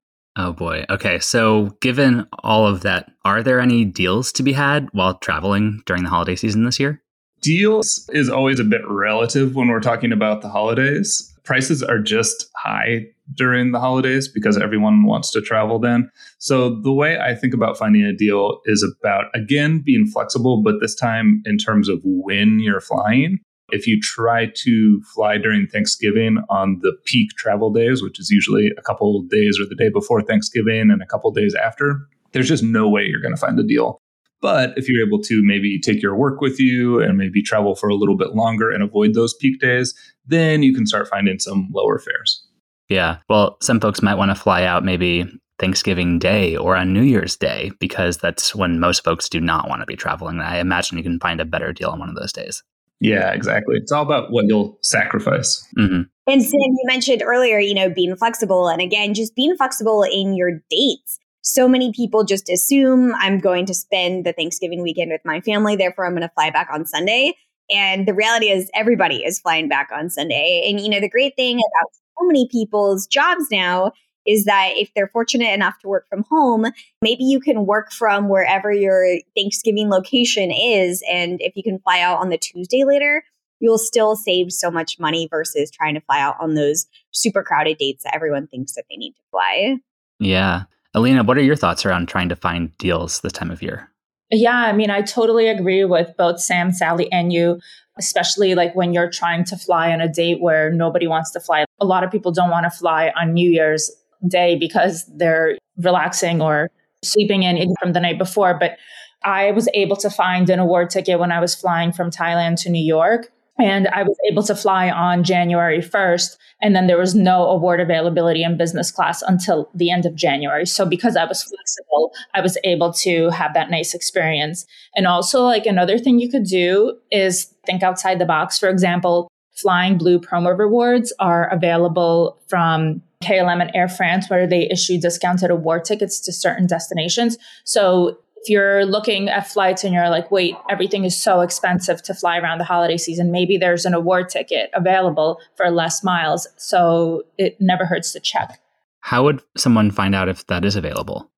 Oh 0.43 0.55
boy. 0.55 0.87
Okay. 0.89 1.19
So, 1.19 1.77
given 1.83 2.27
all 2.43 2.67
of 2.67 2.81
that, 2.81 3.11
are 3.27 3.43
there 3.43 3.61
any 3.61 3.85
deals 3.85 4.33
to 4.33 4.43
be 4.43 4.55
had 4.55 4.89
while 4.93 5.19
traveling 5.19 5.83
during 5.85 6.03
the 6.03 6.09
holiday 6.09 6.35
season 6.35 6.65
this 6.65 6.81
year? 6.81 7.03
Deals 7.43 8.09
is 8.15 8.31
always 8.31 8.59
a 8.59 8.65
bit 8.65 8.81
relative 8.89 9.55
when 9.55 9.69
we're 9.69 9.81
talking 9.81 10.13
about 10.13 10.41
the 10.41 10.49
holidays. 10.49 11.31
Prices 11.45 11.83
are 11.83 11.99
just 11.99 12.47
high 12.57 13.05
during 13.35 13.73
the 13.73 13.81
holidays 13.81 14.29
because 14.29 14.57
everyone 14.57 15.05
wants 15.05 15.31
to 15.33 15.43
travel 15.43 15.79
then. 15.79 16.11
So, 16.39 16.81
the 16.81 16.93
way 16.93 17.19
I 17.19 17.35
think 17.35 17.53
about 17.53 17.77
finding 17.77 18.05
a 18.05 18.15
deal 18.15 18.63
is 18.65 18.83
about, 18.83 19.27
again, 19.35 19.83
being 19.85 20.07
flexible, 20.07 20.63
but 20.63 20.77
this 20.81 20.95
time 20.95 21.43
in 21.45 21.59
terms 21.59 21.91
of 21.91 22.01
when 22.03 22.61
you're 22.61 22.81
flying. 22.81 23.41
If 23.73 23.87
you 23.87 24.01
try 24.01 24.47
to 24.55 25.03
fly 25.15 25.39
during 25.39 25.67
Thanksgiving 25.67 26.43
on 26.49 26.79
the 26.83 26.93
peak 27.05 27.31
travel 27.37 27.71
days, 27.71 28.03
which 28.03 28.21
is 28.21 28.31
usually 28.31 28.73
a 28.77 28.83
couple 28.83 29.23
days 29.23 29.59
or 29.61 29.67
the 29.67 29.75
day 29.75 29.89
before 29.89 30.23
Thanksgiving 30.23 30.91
and 30.91 31.03
a 31.03 31.07
couple 31.07 31.31
days 31.31 31.55
after, 31.55 32.01
there's 32.33 32.49
just 32.49 32.63
no 32.63 32.89
way 32.89 33.05
you're 33.05 33.21
going 33.21 33.35
to 33.35 33.41
find 33.41 33.59
a 33.59 33.63
deal. 33.63 33.99
But 34.41 34.77
if 34.77 34.89
you're 34.89 35.07
able 35.07 35.21
to 35.23 35.43
maybe 35.45 35.79
take 35.79 36.03
your 36.03 36.17
work 36.17 36.41
with 36.41 36.59
you 36.59 37.01
and 37.01 37.19
maybe 37.19 37.43
travel 37.43 37.75
for 37.75 37.89
a 37.89 37.95
little 37.95 38.17
bit 38.17 38.35
longer 38.35 38.71
and 38.71 38.83
avoid 38.83 39.15
those 39.15 39.35
peak 39.35 39.61
days, 39.61 39.95
then 40.27 40.63
you 40.63 40.75
can 40.75 40.87
start 40.87 41.09
finding 41.09 41.39
some 41.39 41.69
lower 41.73 41.99
fares. 41.99 42.47
Yeah. 42.89 43.19
Well, 43.29 43.59
some 43.61 43.81
folks 43.81 44.03
might 44.03 44.17
want 44.17 44.31
to 44.31 44.35
fly 44.35 44.65
out 44.65 44.85
maybe 44.85 45.27
Thanksgiving 45.59 46.19
Day 46.19 46.57
or 46.57 46.75
on 46.75 46.93
New 46.93 47.03
Year's 47.03 47.37
Day 47.37 47.71
because 47.79 48.17
that's 48.17 48.55
when 48.55 48.81
most 48.81 49.05
folks 49.05 49.29
do 49.29 49.41
not 49.41 49.69
want 49.69 49.83
to 49.83 49.87
be 49.87 49.95
traveling. 49.95 50.41
I 50.41 50.59
imagine 50.59 50.97
you 50.97 51.05
can 51.05 51.21
find 51.21 51.41
a 51.41 51.45
better 51.45 51.73
deal 51.73 51.91
on 51.91 51.99
one 51.99 52.09
of 52.09 52.17
those 52.17 52.33
days. 52.33 52.63
Yeah, 53.01 53.33
exactly. 53.33 53.77
It's 53.77 53.91
all 53.91 54.03
about 54.03 54.31
what 54.31 54.45
you'll 54.47 54.79
sacrifice. 54.83 55.67
Mm-hmm. 55.79 56.03
And 56.27 56.43
Sam, 56.43 56.53
you 56.53 56.85
mentioned 56.85 57.23
earlier, 57.25 57.59
you 57.59 57.75
know, 57.75 57.89
being 57.89 58.15
flexible. 58.15 58.69
And 58.69 58.81
again, 58.81 59.15
just 59.15 59.35
being 59.35 59.57
flexible 59.57 60.03
in 60.03 60.35
your 60.35 60.61
dates. 60.71 61.19
So 61.43 61.67
many 61.67 61.93
people 61.93 62.25
just 62.25 62.51
assume 62.51 63.15
I'm 63.17 63.39
going 63.39 63.65
to 63.67 63.75
spend 63.75 64.27
the 64.27 64.33
Thanksgiving 64.33 64.83
weekend 64.83 65.11
with 65.11 65.23
my 65.25 65.41
family, 65.41 65.75
therefore 65.75 66.07
I'm 66.07 66.13
going 66.13 66.23
to 66.23 66.33
fly 66.35 66.51
back 66.51 66.69
on 66.73 66.85
Sunday. 66.85 67.35
And 67.71 68.07
the 68.07 68.15
reality 68.15 68.51
is 68.51 68.71
everybody 68.75 69.25
is 69.25 69.41
flying 69.41 69.69
back 69.69 69.89
on 69.93 70.11
Sunday. 70.11 70.67
And, 70.69 70.81
you 70.81 70.91
know, 70.91 71.01
the 71.01 71.09
great 71.09 71.35
thing 71.37 71.57
about 71.57 71.91
so 72.19 72.27
many 72.27 72.49
people's 72.51 73.07
jobs 73.07 73.47
now 73.51 73.93
is 74.27 74.45
that 74.45 74.73
if 74.75 74.91
they're 74.95 75.09
fortunate 75.09 75.53
enough 75.53 75.79
to 75.81 75.89
work 75.89 76.09
from 76.09 76.25
home, 76.31 76.67
maybe 77.03 77.25
you 77.25 77.41
can 77.41 77.67
work 77.67 77.93
from 77.93 78.29
wherever 78.29 78.73
your 78.73 79.19
Thanksgiving 79.37 79.89
location 79.91 80.51
is. 80.51 81.03
And 81.11 81.41
if 81.41 81.57
you 81.57 81.63
can 81.63 81.79
fly 81.79 82.01
out 82.01 82.19
on 82.19 82.29
the 82.29 82.39
Tuesday 82.39 82.85
later, 82.85 83.25
you'll 83.61 83.79
still 83.79 84.17
save 84.17 84.53
so 84.53 84.71
much 84.71 84.99
money 84.99 85.29
versus 85.31 85.71
trying 85.71 85.95
to 85.95 86.01
fly 86.01 86.21
out 86.21 86.37
on 86.41 86.55
those 86.55 86.87
super 87.13 87.43
crowded 87.43 87.79
dates 87.79 88.05
that 88.05 88.15
everyone 88.15 88.47
thinks 88.47 88.75
that 88.75 88.85
they 88.91 88.97
need 88.97 89.13
to 89.13 89.23
fly. 89.31 89.77
Yeah. 90.19 90.65
Alina, 90.95 91.23
what 91.23 91.39
are 91.39 91.43
your 91.43 91.57
thoughts 91.57 91.87
around 91.87 92.09
trying 92.09 92.29
to 92.31 92.37
find 92.37 92.77
deals 92.79 93.21
this 93.21 93.33
time 93.33 93.51
of 93.51 93.63
year? 93.63 93.91
Yeah, 94.31 94.57
I 94.57 94.73
mean, 94.73 94.91
I 94.91 95.03
totally 95.03 95.49
agree 95.49 95.85
with 95.85 96.17
both 96.17 96.41
Sam, 96.41 96.73
Sally, 96.73 97.11
and 97.11 97.33
you, 97.33 97.61
especially 97.99 98.55
like 98.55 98.75
when 98.77 98.93
you're 98.93 99.11
trying 99.11 99.45
to 99.45 99.57
fly 99.57 99.93
on 99.93 100.01
a 100.01 100.13
date 100.13 100.41
where 100.41 100.71
nobody 100.73 101.09
wants 101.09 101.33
to 101.33 101.41
fly. 101.41 101.65
A 101.81 101.85
lot 101.85 102.05
of 102.05 102.13
people 102.13 102.31
don't 102.31 102.51
want 102.51 102.65
to 102.65 102.71
fly 102.71 103.13
on 103.21 103.35
New 103.35 103.51
Year's 103.51 103.91
day 104.29 104.57
because 104.57 105.05
they're 105.17 105.59
relaxing 105.79 106.41
or 106.41 106.71
sleeping 107.03 107.43
in 107.43 107.75
from 107.81 107.93
the 107.93 108.01
night 108.01 108.19
before. 108.19 108.57
But 108.59 108.77
I 109.23 109.51
was 109.53 109.69
able 109.75 109.97
to 109.97 110.11
find 110.11 110.49
an 110.49 110.59
award 110.59 110.91
ticket 110.91 111.19
when 111.19 111.33
I 111.33 111.41
was 111.41 111.55
flying 111.55 111.93
from 111.93 112.11
Thailand 112.11 112.61
to 112.63 112.71
New 112.71 112.85
York. 112.85 113.33
And 113.59 113.89
I 113.89 114.05
was 114.05 114.17
able 114.31 114.43
to 114.45 114.55
fly 114.55 114.89
on 114.89 115.23
January 115.23 115.81
1st. 115.81 116.39
And 116.63 116.75
then 116.75 116.87
there 116.87 116.97
was 116.97 117.15
no 117.15 117.47
award 117.49 117.81
availability 117.81 118.43
in 118.43 118.57
business 118.57 118.91
class 118.91 119.21
until 119.21 119.69
the 119.75 119.91
end 119.91 120.07
of 120.07 120.15
January. 120.15 120.65
So 120.65 120.87
because 120.87 121.15
I 121.15 121.27
was 121.27 121.43
flexible, 121.43 122.13
I 122.33 122.41
was 122.41 122.57
able 122.65 122.91
to 122.95 123.29
have 123.31 123.53
that 123.53 123.71
nice 123.71 123.93
experience. 123.93 124.65
And 124.97 125.07
also, 125.07 125.43
like 125.43 125.67
another 125.67 125.99
thing 125.99 126.19
you 126.19 126.31
could 126.31 126.45
do 126.45 126.97
is 127.11 127.53
think 127.67 127.83
outside 127.83 128.19
the 128.19 128.25
box. 128.25 128.59
For 128.59 128.71
example, 128.71 129.29
Flying 129.61 129.99
Blue 129.99 130.19
promo 130.19 130.57
rewards 130.57 131.13
are 131.19 131.49
available 131.53 132.39
from 132.49 133.03
KLM 133.23 133.61
and 133.61 133.71
Air 133.75 133.89
France, 133.89 134.31
where 134.31 134.47
they 134.47 134.69
issue 134.71 134.99
discounted 134.99 135.51
award 135.51 135.85
tickets 135.85 136.21
to 136.21 136.33
certain 136.33 136.67
destinations. 136.67 137.37
So 137.65 138.19
if 138.37 138.49
you're 138.49 138.87
looking 138.87 139.29
at 139.29 139.47
flights 139.47 139.85
and 139.85 139.93
you're 139.93 140.09
like, 140.09 140.31
wait, 140.31 140.55
everything 140.71 141.05
is 141.05 141.21
so 141.21 141.43
expensive 141.43 142.03
to 142.05 142.15
fly 142.15 142.39
around 142.39 142.59
the 142.59 142.65
holiday 142.65 142.97
season, 142.97 143.31
maybe 143.31 143.59
there's 143.59 143.85
an 143.85 143.93
award 143.93 144.31
ticket 144.31 144.71
available 144.73 145.39
for 145.57 145.71
less 145.71 146.03
miles. 146.03 146.49
So 146.57 147.25
it 147.37 147.61
never 147.61 147.85
hurts 147.85 148.13
to 148.13 148.21
check. 148.21 148.59
How 149.01 149.25
would 149.25 149.43
someone 149.57 149.91
find 149.91 150.15
out 150.15 150.29
if 150.29 150.47
that 150.47 150.65
is 150.65 150.77
available? 150.77 151.31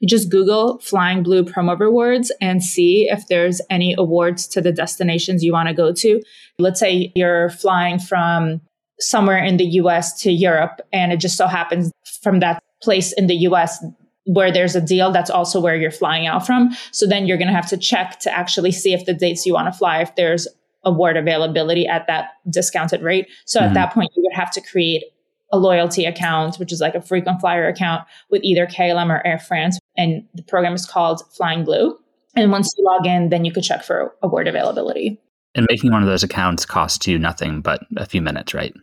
You 0.00 0.08
just 0.08 0.30
Google 0.30 0.78
Flying 0.80 1.22
Blue 1.22 1.44
promo 1.44 1.78
rewards 1.78 2.32
and 2.40 2.62
see 2.62 3.08
if 3.10 3.26
there's 3.28 3.60
any 3.70 3.94
awards 3.96 4.46
to 4.48 4.60
the 4.60 4.72
destinations 4.72 5.42
you 5.42 5.52
want 5.52 5.68
to 5.68 5.74
go 5.74 5.92
to. 5.92 6.22
Let's 6.58 6.80
say 6.80 7.12
you're 7.14 7.50
flying 7.50 7.98
from 7.98 8.60
somewhere 8.98 9.44
in 9.44 9.58
the 9.58 9.66
US 9.80 10.18
to 10.22 10.32
Europe, 10.32 10.80
and 10.92 11.12
it 11.12 11.20
just 11.20 11.36
so 11.36 11.46
happens 11.46 11.92
from 12.22 12.40
that 12.40 12.62
place 12.82 13.12
in 13.12 13.26
the 13.26 13.36
US 13.48 13.84
where 14.26 14.50
there's 14.50 14.74
a 14.74 14.80
deal, 14.80 15.12
that's 15.12 15.30
also 15.30 15.60
where 15.60 15.76
you're 15.76 15.90
flying 15.90 16.26
out 16.26 16.44
from. 16.44 16.70
So 16.90 17.06
then 17.06 17.26
you're 17.26 17.36
going 17.36 17.48
to 17.48 17.54
have 17.54 17.68
to 17.68 17.76
check 17.76 18.18
to 18.20 18.36
actually 18.36 18.72
see 18.72 18.92
if 18.92 19.04
the 19.04 19.14
dates 19.14 19.46
you 19.46 19.54
want 19.54 19.72
to 19.72 19.78
fly, 19.78 20.00
if 20.00 20.14
there's 20.16 20.48
award 20.84 21.16
availability 21.16 21.86
at 21.86 22.06
that 22.08 22.30
discounted 22.50 23.02
rate. 23.02 23.28
So 23.44 23.60
mm-hmm. 23.60 23.68
at 23.68 23.74
that 23.74 23.92
point, 23.92 24.10
you 24.16 24.22
would 24.24 24.34
have 24.34 24.50
to 24.52 24.60
create 24.60 25.04
a 25.52 25.58
loyalty 25.58 26.04
account, 26.04 26.56
which 26.56 26.72
is 26.72 26.80
like 26.80 26.94
a 26.94 27.00
frequent 27.00 27.40
flyer 27.40 27.68
account 27.68 28.04
with 28.30 28.42
either 28.42 28.66
KLM 28.66 29.10
or 29.10 29.26
Air 29.26 29.38
France. 29.38 29.78
And 29.96 30.24
the 30.34 30.42
program 30.42 30.74
is 30.74 30.86
called 30.86 31.22
Flying 31.32 31.64
Blue. 31.64 31.98
And 32.34 32.50
once 32.50 32.72
you 32.76 32.84
log 32.84 33.06
in, 33.06 33.30
then 33.30 33.44
you 33.44 33.52
could 33.52 33.62
check 33.62 33.82
for 33.82 34.14
award 34.22 34.48
availability. 34.48 35.20
And 35.54 35.66
making 35.70 35.92
one 35.92 36.02
of 36.02 36.08
those 36.08 36.22
accounts 36.22 36.66
costs 36.66 37.06
you 37.06 37.18
nothing 37.18 37.62
but 37.62 37.80
a 37.96 38.04
few 38.04 38.20
minutes, 38.20 38.52
right? 38.52 38.74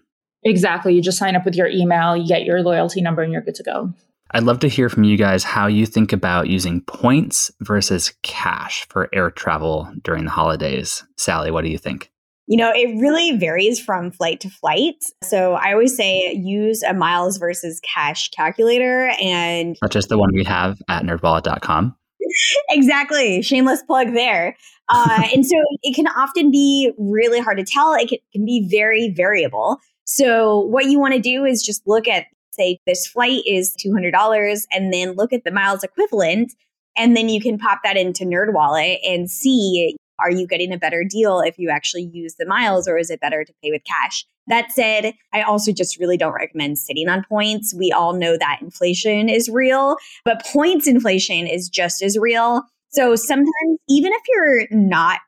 Exactly. 0.44 0.96
You 0.96 1.02
just 1.02 1.18
sign 1.18 1.36
up 1.36 1.46
with 1.46 1.56
your 1.56 1.68
email, 1.68 2.18
you 2.18 2.28
get 2.28 2.44
your 2.44 2.62
loyalty 2.62 3.02
number, 3.02 3.22
and 3.22 3.32
you're 3.32 3.42
good 3.42 3.56
to 3.56 3.64
go. 3.64 3.94
I'd 4.32 4.44
love 4.44 4.60
to 4.60 4.68
hear 4.68 4.90
from 4.90 5.04
you 5.04 5.16
guys 5.16 5.44
how 5.44 5.68
you 5.68 5.86
think 5.86 6.12
about 6.12 6.48
using 6.48 6.82
points 6.82 7.52
versus 7.62 8.14
cash 8.24 8.88
for 8.90 9.08
air 9.14 9.30
travel 9.30 9.94
during 10.02 10.26
the 10.26 10.32
holidays. 10.32 11.04
Sally, 11.18 11.52
what 11.52 11.64
do 11.64 11.70
you 11.70 11.78
think? 11.78 12.12
You 12.48 12.58
know, 12.58 12.72
it 12.76 13.00
really 13.00 13.38
varies 13.38 13.80
from 13.80 14.12
flight 14.12 14.42
to 14.42 14.50
flight. 14.50 14.96
So 15.24 15.54
I 15.54 15.72
always 15.72 15.96
say 15.96 16.34
use 16.34 16.84
a 16.84 16.94
miles 16.94 17.38
versus 17.38 17.80
cash 17.82 18.30
calculator 18.30 19.14
and 19.22 19.78
such 19.82 19.96
as 19.96 20.08
the 20.08 20.18
one 20.18 20.30
we 20.34 20.44
have 20.44 20.82
at 20.90 21.04
nerdwallet.com. 21.04 21.96
exactly. 22.70 23.42
Shameless 23.42 23.84
plug 23.84 24.14
there. 24.14 24.58
Uh, 24.90 25.24
and 25.34 25.46
so 25.46 25.56
it 25.82 25.96
can 25.96 26.08
often 26.08 26.52
be 26.52 26.92
really 26.98 27.40
hard 27.40 27.58
to 27.58 27.64
tell. 27.64 27.94
It 27.94 28.10
can, 28.10 28.20
can 28.34 28.46
be 28.46 28.68
very 28.70 29.10
variable. 29.16 29.78
So 30.06 30.60
what 30.60 30.86
you 30.86 31.00
want 31.00 31.14
to 31.14 31.22
do 31.22 31.46
is 31.46 31.64
just 31.64 31.82
look 31.88 32.08
at, 32.08 32.26
say, 32.52 32.80
this 32.86 33.08
flight 33.08 33.42
is 33.48 33.76
$200 33.86 34.62
and 34.72 34.94
then 34.94 35.14
look 35.14 35.32
at 35.32 35.44
the 35.44 35.52
miles 35.52 35.84
equivalent. 35.84 36.54
And 36.98 37.16
then 37.18 37.30
you 37.30 37.42
can 37.42 37.58
pop 37.58 37.80
that 37.84 37.98
into 37.98 38.26
NerdWallet 38.26 38.98
and 39.04 39.32
see 39.32 39.96
are 40.24 40.32
you 40.32 40.48
getting 40.48 40.74
a 40.74 40.78
better 40.78 41.04
deal 41.04 41.42
if 41.42 41.60
you 41.60 41.70
actually 41.70 42.10
use 42.14 42.36
the 42.40 42.46
miles 42.46 42.88
or 42.88 42.98
is 42.98 43.10
it 43.10 43.20
better 43.20 43.44
to 43.44 43.54
pay 43.62 43.72
with 43.72 43.84
cash? 43.84 44.26
That 44.48 44.72
said, 44.72 45.14
I 45.34 45.42
also 45.42 45.72
just 45.72 46.00
really 46.00 46.18
don't 46.18 46.34
recommend 46.34 46.80
sitting 46.80 47.08
on 47.08 47.24
points. 47.30 47.74
We 47.78 47.92
all 47.92 48.14
know 48.14 48.38
that 48.38 48.60
inflation 48.62 49.30
is 49.30 49.50
real, 49.50 49.98
but 50.26 50.46
points 50.46 50.88
inflation 50.88 51.48
is 51.48 51.70
just 51.70 52.02
as 52.02 52.18
real. 52.18 52.64
So 52.90 53.16
sometimes, 53.16 53.80
even 53.90 54.12
if 54.14 54.22
you're 54.30 54.68
not 54.72 55.20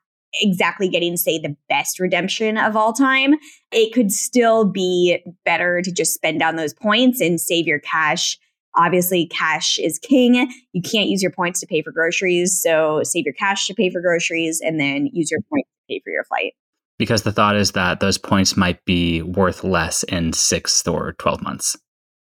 exactly 0.42 0.90
getting, 0.90 1.18
say, 1.18 1.40
the 1.40 1.56
best 1.70 2.00
redemption 2.00 2.58
of 2.58 2.76
all 2.76 2.94
time, 2.94 3.36
it 3.72 3.94
could 3.94 4.12
still 4.12 4.66
be 4.66 5.24
better 5.46 5.82
to 5.82 5.92
just 5.92 6.14
spend 6.14 6.40
down 6.40 6.58
those 6.58 6.74
points 6.74 7.22
and 7.22 7.40
save 7.40 7.68
your 7.68 7.80
cash. 7.80 8.38
Obviously, 8.78 9.28
cash 9.28 9.80
is 9.80 10.00
king. 10.00 10.52
You 10.74 10.82
can't 10.82 11.08
use 11.08 11.22
your 11.22 11.32
points 11.32 11.60
to 11.62 11.68
pay 11.68 11.82
for 11.82 11.92
groceries. 11.92 12.60
So 12.62 13.02
save 13.04 13.26
your 13.26 13.34
cash 13.34 13.68
to 13.68 13.74
pay 13.74 13.90
for 13.90 14.02
groceries 14.02 14.62
and 14.64 14.80
then 14.80 15.10
use 15.14 15.32
your 15.32 15.42
points 15.50 15.70
to 15.70 15.94
pay 15.94 16.02
for 16.04 16.12
your 16.12 16.24
flight. 16.26 16.54
Because 16.98 17.24
the 17.24 17.32
thought 17.32 17.58
is 17.58 17.72
that 17.74 18.00
those 18.00 18.18
points 18.18 18.56
might 18.56 18.84
be 18.86 19.22
worth 19.22 19.64
less 19.64 20.04
in 20.04 20.34
six 20.34 20.88
or 20.88 21.14
12 21.14 21.42
months. 21.42 21.78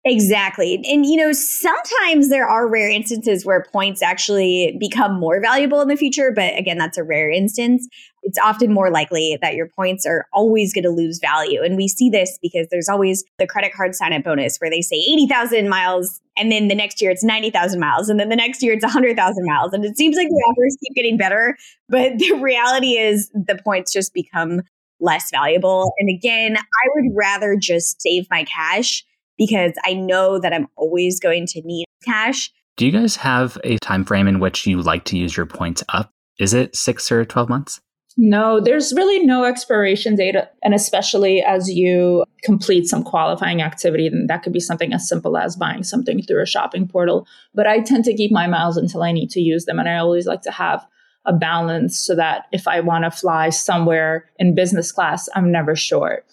Exactly. 0.06 0.82
And, 0.84 1.06
you 1.06 1.16
know, 1.16 1.32
sometimes 1.32 2.28
there 2.28 2.46
are 2.46 2.68
rare 2.68 2.90
instances 2.90 3.46
where 3.46 3.64
points 3.72 4.02
actually 4.02 4.76
become 4.78 5.18
more 5.18 5.40
valuable 5.40 5.80
in 5.80 5.88
the 5.88 5.96
future. 5.96 6.30
But 6.30 6.58
again, 6.58 6.76
that's 6.76 6.98
a 6.98 7.04
rare 7.04 7.30
instance. 7.30 7.88
It's 8.24 8.38
often 8.38 8.72
more 8.72 8.90
likely 8.90 9.38
that 9.42 9.54
your 9.54 9.68
points 9.68 10.06
are 10.06 10.26
always 10.32 10.72
going 10.72 10.84
to 10.84 10.90
lose 10.90 11.18
value. 11.18 11.62
And 11.62 11.76
we 11.76 11.88
see 11.88 12.10
this 12.10 12.38
because 12.42 12.66
there's 12.70 12.88
always 12.88 13.22
the 13.38 13.46
credit 13.46 13.72
card 13.72 13.94
sign 13.94 14.12
up 14.12 14.24
bonus 14.24 14.56
where 14.58 14.70
they 14.70 14.80
say 14.80 14.96
80,000 14.96 15.68
miles 15.68 16.20
and 16.36 16.50
then 16.50 16.68
the 16.68 16.74
next 16.74 17.00
year 17.00 17.10
it's 17.10 17.22
90,000 17.22 17.78
miles 17.78 18.08
and 18.08 18.18
then 18.18 18.30
the 18.30 18.36
next 18.36 18.62
year 18.62 18.72
it's 18.72 18.84
100,000 18.84 19.44
miles. 19.46 19.72
And 19.72 19.84
it 19.84 19.96
seems 19.96 20.16
like 20.16 20.28
the 20.28 20.44
offers 20.48 20.76
keep 20.82 20.94
getting 20.96 21.16
better. 21.16 21.56
But 21.88 22.12
the 22.18 22.32
reality 22.32 22.96
is 22.96 23.30
the 23.34 23.58
points 23.62 23.92
just 23.92 24.14
become 24.14 24.62
less 25.00 25.30
valuable. 25.30 25.92
And 25.98 26.08
again, 26.08 26.56
I 26.56 26.88
would 26.94 27.12
rather 27.14 27.56
just 27.56 28.00
save 28.00 28.26
my 28.30 28.44
cash 28.44 29.04
because 29.36 29.72
I 29.84 29.94
know 29.94 30.38
that 30.38 30.52
I'm 30.52 30.68
always 30.76 31.20
going 31.20 31.46
to 31.48 31.60
need 31.62 31.84
cash. 32.04 32.50
Do 32.76 32.86
you 32.86 32.92
guys 32.92 33.16
have 33.16 33.58
a 33.64 33.78
time 33.78 34.04
frame 34.04 34.26
in 34.26 34.40
which 34.40 34.66
you 34.66 34.80
like 34.80 35.04
to 35.06 35.18
use 35.18 35.36
your 35.36 35.46
points 35.46 35.84
up? 35.90 36.10
Is 36.38 36.54
it 36.54 36.74
6 36.74 37.12
or 37.12 37.24
12 37.24 37.48
months? 37.48 37.80
No, 38.16 38.60
there's 38.60 38.92
really 38.92 39.24
no 39.26 39.44
expiration 39.44 40.14
date. 40.14 40.36
And 40.62 40.72
especially 40.72 41.42
as 41.42 41.68
you 41.68 42.24
complete 42.44 42.86
some 42.86 43.02
qualifying 43.02 43.60
activity, 43.60 44.08
then 44.08 44.26
that 44.28 44.42
could 44.42 44.52
be 44.52 44.60
something 44.60 44.92
as 44.92 45.08
simple 45.08 45.36
as 45.36 45.56
buying 45.56 45.82
something 45.82 46.22
through 46.22 46.42
a 46.42 46.46
shopping 46.46 46.86
portal. 46.86 47.26
But 47.54 47.66
I 47.66 47.80
tend 47.80 48.04
to 48.04 48.14
keep 48.14 48.30
my 48.30 48.46
miles 48.46 48.76
until 48.76 49.02
I 49.02 49.10
need 49.10 49.30
to 49.30 49.40
use 49.40 49.64
them. 49.64 49.80
And 49.80 49.88
I 49.88 49.96
always 49.96 50.26
like 50.26 50.42
to 50.42 50.52
have 50.52 50.86
a 51.24 51.32
balance 51.32 51.98
so 51.98 52.14
that 52.14 52.44
if 52.52 52.68
I 52.68 52.80
want 52.80 53.04
to 53.04 53.10
fly 53.10 53.50
somewhere 53.50 54.30
in 54.38 54.54
business 54.54 54.92
class, 54.92 55.28
I'm 55.34 55.50
never 55.50 55.74
short. 55.74 56.24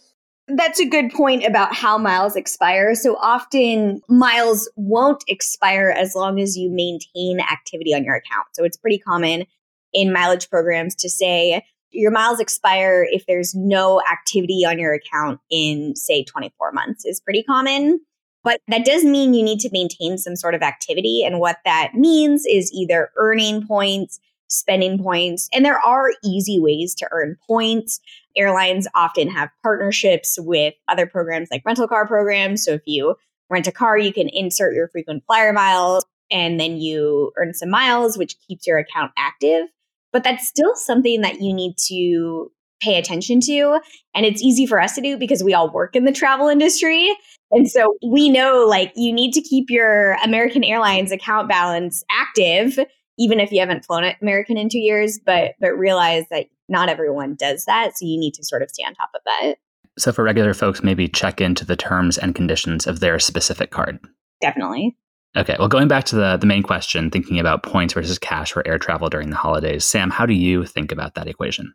That's 0.47 0.81
a 0.81 0.85
good 0.85 1.11
point 1.11 1.45
about 1.45 1.73
how 1.73 1.97
miles 1.97 2.35
expire. 2.35 2.93
So 2.93 3.15
often 3.15 4.01
miles 4.09 4.69
won't 4.75 5.23
expire 5.27 5.89
as 5.97 6.13
long 6.13 6.39
as 6.39 6.57
you 6.57 6.69
maintain 6.69 7.39
activity 7.39 7.93
on 7.93 8.03
your 8.03 8.15
account. 8.15 8.47
So 8.53 8.65
it's 8.65 8.77
pretty 8.77 8.99
common 8.99 9.45
in 9.93 10.13
mileage 10.13 10.49
programs 10.49 10.95
to 10.95 11.09
say 11.09 11.63
your 11.91 12.11
miles 12.11 12.39
expire 12.39 13.05
if 13.09 13.25
there's 13.25 13.53
no 13.53 14.01
activity 14.09 14.63
on 14.65 14.79
your 14.79 14.93
account 14.93 15.39
in, 15.49 15.95
say, 15.95 16.23
24 16.23 16.71
months, 16.71 17.05
is 17.05 17.19
pretty 17.19 17.43
common. 17.43 17.99
But 18.43 18.61
that 18.69 18.85
does 18.85 19.03
mean 19.03 19.33
you 19.33 19.43
need 19.43 19.59
to 19.59 19.69
maintain 19.71 20.17
some 20.17 20.35
sort 20.35 20.55
of 20.55 20.61
activity. 20.61 21.23
And 21.23 21.39
what 21.39 21.57
that 21.65 21.93
means 21.93 22.45
is 22.45 22.71
either 22.73 23.11
earning 23.17 23.67
points, 23.67 24.19
spending 24.47 25.01
points, 25.01 25.47
and 25.53 25.63
there 25.63 25.79
are 25.79 26.11
easy 26.23 26.59
ways 26.59 26.95
to 26.95 27.07
earn 27.11 27.37
points. 27.45 27.99
Airlines 28.35 28.87
often 28.95 29.29
have 29.29 29.49
partnerships 29.61 30.39
with 30.39 30.73
other 30.87 31.05
programs 31.05 31.49
like 31.51 31.61
rental 31.65 31.87
car 31.87 32.07
programs. 32.07 32.63
So 32.63 32.73
if 32.73 32.81
you 32.85 33.15
rent 33.49 33.67
a 33.67 33.71
car, 33.71 33.97
you 33.97 34.13
can 34.13 34.29
insert 34.29 34.73
your 34.73 34.87
frequent 34.87 35.23
flyer 35.27 35.53
miles 35.53 36.05
and 36.31 36.59
then 36.59 36.77
you 36.77 37.31
earn 37.37 37.53
some 37.53 37.69
miles, 37.69 38.17
which 38.17 38.37
keeps 38.47 38.65
your 38.65 38.77
account 38.77 39.11
active. 39.17 39.67
But 40.13 40.23
that's 40.23 40.47
still 40.47 40.75
something 40.75 41.21
that 41.21 41.41
you 41.41 41.53
need 41.53 41.75
to 41.87 42.51
pay 42.81 42.97
attention 42.97 43.39
to. 43.41 43.79
And 44.15 44.25
it's 44.25 44.41
easy 44.41 44.65
for 44.65 44.81
us 44.81 44.95
to 44.95 45.01
do 45.01 45.17
because 45.17 45.43
we 45.43 45.53
all 45.53 45.71
work 45.71 45.95
in 45.95 46.05
the 46.05 46.11
travel 46.11 46.47
industry. 46.47 47.15
And 47.51 47.69
so 47.69 47.95
we 48.05 48.29
know 48.29 48.65
like 48.67 48.91
you 48.95 49.13
need 49.13 49.33
to 49.33 49.41
keep 49.41 49.69
your 49.69 50.13
American 50.23 50.63
Airlines 50.63 51.11
account 51.11 51.47
balance 51.47 52.03
active 52.09 52.79
even 53.21 53.39
if 53.39 53.51
you 53.51 53.59
haven't 53.59 53.85
flown 53.85 54.11
American 54.21 54.57
in 54.57 54.67
two 54.67 54.79
years, 54.79 55.19
but 55.23 55.53
but 55.59 55.77
realize 55.77 56.25
that 56.31 56.47
not 56.69 56.89
everyone 56.89 57.35
does 57.35 57.65
that. 57.65 57.97
So 57.97 58.05
you 58.05 58.19
need 58.19 58.33
to 58.35 58.43
sort 58.43 58.63
of 58.63 58.71
stay 58.71 58.83
on 58.83 58.95
top 58.95 59.11
of 59.13 59.21
that. 59.25 59.55
So 59.99 60.11
for 60.11 60.23
regular 60.23 60.53
folks, 60.53 60.83
maybe 60.83 61.07
check 61.07 61.39
into 61.39 61.65
the 61.65 61.75
terms 61.75 62.17
and 62.17 62.33
conditions 62.33 62.87
of 62.87 62.99
their 62.99 63.19
specific 63.19 63.71
card. 63.71 63.99
Definitely. 64.41 64.97
Okay. 65.35 65.55
Well, 65.57 65.69
going 65.69 65.87
back 65.87 66.03
to 66.05 66.15
the, 66.15 66.37
the 66.37 66.45
main 66.45 66.61
question, 66.63 67.09
thinking 67.09 67.39
about 67.39 67.63
points 67.63 67.93
versus 67.93 68.19
cash 68.19 68.51
for 68.51 68.67
air 68.67 68.77
travel 68.77 69.09
during 69.09 69.29
the 69.29 69.37
holidays, 69.37 69.85
Sam, 69.85 70.09
how 70.09 70.25
do 70.25 70.33
you 70.33 70.65
think 70.65 70.91
about 70.91 71.15
that 71.15 71.27
equation? 71.27 71.73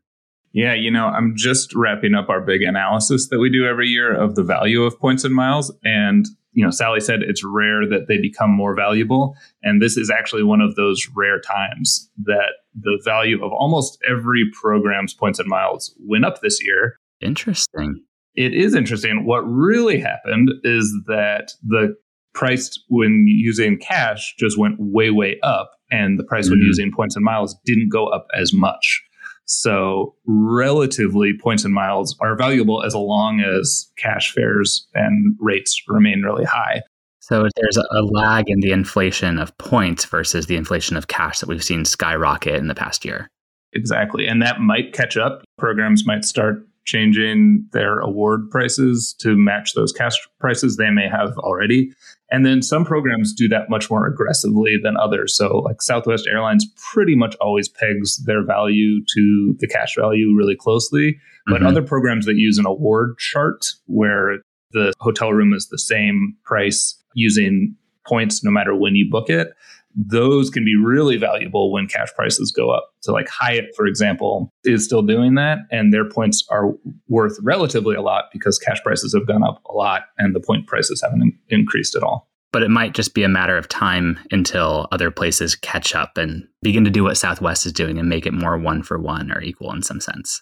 Yeah, 0.53 0.75
you 0.75 0.90
know, 0.90 1.07
I'm 1.07 1.35
just 1.37 1.75
wrapping 1.75 2.14
up 2.14 2.29
our 2.29 2.40
big 2.40 2.62
analysis 2.62 3.29
that 3.29 3.38
we 3.38 3.51
do 3.51 3.66
every 3.66 3.88
year 3.88 4.14
of 4.14 4.35
the 4.35 4.42
value 4.42 4.83
of 4.85 4.99
points 4.99 5.25
and 5.25 5.35
miles. 5.35 5.73
And 5.85 6.27
you 6.57 6.64
know, 6.64 6.71
Sally 6.71 7.01
said 7.01 7.21
it's 7.21 7.45
rare 7.45 7.87
that 7.87 8.07
they 8.09 8.16
become 8.16 8.51
more 8.51 8.75
valuable. 8.75 9.37
And 9.62 9.83
this 9.83 9.99
is 9.99 10.11
actually 10.11 10.42
one 10.42 10.62
of 10.62 10.75
those 10.75 11.07
rare 11.14 11.38
times 11.38 12.11
that 12.25 12.55
the 12.75 12.99
value 13.05 13.45
of 13.45 13.53
almost 13.53 13.99
every 14.09 14.45
program's 14.59 15.12
points 15.12 15.38
and 15.38 15.49
miles 15.49 15.95
went 16.01 16.25
up 16.25 16.40
this 16.40 16.64
year. 16.64 16.99
Interesting. 17.21 18.03
It 18.35 18.55
is 18.55 18.75
interesting. 18.75 19.27
What 19.27 19.40
really 19.40 20.01
happened 20.01 20.51
is 20.64 20.95
that 21.07 21.53
the 21.62 21.95
price 22.37 22.79
when 22.88 23.25
using 23.27 23.79
cash 23.79 24.35
just 24.38 24.59
went 24.59 24.77
way, 24.79 25.11
way 25.11 25.40
up, 25.42 25.72
and 25.90 26.18
the 26.18 26.25
price 26.25 26.46
mm-hmm. 26.46 26.53
when 26.53 26.61
using 26.61 26.92
points 26.92 27.16
and 27.16 27.25
miles 27.25 27.57
didn't 27.64 27.88
go 27.88 28.07
up 28.07 28.29
as 28.38 28.53
much. 28.53 29.03
So, 29.46 30.14
relatively, 30.27 31.33
points 31.40 31.64
and 31.64 31.72
miles 31.72 32.16
are 32.20 32.37
valuable 32.37 32.83
as 32.83 32.94
long 32.94 33.40
as 33.40 33.88
cash 33.96 34.33
fares 34.33 34.87
and 34.94 35.37
rates 35.40 35.81
remain 35.88 36.22
really 36.22 36.44
high. 36.44 36.83
So, 37.20 37.46
there's 37.57 37.77
a 37.77 38.03
lag 38.03 38.44
in 38.49 38.61
the 38.61 38.72
inflation 38.72 39.38
of 39.38 39.57
points 39.59 40.05
versus 40.05 40.46
the 40.46 40.57
inflation 40.57 40.96
of 40.96 41.07
cash 41.07 41.38
that 41.38 41.49
we've 41.49 41.62
seen 41.64 41.85
skyrocket 41.85 42.57
in 42.57 42.66
the 42.66 42.75
past 42.75 43.05
year. 43.05 43.29
Exactly. 43.72 44.27
And 44.27 44.42
that 44.42 44.61
might 44.61 44.92
catch 44.92 45.16
up. 45.16 45.44
Programs 45.59 46.07
might 46.07 46.25
start 46.25 46.66
changing 46.87 47.66
their 47.72 47.99
award 47.99 48.49
prices 48.51 49.14
to 49.20 49.37
match 49.37 49.75
those 49.75 49.92
cash 49.92 50.14
prices 50.38 50.77
they 50.77 50.90
may 50.90 51.09
have 51.09 51.37
already. 51.38 51.92
And 52.31 52.44
then 52.44 52.62
some 52.62 52.85
programs 52.85 53.33
do 53.33 53.49
that 53.49 53.68
much 53.68 53.90
more 53.90 54.07
aggressively 54.07 54.77
than 54.83 54.96
others. 54.96 55.37
So, 55.37 55.59
like 55.59 55.83
Southwest 55.83 56.27
Airlines 56.27 56.66
pretty 56.92 57.14
much 57.14 57.37
always 57.40 57.68
pegs 57.68 58.16
their 58.25 58.44
value 58.44 59.05
to 59.14 59.55
the 59.59 59.68
cash 59.68 59.94
value 59.96 60.35
really 60.35 60.57
closely. 60.57 61.18
But 61.46 61.57
mm-hmm. 61.57 61.66
other 61.66 61.83
programs 61.83 62.27
that 62.27 62.37
use 62.37 62.59
an 62.59 62.66
award 62.66 63.18
chart 63.18 63.66
where 63.87 64.38
the 64.72 64.92
hotel 64.99 65.33
room 65.33 65.53
is 65.53 65.68
the 65.68 65.79
same 65.79 66.37
price 66.44 67.01
using 67.14 67.77
points 68.07 68.42
no 68.42 68.51
matter 68.51 68.75
when 68.75 68.94
you 68.94 69.09
book 69.09 69.31
it, 69.31 69.53
those 69.96 70.50
can 70.50 70.64
be 70.64 70.76
really 70.76 71.16
valuable 71.16 71.72
when 71.72 71.87
cash 71.87 72.12
prices 72.14 72.52
go 72.54 72.70
up. 72.70 72.90
So, 73.00 73.12
like 73.12 73.28
Hyatt, 73.28 73.74
for 73.74 73.87
example, 73.87 74.50
is 74.64 74.85
still 74.85 75.02
doing 75.02 75.35
that, 75.37 75.59
and 75.70 75.92
their 75.92 76.09
points 76.09 76.44
are 76.50 76.72
worth 77.09 77.38
relatively 77.42 77.96
a 77.96 78.02
lot 78.02 78.26
because 78.32 78.59
cash 78.59 78.82
prices 78.82 79.14
have 79.14 79.26
gone 79.26 79.42
up 79.42 79.62
a 79.68 79.72
lot 79.72 80.02
and 80.18 80.35
the 80.35 80.40
point 80.40 80.66
prices 80.66 81.00
haven't 81.02 81.22
in- 81.22 81.38
increased 81.48 81.96
at 81.96 82.02
all. 82.02 82.28
But 82.52 82.62
it 82.62 82.70
might 82.70 82.94
just 82.94 83.14
be 83.14 83.22
a 83.22 83.28
matter 83.28 83.56
of 83.56 83.68
time 83.68 84.18
until 84.30 84.87
other 84.92 85.11
places 85.11 85.56
catch 85.56 85.94
up 85.94 86.16
and 86.16 86.46
begin 86.62 86.85
to 86.85 86.90
do 86.90 87.04
what 87.04 87.16
Southwest 87.16 87.66
is 87.66 87.72
doing 87.72 87.98
and 87.98 88.09
make 88.09 88.26
it 88.26 88.32
more 88.32 88.56
one 88.59 88.82
for 88.82 88.98
one 88.98 89.32
or 89.32 89.42
equal 89.42 89.72
in 89.72 89.82
some 89.82 90.00
sense. 90.00 90.40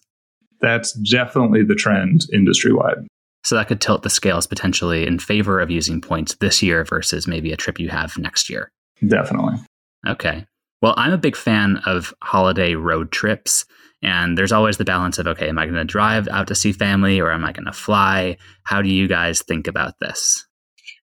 That's 0.60 0.92
definitely 0.92 1.64
the 1.64 1.74
trend 1.74 2.22
industry 2.32 2.72
wide. 2.72 2.96
So 3.42 3.56
that 3.56 3.68
could 3.68 3.80
tilt 3.80 4.02
the 4.02 4.10
scales 4.10 4.46
potentially 4.46 5.06
in 5.06 5.18
favor 5.18 5.60
of 5.60 5.70
using 5.70 6.00
points 6.00 6.34
this 6.36 6.62
year 6.62 6.84
versus 6.84 7.26
maybe 7.26 7.52
a 7.52 7.56
trip 7.56 7.78
you 7.78 7.90
have 7.90 8.16
next 8.16 8.48
year. 8.48 8.70
Definitely. 9.06 9.54
Okay. 10.06 10.46
Well, 10.82 10.94
I'm 10.96 11.12
a 11.12 11.18
big 11.18 11.36
fan 11.36 11.78
of 11.86 12.12
holiday 12.22 12.74
road 12.74 13.10
trips. 13.10 13.64
And 14.02 14.36
there's 14.36 14.52
always 14.52 14.76
the 14.76 14.84
balance 14.84 15.18
of, 15.18 15.26
okay, 15.26 15.48
am 15.48 15.58
I 15.58 15.64
going 15.64 15.76
to 15.76 15.84
drive 15.84 16.28
out 16.28 16.46
to 16.48 16.54
see 16.54 16.72
family 16.72 17.18
or 17.20 17.32
am 17.32 17.44
I 17.44 17.52
going 17.52 17.64
to 17.64 17.72
fly? 17.72 18.36
How 18.64 18.82
do 18.82 18.88
you 18.90 19.08
guys 19.08 19.40
think 19.40 19.66
about 19.66 19.98
this? 19.98 20.46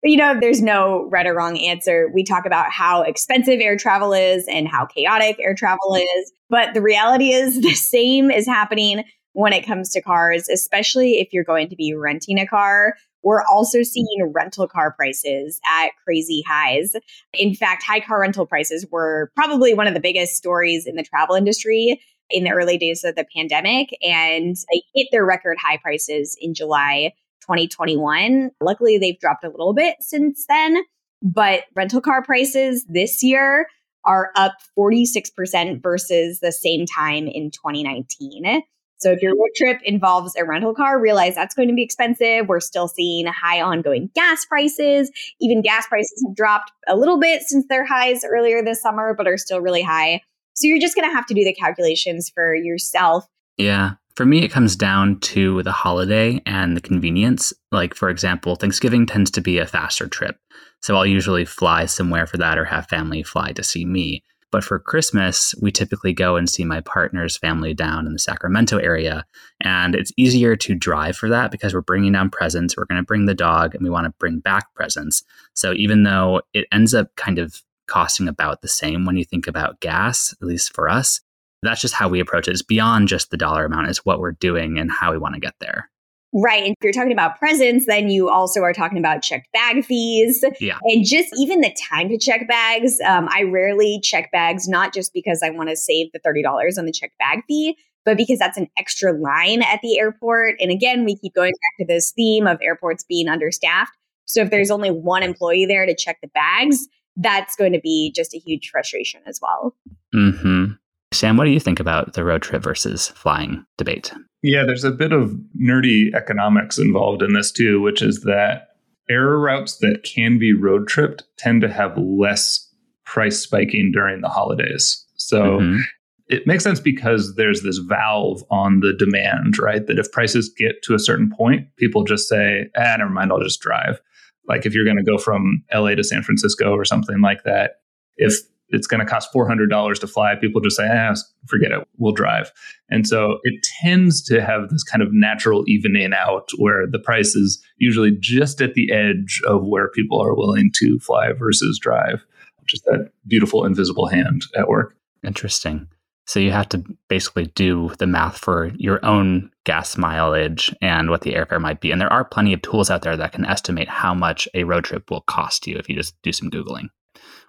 you 0.04 0.17
know, 0.17 0.39
there's 0.39 0.62
no 0.62 1.08
right 1.10 1.27
or 1.27 1.36
wrong 1.36 1.58
answer. 1.60 2.10
We 2.13 2.23
talk 2.23 2.45
about 2.45 2.71
how 2.71 3.04
expensive 3.04 3.60
air 3.60 3.77
travel 3.77 4.13
is 4.13 4.47
and 4.47 4.67
how 4.67 4.86
chaotic 4.86 5.38
air 5.39 5.54
travel 5.54 5.95
is. 5.95 6.32
But 6.49 6.73
the 6.73 6.82
reality 6.82 7.32
is 7.32 7.56
the 7.62 7.73
same 7.73 8.32
is 8.32 8.47
happening 8.47 9.04
when 9.34 9.54
it 9.54 9.65
comes 9.65 9.91
to 9.91 10.01
cars, 10.01 10.49
especially 10.49 11.19
if 11.19 11.30
you're 11.32 11.43
going 11.43 11.69
to 11.69 11.75
be 11.75 11.93
renting 11.93 12.39
a 12.39 12.47
car. 12.47 12.95
We're 13.23 13.43
also 13.43 13.84
seeing 13.84 14.31
rental 14.34 14.67
car 14.67 14.91
prices 14.91 15.60
at 15.69 15.89
crazy 16.03 16.43
highs. 16.47 16.95
In 17.34 17.53
fact, 17.53 17.84
high 17.84 17.99
car 17.99 18.21
rental 18.21 18.45
prices 18.45 18.86
were 18.91 19.31
probably 19.36 19.73
one 19.73 19.88
of 19.88 19.93
the 19.93 19.99
biggest 19.99 20.36
stories 20.36 20.86
in 20.88 20.95
the 20.95 21.03
travel 21.03 21.36
industry 21.36 22.01
in 22.29 22.43
the 22.43 22.51
early 22.51 22.77
days 22.77 23.03
of 23.03 23.15
the 23.15 23.25
pandemic 23.36 23.95
and 24.01 24.55
they 24.71 24.81
hit 24.95 25.07
their 25.12 25.25
record 25.25 25.57
high 25.62 25.77
prices 25.77 26.38
in 26.39 26.53
July 26.53 27.12
2021. 27.41 28.51
Luckily, 28.62 28.97
they've 28.97 29.19
dropped 29.19 29.43
a 29.43 29.49
little 29.49 29.73
bit 29.73 29.97
since 29.99 30.45
then, 30.47 30.84
but 31.21 31.63
rental 31.75 32.01
car 32.01 32.23
prices 32.23 32.86
this 32.88 33.21
year 33.21 33.67
are 34.05 34.31
up 34.36 34.53
46% 34.77 35.81
versus 35.81 36.39
the 36.39 36.51
same 36.51 36.86
time 36.86 37.27
in 37.27 37.51
2019. 37.51 38.63
So 39.01 39.11
if 39.11 39.21
your 39.21 39.31
road 39.31 39.49
trip 39.55 39.79
involves 39.83 40.35
a 40.35 40.45
rental 40.45 40.75
car, 40.75 40.99
realize 40.99 41.33
that's 41.33 41.55
going 41.55 41.67
to 41.67 41.73
be 41.73 41.81
expensive. 41.81 42.47
We're 42.47 42.59
still 42.59 42.87
seeing 42.87 43.25
high 43.25 43.59
ongoing 43.59 44.11
gas 44.13 44.45
prices. 44.45 45.11
Even 45.39 45.63
gas 45.63 45.87
prices 45.87 46.23
have 46.25 46.35
dropped 46.35 46.71
a 46.87 46.95
little 46.95 47.19
bit 47.19 47.41
since 47.41 47.65
their 47.67 47.83
highs 47.83 48.23
earlier 48.23 48.63
this 48.63 48.81
summer, 48.81 49.15
but 49.17 49.27
are 49.27 49.37
still 49.37 49.59
really 49.59 49.81
high. 49.81 50.21
So 50.53 50.67
you're 50.67 50.79
just 50.79 50.95
going 50.95 51.09
to 51.09 51.15
have 51.15 51.25
to 51.27 51.33
do 51.33 51.43
the 51.43 51.53
calculations 51.53 52.29
for 52.29 52.53
yourself. 52.53 53.25
Yeah. 53.57 53.93
For 54.15 54.25
me, 54.25 54.43
it 54.43 54.51
comes 54.51 54.75
down 54.75 55.19
to 55.21 55.63
the 55.63 55.71
holiday 55.71 56.41
and 56.45 56.77
the 56.77 56.81
convenience. 56.81 57.53
Like, 57.71 57.95
for 57.95 58.09
example, 58.09 58.55
Thanksgiving 58.55 59.07
tends 59.07 59.31
to 59.31 59.41
be 59.41 59.57
a 59.57 59.65
faster 59.65 60.07
trip. 60.07 60.37
So 60.81 60.95
I'll 60.95 61.05
usually 61.07 61.45
fly 61.45 61.85
somewhere 61.85 62.27
for 62.27 62.37
that 62.37 62.59
or 62.59 62.65
have 62.65 62.87
family 62.87 63.23
fly 63.23 63.53
to 63.53 63.63
see 63.63 63.85
me. 63.85 64.23
But 64.51 64.63
for 64.63 64.79
Christmas, 64.79 65.55
we 65.61 65.71
typically 65.71 66.13
go 66.13 66.35
and 66.35 66.49
see 66.49 66.65
my 66.65 66.81
partner's 66.81 67.37
family 67.37 67.73
down 67.73 68.05
in 68.05 68.13
the 68.13 68.19
Sacramento 68.19 68.77
area. 68.77 69.25
And 69.61 69.95
it's 69.95 70.11
easier 70.17 70.55
to 70.57 70.75
drive 70.75 71.15
for 71.15 71.29
that 71.29 71.51
because 71.51 71.73
we're 71.73 71.81
bringing 71.81 72.11
down 72.11 72.29
presents. 72.29 72.75
We're 72.75 72.85
going 72.85 73.01
to 73.01 73.05
bring 73.05 73.25
the 73.25 73.33
dog 73.33 73.73
and 73.73 73.83
we 73.83 73.89
want 73.89 74.05
to 74.05 74.13
bring 74.19 74.39
back 74.39 74.73
presents. 74.75 75.23
So 75.53 75.73
even 75.73 76.03
though 76.03 76.41
it 76.53 76.67
ends 76.71 76.93
up 76.93 77.15
kind 77.15 77.39
of 77.39 77.61
costing 77.87 78.27
about 78.27 78.61
the 78.61 78.67
same 78.67 79.05
when 79.05 79.17
you 79.17 79.23
think 79.23 79.47
about 79.47 79.79
gas, 79.79 80.33
at 80.41 80.47
least 80.47 80.73
for 80.73 80.89
us, 80.89 81.21
that's 81.63 81.81
just 81.81 81.93
how 81.93 82.09
we 82.09 82.19
approach 82.19 82.47
it. 82.47 82.51
It's 82.51 82.61
beyond 82.61 83.07
just 83.07 83.31
the 83.31 83.37
dollar 83.37 83.65
amount, 83.65 83.89
it's 83.89 84.05
what 84.05 84.19
we're 84.19 84.31
doing 84.31 84.79
and 84.79 84.91
how 84.91 85.11
we 85.11 85.17
want 85.17 85.35
to 85.35 85.41
get 85.41 85.55
there. 85.59 85.89
Right. 86.34 86.63
And 86.63 86.72
if 86.72 86.84
you're 86.84 86.94
talking 86.94 87.12
about 87.12 87.38
presents, 87.38 87.86
then 87.86 88.10
you 88.10 88.30
also 88.30 88.62
are 88.62 88.74
talking 88.74 88.98
about 88.98 89.22
checked 89.22 89.52
bag 89.52 89.84
fees. 89.84 90.44
Yeah. 90.60 90.78
And 90.84 91.06
just 91.06 91.30
even 91.38 91.62
the 91.62 91.76
time 91.89 92.08
to 92.10 92.17
check 92.17 92.48
bags. 92.48 93.00
Um, 93.02 93.28
I 93.32 93.44
rarely 93.44 94.00
check 94.02 94.32
bags, 94.32 94.67
not 94.67 94.94
just 94.94 95.13
because 95.13 95.41
I 95.44 95.50
want 95.50 95.70
to 95.70 95.76
save 95.76 96.12
the 96.13 96.20
$30 96.20 96.78
on 96.78 96.86
the 96.86 96.91
checked 96.91 97.17
bag 97.17 97.44
fee, 97.48 97.78
but 98.06 98.15
because 98.15 98.39
that's 98.39 98.58
an 98.58 98.70
extra 98.78 99.12
line 99.12 99.62
at 99.62 99.82
the 99.82 100.00
airport. 100.00 100.56
And 100.62 100.72
again, 100.72 101.04
we 101.04 101.17
keep 101.17 101.34
going 101.34 101.52
back 101.52 101.86
to 101.86 101.94
this 101.94 102.12
theme 102.12 102.48
of 102.48 102.60
airports 102.62 103.04
being 103.04 103.28
understaffed. 103.28 103.98
So 104.26 104.41
if 104.41 104.52
there's 104.52 104.72
only 104.72 104.91
one 104.91 105.24
employee 105.24 105.65
there 105.65 105.86
to 105.86 105.96
check 105.96 106.20
the 106.22 106.30
bags, 106.30 106.88
that's 107.17 107.58
going 107.58 107.74
to 107.74 107.82
be 107.82 108.13
just 108.15 108.34
a 108.34 108.38
huge 108.39 108.70
frustration 108.70 109.22
as 109.28 109.39
well. 109.41 109.76
hmm 110.13 110.74
Sam, 111.13 111.36
what 111.36 111.44
do 111.44 111.52
you 111.52 111.60
think 111.60 111.82
about 111.82 112.13
the 112.13 112.24
road 112.24 112.41
trip 112.41 112.63
versus 112.63 113.10
flying 113.10 113.65
debate? 113.78 114.13
Yeah, 114.43 114.63
there's 114.65 114.84
a 114.84 114.91
bit 114.91 115.12
of 115.12 115.36
nerdy 115.60 116.13
economics 116.15 116.80
involved 116.80 117.21
in 117.21 117.34
this 117.34 117.51
too, 117.51 117.80
which 117.82 118.01
is 118.01 118.21
that 118.21 118.69
error 119.10 119.39
routes 119.39 119.77
that 119.77 120.04
can 120.04 120.39
be 120.39 120.54
road 120.54 120.88
tripped 120.88 121.23
tend 121.38 121.62
to 121.62 121.69
have 121.71 121.97
less 121.97 122.67
price 123.06 123.39
spiking 123.39 123.91
during 123.91 124.21
the 124.21 124.30
holidays. 124.30 125.06
So 125.15 125.60
mm-hmm. 125.60 125.82
it 126.27 126.47
makes 126.47 126.63
sense 126.63 126.80
because 126.80 127.36
there's 127.36 127.62
this 127.62 127.77
valve 127.77 128.43
on 128.49 128.80
the 128.80 128.93
demand, 128.93 129.60
right? 129.60 129.86
That 129.86 129.99
if 129.99 130.12
prices 130.12 130.51
get 130.58 130.82
to 130.84 130.95
a 130.95 130.99
certain 130.99 131.30
point, 131.30 131.67
people 131.77 132.04
just 132.04 132.27
say, 132.27 132.69
ah, 132.77 132.95
never 132.97 133.10
mind, 133.10 133.32
I'll 133.32 133.43
just 133.43 133.62
drive. 133.62 134.01
Like 134.47 134.65
if 134.65 134.73
you're 134.73 134.86
going 134.86 134.97
to 134.97 135.04
go 135.04 135.17
from 135.17 135.63
LA 135.73 135.95
to 135.95 136.04
San 136.04 136.23
Francisco 136.23 136.73
or 136.73 136.86
something 136.86 137.21
like 137.21 137.43
that, 137.43 137.82
if 138.17 138.34
it's 138.73 138.88
going 138.88 138.99
to 138.99 139.05
cost 139.05 139.34
$400 139.34 139.99
to 139.99 140.07
fly, 140.07 140.36
people 140.36 140.62
just 140.62 140.77
say, 140.77 140.88
ah, 140.91 141.13
forget 141.47 141.71
it, 141.71 141.88
we'll 141.97 142.13
drive. 142.13 142.51
And 142.89 143.07
so 143.07 143.39
it 143.43 143.65
tends 143.81 144.21
to 144.23 144.41
have 144.41 144.69
this 144.69 144.84
kind 144.84 145.01
of 145.01 145.10
natural 145.12 145.63
evening 145.67 146.12
out 146.13 146.49
where 146.57 146.88
the 146.88 146.99
price 146.99 147.36
is 147.36 147.63
usually 147.77 148.12
just 148.19 148.62
at 148.62 148.73
the 148.73 148.91
edge 148.91 149.41
of 149.47 149.63
where 149.63 149.89
people 149.89 150.21
are 150.21 150.36
willing 150.36 150.71
to 150.75 150.99
fly 150.99 151.31
versus 151.34 151.79
drive, 151.79 152.23
just 152.65 152.86
that 152.86 153.12
beautiful 153.27 153.65
invisible 153.65 154.07
hand 154.07 154.43
at 154.57 154.67
work. 154.67 154.95
Interesting. 155.23 155.88
So 156.25 156.39
you 156.39 156.51
have 156.51 156.69
to 156.69 156.84
basically 157.07 157.47
do 157.47 157.91
the 157.97 158.07
math 158.07 158.38
for 158.38 158.71
your 158.77 159.03
own 159.05 159.51
gas 159.65 159.97
mileage 159.97 160.73
and 160.81 161.10
what 161.10 161.21
the 161.21 161.34
airfare 161.34 161.60
might 161.60 161.81
be. 161.81 161.91
And 161.91 161.99
there 161.99 162.13
are 162.13 162.23
plenty 162.23 162.53
of 162.53 162.62
tools 162.62 162.89
out 162.89 163.01
there 163.01 163.17
that 163.17 163.34
can 163.34 163.45
estimate 163.45 163.89
how 163.89 164.13
much 164.13 164.47
a 164.53 164.63
road 164.63 164.86
trip 164.86 165.10
will 165.10 165.21
cost 165.21 165.67
you 165.67 165.77
if 165.77 165.89
you 165.89 165.95
just 165.95 166.15
do 166.21 166.31
some 166.31 166.49
Googling. 166.49 166.88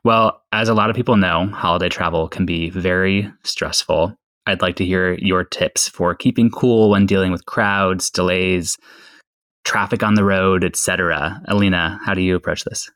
Well, 0.05 0.42
as 0.53 0.68
a 0.68 0.75
lot 0.75 0.90
of 0.90 0.96
people 0.96 1.16
know, 1.16 1.46
holiday 1.46 1.88
travel 1.88 2.29
can 2.29 2.44
be 2.44 2.70
very 2.70 3.31
stressful. 3.44 4.16
I'd 4.46 4.62
like 4.62 4.77
to 4.77 4.85
hear 4.85 5.14
your 5.14 5.44
tips 5.44 5.88
for 5.88 6.14
keeping 6.14 6.51
cool 6.51 6.90
when 6.90 7.07
dealing 7.07 7.31
with 7.31 7.46
crowds, 7.46 8.11
delays, 8.11 8.77
traffic 9.64 10.03
on 10.03 10.14
the 10.14 10.25
road, 10.25 10.64
etc. 10.64 11.40
Alina, 11.46 12.01
how 12.05 12.14
do 12.14 12.20
you 12.20 12.35
approach 12.35 12.64
this? 12.64 12.90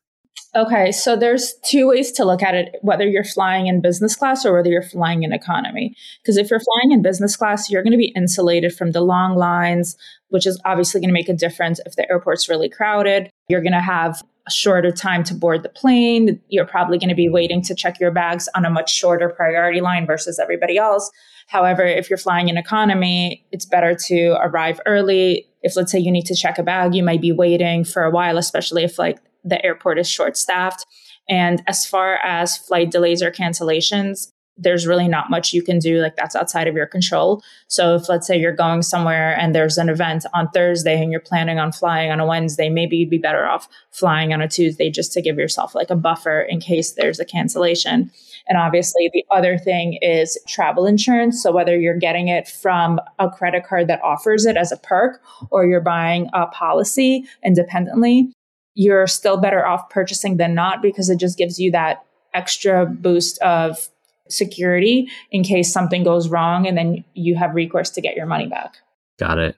Okay, 0.57 0.91
so 0.91 1.17
there's 1.17 1.55
two 1.65 1.89
ways 1.89 2.11
to 2.13 2.25
look 2.25 2.43
at 2.43 2.55
it 2.55 2.77
whether 2.81 3.07
you're 3.07 3.25
flying 3.25 3.67
in 3.67 3.83
business 3.83 4.17
class 4.17 4.45
or 4.47 4.55
whether 4.55 4.71
you're 4.71 4.83
flying 4.83 5.23
in 5.23 5.33
economy. 5.33 5.95
Because 6.23 6.39
if 6.39 6.51
you're 6.51 6.61
flying 6.61 6.93
in 6.93 7.03
business 7.03 7.37
class, 7.37 7.71
you're 7.71 7.83
going 7.83 7.93
to 7.93 7.99
be 7.99 8.13
insulated 8.17 8.75
from 8.75 8.93
the 8.93 9.03
long 9.03 9.37
lines, 9.37 9.97
which 10.29 10.47
is 10.47 10.61
obviously 10.65 11.01
going 11.01 11.11
to 11.11 11.15
make 11.15 11.29
a 11.29 11.35
difference 11.35 11.79
if 11.85 11.95
the 11.97 12.11
airport's 12.11 12.49
really 12.49 12.71
crowded. 12.71 13.31
You're 13.49 13.61
going 13.61 13.73
to 13.73 13.81
have 13.81 14.23
a 14.47 14.51
shorter 14.51 14.91
time 14.91 15.25
to 15.25 15.35
board 15.35 15.63
the 15.63 15.69
plane. 15.69 16.41
You're 16.49 16.67
probably 16.67 16.99
going 16.99 17.09
to 17.09 17.15
be 17.15 17.29
waiting 17.29 17.63
to 17.63 17.75
check 17.75 17.99
your 17.99 18.11
bags 18.11 18.49
on 18.55 18.65
a 18.65 18.71
much 18.71 18.93
shorter 18.93 19.29
priority 19.29 19.81
line 19.81 20.07
versus 20.07 20.39
everybody 20.39 20.79
else. 20.79 21.11
However, 21.49 21.85
if 21.85 22.11
you're 22.11 22.17
flying 22.17 22.49
in 22.49 22.57
economy, 22.57 23.45
it's 23.53 23.65
better 23.65 23.95
to 24.07 24.37
arrive 24.41 24.81
early. 24.87 25.47
If 25.63 25.77
let's 25.77 25.93
say 25.93 25.99
you 25.99 26.11
need 26.11 26.27
to 26.27 26.35
check 26.35 26.59
a 26.59 26.63
bag, 26.63 26.95
you 26.95 27.03
might 27.03 27.21
be 27.21 27.33
waiting 27.33 27.85
for 27.85 28.05
a 28.05 28.11
while, 28.11 28.39
especially 28.39 28.85
if 28.85 28.99
like 28.99 29.19
the 29.45 29.65
airport 29.65 29.99
is 29.99 30.09
short 30.09 30.37
staffed. 30.37 30.85
And 31.29 31.63
as 31.67 31.87
far 31.87 32.17
as 32.25 32.57
flight 32.57 32.91
delays 32.91 33.23
or 33.23 33.31
cancellations, 33.31 34.33
there's 34.59 34.87
really 34.87 35.09
not 35.09 35.31
much 35.31 35.53
you 35.53 35.63
can 35.63 35.79
do 35.79 36.01
like 36.01 36.17
that's 36.17 36.35
outside 36.35 36.67
of 36.67 36.75
your 36.75 36.87
control. 36.87 37.43
So 37.69 37.97
if 37.97 38.09
let's 38.09 38.27
say 38.27 38.39
you're 38.39 38.53
going 38.53 38.83
somewhere 38.83 39.39
and 39.39 39.55
there's 39.55 39.79
an 39.79 39.89
event 39.89 40.25
on 40.33 40.49
thursday 40.51 41.01
and 41.01 41.11
you're 41.11 41.21
planning 41.21 41.59
on 41.59 41.73
flying 41.73 42.11
on 42.11 42.21
a 42.21 42.27
wednesday 42.27 42.69
maybe 42.69 42.97
you'd 42.97 43.11
be 43.11 43.19
better 43.19 43.47
off 43.47 43.69
flying 43.91 44.33
on 44.33 44.41
a 44.41 44.49
tuesday 44.49 44.91
just 44.91 45.13
to 45.13 45.23
give 45.23 45.39
yourself 45.39 45.75
like 45.75 45.91
a 45.91 45.97
buffer 45.97 46.41
in 46.41 46.61
case 46.61 46.93
there's 46.93 47.21
a 47.21 47.25
cancellation. 47.25 48.11
And 48.49 48.59
obviously 48.59 49.11
the 49.13 49.25
other 49.31 49.59
thing 49.59 49.99
is 50.03 50.39
travel 50.47 50.87
insurance. 50.87 51.43
So 51.43 51.53
whether 51.53 51.77
you're 51.79 51.99
getting 51.99 52.29
it 52.29 52.49
from 52.49 53.01
a 53.19 53.29
credit 53.29 53.67
card 53.67 53.89
that 53.89 54.03
offers 54.03 54.47
it 54.47 54.57
as 54.57 54.73
a 54.73 54.77
perk 54.77 55.21
or 55.51 55.67
you're 55.67 55.81
buying 55.81 56.29
a 56.33 56.47
policy 56.47 57.25
independently 57.45 58.33
you're 58.77 59.07
still 59.07 59.39
better 59.39 59.67
off 59.67 59.89
purchasing 59.89 60.37
than 60.37 60.55
not 60.55 60.83
because 60.83 61.09
it 61.09 61.19
just 61.19 61.39
gives 61.39 61.59
you 61.59 61.71
that 61.71 62.05
extra 62.35 62.85
boost 62.87 63.39
of 63.39 63.89
security 64.29 65.09
in 65.31 65.43
case 65.43 65.73
something 65.73 66.05
goes 66.05 66.29
wrong 66.29 66.67
and 66.67 66.77
then 66.77 67.05
you 67.15 67.37
have 67.37 67.55
recourse 67.55 67.91
to 67.91 68.01
get 68.01 68.17
your 68.17 68.27
money 68.27 68.47
back. 68.47 68.77
Got 69.19 69.39
it. 69.39 69.57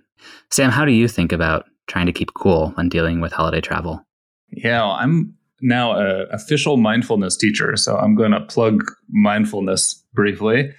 Sam, 0.50 0.70
how 0.70 0.84
do 0.84 0.92
you 0.92 1.08
think 1.08 1.32
about 1.32 1.66
trying 1.86 2.06
to 2.06 2.12
keep 2.12 2.34
cool 2.34 2.70
when 2.70 2.88
dealing 2.88 3.20
with 3.20 3.32
holiday 3.32 3.60
travel? 3.60 4.04
Yeah, 4.50 4.84
I'm 4.84 5.34
now 5.60 5.98
an 5.98 6.26
official 6.30 6.76
mindfulness 6.76 7.36
teacher, 7.36 7.76
so 7.76 7.96
I'm 7.96 8.14
going 8.14 8.30
to 8.30 8.40
plug 8.40 8.84
mindfulness 9.10 10.04
briefly. 10.14 10.72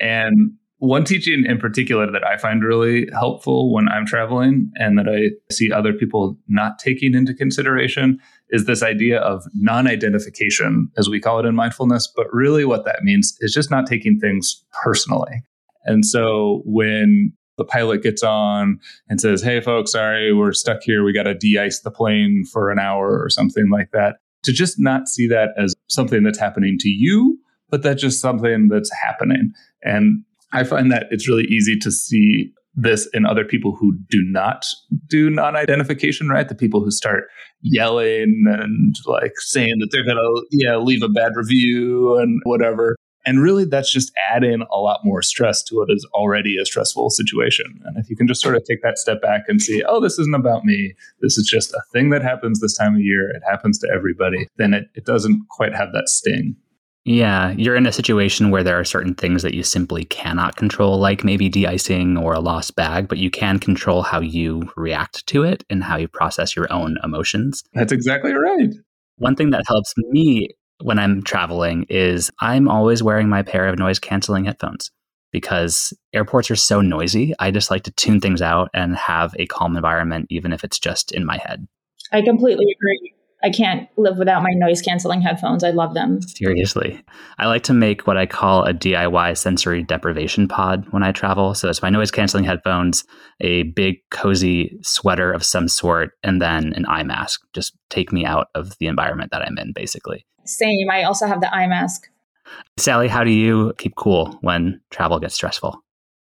And 0.00 0.52
one 0.78 1.04
teaching 1.04 1.44
in 1.46 1.58
particular 1.58 2.10
that 2.10 2.24
I 2.24 2.36
find 2.38 2.64
really 2.64 3.08
helpful 3.12 3.72
when 3.72 3.88
I'm 3.88 4.04
traveling 4.04 4.72
and 4.74 4.98
that 4.98 5.08
I 5.08 5.30
see 5.52 5.70
other 5.70 5.92
people 5.92 6.36
not 6.48 6.80
taking 6.80 7.14
into 7.14 7.34
consideration 7.34 8.18
is 8.52 8.66
this 8.66 8.82
idea 8.82 9.18
of 9.18 9.44
non 9.54 9.88
identification, 9.88 10.88
as 10.96 11.08
we 11.08 11.20
call 11.20 11.40
it 11.40 11.46
in 11.46 11.56
mindfulness. 11.56 12.12
But 12.14 12.32
really, 12.32 12.64
what 12.64 12.84
that 12.84 13.02
means 13.02 13.36
is 13.40 13.52
just 13.52 13.70
not 13.70 13.86
taking 13.86 14.20
things 14.20 14.62
personally. 14.84 15.42
And 15.84 16.04
so 16.06 16.62
when 16.64 17.32
the 17.56 17.64
pilot 17.64 18.02
gets 18.02 18.22
on 18.22 18.78
and 19.08 19.20
says, 19.20 19.42
Hey, 19.42 19.60
folks, 19.60 19.92
sorry, 19.92 20.32
we're 20.32 20.52
stuck 20.52 20.82
here. 20.82 21.02
We 21.02 21.12
got 21.12 21.24
to 21.24 21.34
de 21.34 21.58
ice 21.58 21.80
the 21.80 21.90
plane 21.90 22.44
for 22.52 22.70
an 22.70 22.78
hour 22.78 23.20
or 23.20 23.28
something 23.30 23.68
like 23.70 23.90
that, 23.92 24.16
to 24.44 24.52
just 24.52 24.78
not 24.78 25.08
see 25.08 25.26
that 25.28 25.50
as 25.58 25.74
something 25.88 26.22
that's 26.22 26.38
happening 26.38 26.76
to 26.80 26.88
you, 26.88 27.38
but 27.70 27.82
that's 27.82 28.02
just 28.02 28.20
something 28.20 28.68
that's 28.68 28.90
happening. 29.02 29.52
And 29.82 30.24
I 30.52 30.64
find 30.64 30.92
that 30.92 31.06
it's 31.10 31.26
really 31.26 31.44
easy 31.44 31.78
to 31.78 31.90
see 31.90 32.52
this 32.74 33.08
in 33.12 33.26
other 33.26 33.44
people 33.44 33.76
who 33.76 33.98
do 34.08 34.22
not 34.22 34.66
do 35.06 35.30
non 35.30 35.56
identification, 35.56 36.28
right? 36.28 36.48
The 36.48 36.54
people 36.54 36.82
who 36.82 36.90
start 36.90 37.24
yelling 37.60 38.44
and 38.46 38.96
like 39.06 39.34
saying 39.38 39.78
that 39.80 39.88
they're 39.90 40.04
going 40.04 40.16
to, 40.16 40.46
yeah, 40.50 40.76
leave 40.76 41.02
a 41.02 41.08
bad 41.08 41.32
review 41.36 42.18
and 42.18 42.40
whatever. 42.44 42.96
And 43.24 43.40
really, 43.40 43.64
that's 43.64 43.92
just 43.92 44.10
adding 44.32 44.64
a 44.72 44.78
lot 44.78 45.00
more 45.04 45.22
stress 45.22 45.62
to 45.64 45.76
what 45.76 45.90
is 45.90 46.04
already 46.12 46.56
a 46.60 46.64
stressful 46.64 47.10
situation. 47.10 47.66
And 47.84 47.96
if 47.96 48.10
you 48.10 48.16
can 48.16 48.26
just 48.26 48.42
sort 48.42 48.56
of 48.56 48.64
take 48.64 48.82
that 48.82 48.98
step 48.98 49.22
back 49.22 49.42
and 49.46 49.62
see, 49.62 49.82
oh, 49.84 50.00
this 50.00 50.18
isn't 50.18 50.34
about 50.34 50.64
me, 50.64 50.94
this 51.20 51.38
is 51.38 51.46
just 51.46 51.72
a 51.72 51.80
thing 51.92 52.10
that 52.10 52.22
happens 52.22 52.58
this 52.60 52.76
time 52.76 52.94
of 52.94 53.00
year, 53.00 53.30
it 53.30 53.42
happens 53.48 53.78
to 53.80 53.88
everybody, 53.94 54.48
then 54.56 54.74
it, 54.74 54.86
it 54.94 55.04
doesn't 55.04 55.46
quite 55.50 55.74
have 55.74 55.92
that 55.92 56.08
sting. 56.08 56.56
Yeah, 57.04 57.50
you're 57.56 57.74
in 57.74 57.86
a 57.86 57.92
situation 57.92 58.50
where 58.50 58.62
there 58.62 58.78
are 58.78 58.84
certain 58.84 59.14
things 59.14 59.42
that 59.42 59.54
you 59.54 59.64
simply 59.64 60.04
cannot 60.04 60.54
control, 60.54 60.98
like 60.98 61.24
maybe 61.24 61.48
de 61.48 61.66
icing 61.66 62.16
or 62.16 62.32
a 62.32 62.40
lost 62.40 62.76
bag, 62.76 63.08
but 63.08 63.18
you 63.18 63.28
can 63.28 63.58
control 63.58 64.02
how 64.02 64.20
you 64.20 64.70
react 64.76 65.26
to 65.26 65.42
it 65.42 65.64
and 65.68 65.82
how 65.82 65.96
you 65.96 66.06
process 66.06 66.54
your 66.54 66.72
own 66.72 66.96
emotions. 67.02 67.64
That's 67.74 67.90
exactly 67.90 68.32
right. 68.32 68.72
One 69.16 69.34
thing 69.34 69.50
that 69.50 69.64
helps 69.66 69.94
me 69.96 70.50
when 70.80 70.98
I'm 70.98 71.22
traveling 71.22 71.86
is 71.88 72.30
I'm 72.40 72.68
always 72.68 73.02
wearing 73.02 73.28
my 73.28 73.42
pair 73.42 73.66
of 73.66 73.78
noise 73.78 73.98
canceling 73.98 74.44
headphones 74.44 74.92
because 75.32 75.92
airports 76.12 76.50
are 76.52 76.56
so 76.56 76.80
noisy. 76.80 77.34
I 77.40 77.50
just 77.50 77.70
like 77.70 77.82
to 77.84 77.90
tune 77.92 78.20
things 78.20 78.42
out 78.42 78.70
and 78.74 78.94
have 78.94 79.34
a 79.38 79.46
calm 79.46 79.76
environment, 79.76 80.26
even 80.30 80.52
if 80.52 80.62
it's 80.62 80.78
just 80.78 81.10
in 81.10 81.24
my 81.24 81.38
head. 81.38 81.66
I 82.12 82.22
completely 82.22 82.66
agree. 82.76 83.14
I 83.44 83.50
can't 83.50 83.88
live 83.96 84.18
without 84.18 84.42
my 84.42 84.52
noise 84.52 84.80
canceling 84.80 85.20
headphones. 85.20 85.64
I 85.64 85.70
love 85.70 85.94
them. 85.94 86.22
Seriously. 86.22 87.02
I 87.38 87.46
like 87.46 87.62
to 87.64 87.72
make 87.72 88.06
what 88.06 88.16
I 88.16 88.26
call 88.26 88.64
a 88.64 88.72
DIY 88.72 89.36
sensory 89.36 89.82
deprivation 89.82 90.46
pod 90.46 90.86
when 90.90 91.02
I 91.02 91.12
travel. 91.12 91.54
So 91.54 91.68
it's 91.68 91.82
my 91.82 91.90
noise 91.90 92.10
canceling 92.10 92.44
headphones, 92.44 93.04
a 93.40 93.64
big 93.64 93.96
cozy 94.10 94.78
sweater 94.82 95.32
of 95.32 95.44
some 95.44 95.66
sort, 95.68 96.12
and 96.22 96.40
then 96.40 96.72
an 96.74 96.86
eye 96.86 97.02
mask. 97.02 97.42
Just 97.52 97.76
take 97.90 98.12
me 98.12 98.24
out 98.24 98.48
of 98.54 98.78
the 98.78 98.86
environment 98.86 99.32
that 99.32 99.42
I'm 99.42 99.58
in, 99.58 99.72
basically. 99.72 100.24
Same. 100.44 100.90
I 100.90 101.02
also 101.02 101.26
have 101.26 101.40
the 101.40 101.52
eye 101.52 101.66
mask. 101.66 102.08
Sally, 102.76 103.08
how 103.08 103.24
do 103.24 103.30
you 103.30 103.72
keep 103.78 103.94
cool 103.96 104.38
when 104.40 104.80
travel 104.90 105.18
gets 105.18 105.34
stressful? 105.34 105.82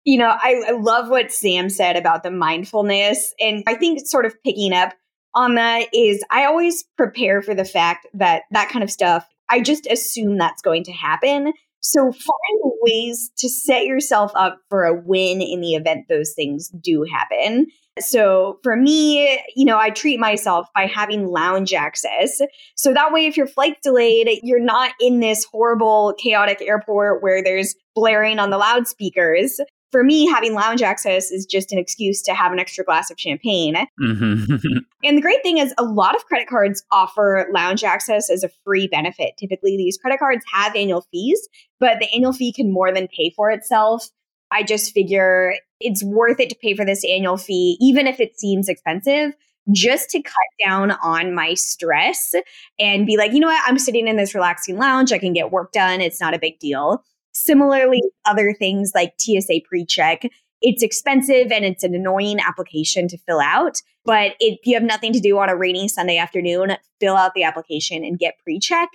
You 0.03 0.17
know, 0.17 0.29
I, 0.29 0.63
I 0.67 0.71
love 0.71 1.09
what 1.09 1.31
Sam 1.31 1.69
said 1.69 1.95
about 1.95 2.23
the 2.23 2.31
mindfulness. 2.31 3.33
And 3.39 3.63
I 3.67 3.75
think 3.75 3.99
sort 4.05 4.25
of 4.25 4.33
picking 4.43 4.73
up 4.73 4.93
on 5.35 5.55
that 5.55 5.87
is 5.93 6.23
I 6.29 6.45
always 6.45 6.83
prepare 6.97 7.41
for 7.41 7.53
the 7.53 7.65
fact 7.65 8.07
that 8.13 8.43
that 8.51 8.69
kind 8.69 8.83
of 8.83 8.91
stuff, 8.91 9.27
I 9.49 9.61
just 9.61 9.87
assume 9.87 10.37
that's 10.37 10.61
going 10.61 10.83
to 10.85 10.91
happen. 10.91 11.53
So 11.81 12.11
find 12.11 12.61
ways 12.81 13.31
to 13.37 13.49
set 13.49 13.85
yourself 13.85 14.31
up 14.35 14.59
for 14.69 14.83
a 14.83 14.93
win 14.93 15.41
in 15.41 15.61
the 15.61 15.73
event 15.73 16.05
those 16.09 16.33
things 16.33 16.69
do 16.81 17.05
happen. 17.11 17.67
So 17.99 18.59
for 18.63 18.75
me, 18.75 19.39
you 19.55 19.65
know, 19.65 19.77
I 19.77 19.89
treat 19.89 20.19
myself 20.19 20.67
by 20.73 20.85
having 20.85 21.27
lounge 21.27 21.73
access. 21.73 22.41
So 22.75 22.93
that 22.93 23.11
way, 23.11 23.25
if 23.25 23.35
your 23.35 23.47
flight's 23.47 23.81
delayed, 23.83 24.29
you're 24.43 24.63
not 24.63 24.93
in 24.99 25.19
this 25.19 25.45
horrible, 25.51 26.13
chaotic 26.17 26.61
airport 26.61 27.21
where 27.21 27.43
there's 27.43 27.75
blaring 27.93 28.39
on 28.39 28.49
the 28.49 28.57
loudspeakers 28.57 29.59
for 29.91 30.03
me, 30.03 30.25
having 30.27 30.53
lounge 30.53 30.81
access 30.81 31.31
is 31.31 31.45
just 31.45 31.71
an 31.71 31.77
excuse 31.77 32.21
to 32.23 32.33
have 32.33 32.51
an 32.51 32.59
extra 32.59 32.83
glass 32.83 33.11
of 33.11 33.19
champagne. 33.19 33.75
Mm-hmm. 34.01 34.77
and 35.03 35.17
the 35.17 35.21
great 35.21 35.43
thing 35.43 35.57
is, 35.57 35.73
a 35.77 35.83
lot 35.83 36.15
of 36.15 36.25
credit 36.25 36.47
cards 36.47 36.83
offer 36.91 37.47
lounge 37.53 37.83
access 37.83 38.29
as 38.29 38.43
a 38.43 38.49
free 38.63 38.87
benefit. 38.87 39.33
Typically, 39.37 39.77
these 39.77 39.97
credit 39.97 40.19
cards 40.19 40.45
have 40.51 40.75
annual 40.75 41.01
fees, 41.11 41.47
but 41.79 41.99
the 41.99 42.11
annual 42.13 42.33
fee 42.33 42.53
can 42.53 42.71
more 42.71 42.91
than 42.93 43.07
pay 43.07 43.29
for 43.29 43.51
itself. 43.51 44.09
I 44.51 44.63
just 44.63 44.93
figure 44.93 45.55
it's 45.79 46.03
worth 46.03 46.39
it 46.39 46.49
to 46.49 46.55
pay 46.55 46.75
for 46.75 46.85
this 46.85 47.03
annual 47.05 47.37
fee, 47.37 47.77
even 47.79 48.07
if 48.07 48.19
it 48.19 48.39
seems 48.39 48.69
expensive, 48.69 49.33
just 49.71 50.09
to 50.09 50.21
cut 50.21 50.35
down 50.65 50.91
on 51.03 51.33
my 51.33 51.53
stress 51.53 52.33
and 52.79 53.05
be 53.05 53.17
like, 53.17 53.31
you 53.31 53.39
know 53.39 53.47
what, 53.47 53.61
I'm 53.65 53.77
sitting 53.77 54.07
in 54.07 54.17
this 54.17 54.33
relaxing 54.33 54.77
lounge. 54.77 55.11
I 55.11 55.19
can 55.19 55.33
get 55.33 55.51
work 55.51 55.71
done. 55.71 56.01
It's 56.01 56.19
not 56.19 56.33
a 56.33 56.39
big 56.39 56.59
deal. 56.59 57.03
Similarly, 57.43 58.03
other 58.25 58.53
things 58.53 58.91
like 58.93 59.15
TSA 59.17 59.61
PreCheck, 59.73 60.29
it's 60.61 60.83
expensive 60.83 61.51
and 61.51 61.65
it's 61.65 61.83
an 61.83 61.95
annoying 61.95 62.39
application 62.39 63.07
to 63.07 63.17
fill 63.17 63.39
out. 63.39 63.81
But 64.05 64.35
if 64.39 64.59
you 64.63 64.75
have 64.75 64.83
nothing 64.83 65.11
to 65.13 65.19
do 65.19 65.39
on 65.39 65.49
a 65.49 65.55
rainy 65.55 65.87
Sunday 65.87 66.19
afternoon, 66.19 66.77
fill 66.99 67.15
out 67.15 67.33
the 67.33 67.43
application 67.43 68.03
and 68.03 68.19
get 68.19 68.35
PreCheck 68.47 68.89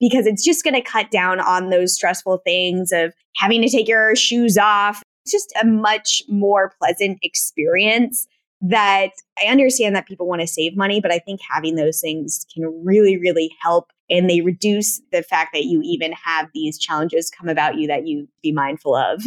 because 0.00 0.26
it's 0.26 0.44
just 0.44 0.64
going 0.64 0.74
to 0.74 0.82
cut 0.82 1.12
down 1.12 1.38
on 1.38 1.70
those 1.70 1.94
stressful 1.94 2.38
things 2.44 2.90
of 2.90 3.14
having 3.36 3.62
to 3.62 3.68
take 3.68 3.86
your 3.86 4.16
shoes 4.16 4.58
off. 4.58 5.00
It's 5.24 5.32
just 5.32 5.52
a 5.62 5.64
much 5.64 6.24
more 6.28 6.72
pleasant 6.80 7.20
experience 7.22 8.26
that 8.62 9.10
I 9.40 9.48
understand 9.48 9.94
that 9.94 10.08
people 10.08 10.26
want 10.26 10.40
to 10.40 10.48
save 10.48 10.76
money, 10.76 11.00
but 11.00 11.12
I 11.12 11.20
think 11.20 11.40
having 11.48 11.76
those 11.76 12.00
things 12.00 12.46
can 12.52 12.64
really, 12.84 13.16
really 13.16 13.50
help. 13.62 13.91
And 14.12 14.28
they 14.28 14.42
reduce 14.42 15.00
the 15.10 15.22
fact 15.22 15.50
that 15.54 15.64
you 15.64 15.80
even 15.82 16.12
have 16.12 16.48
these 16.54 16.78
challenges 16.78 17.30
come 17.30 17.48
about 17.48 17.76
you 17.76 17.86
that 17.88 18.06
you 18.06 18.28
be 18.42 18.52
mindful 18.52 18.94
of. 18.94 19.26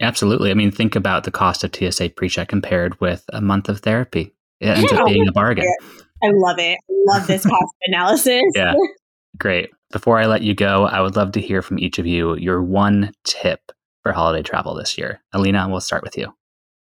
Absolutely. 0.00 0.50
I 0.50 0.54
mean, 0.54 0.70
think 0.70 0.96
about 0.96 1.24
the 1.24 1.30
cost 1.30 1.64
of 1.64 1.74
TSA 1.74 2.10
PreCheck 2.10 2.48
compared 2.48 3.00
with 3.00 3.24
a 3.32 3.40
month 3.40 3.68
of 3.68 3.80
therapy. 3.80 4.34
It 4.60 4.66
ends 4.68 4.92
up 4.92 5.06
being 5.06 5.28
a 5.28 5.32
bargain. 5.32 5.64
I 6.22 6.30
love 6.32 6.58
it. 6.58 6.78
I 6.90 7.16
love 7.16 7.26
this 7.26 7.42
cost 7.48 7.74
analysis. 7.86 8.42
yeah. 8.54 8.74
Great. 9.38 9.70
Before 9.92 10.18
I 10.18 10.26
let 10.26 10.42
you 10.42 10.54
go, 10.54 10.84
I 10.84 11.00
would 11.00 11.16
love 11.16 11.32
to 11.32 11.40
hear 11.40 11.62
from 11.62 11.78
each 11.78 11.98
of 11.98 12.06
you 12.06 12.36
your 12.36 12.62
one 12.62 13.12
tip 13.24 13.72
for 14.02 14.12
holiday 14.12 14.42
travel 14.42 14.74
this 14.74 14.98
year. 14.98 15.20
Alina, 15.32 15.68
we'll 15.68 15.80
start 15.80 16.02
with 16.02 16.18
you. 16.18 16.34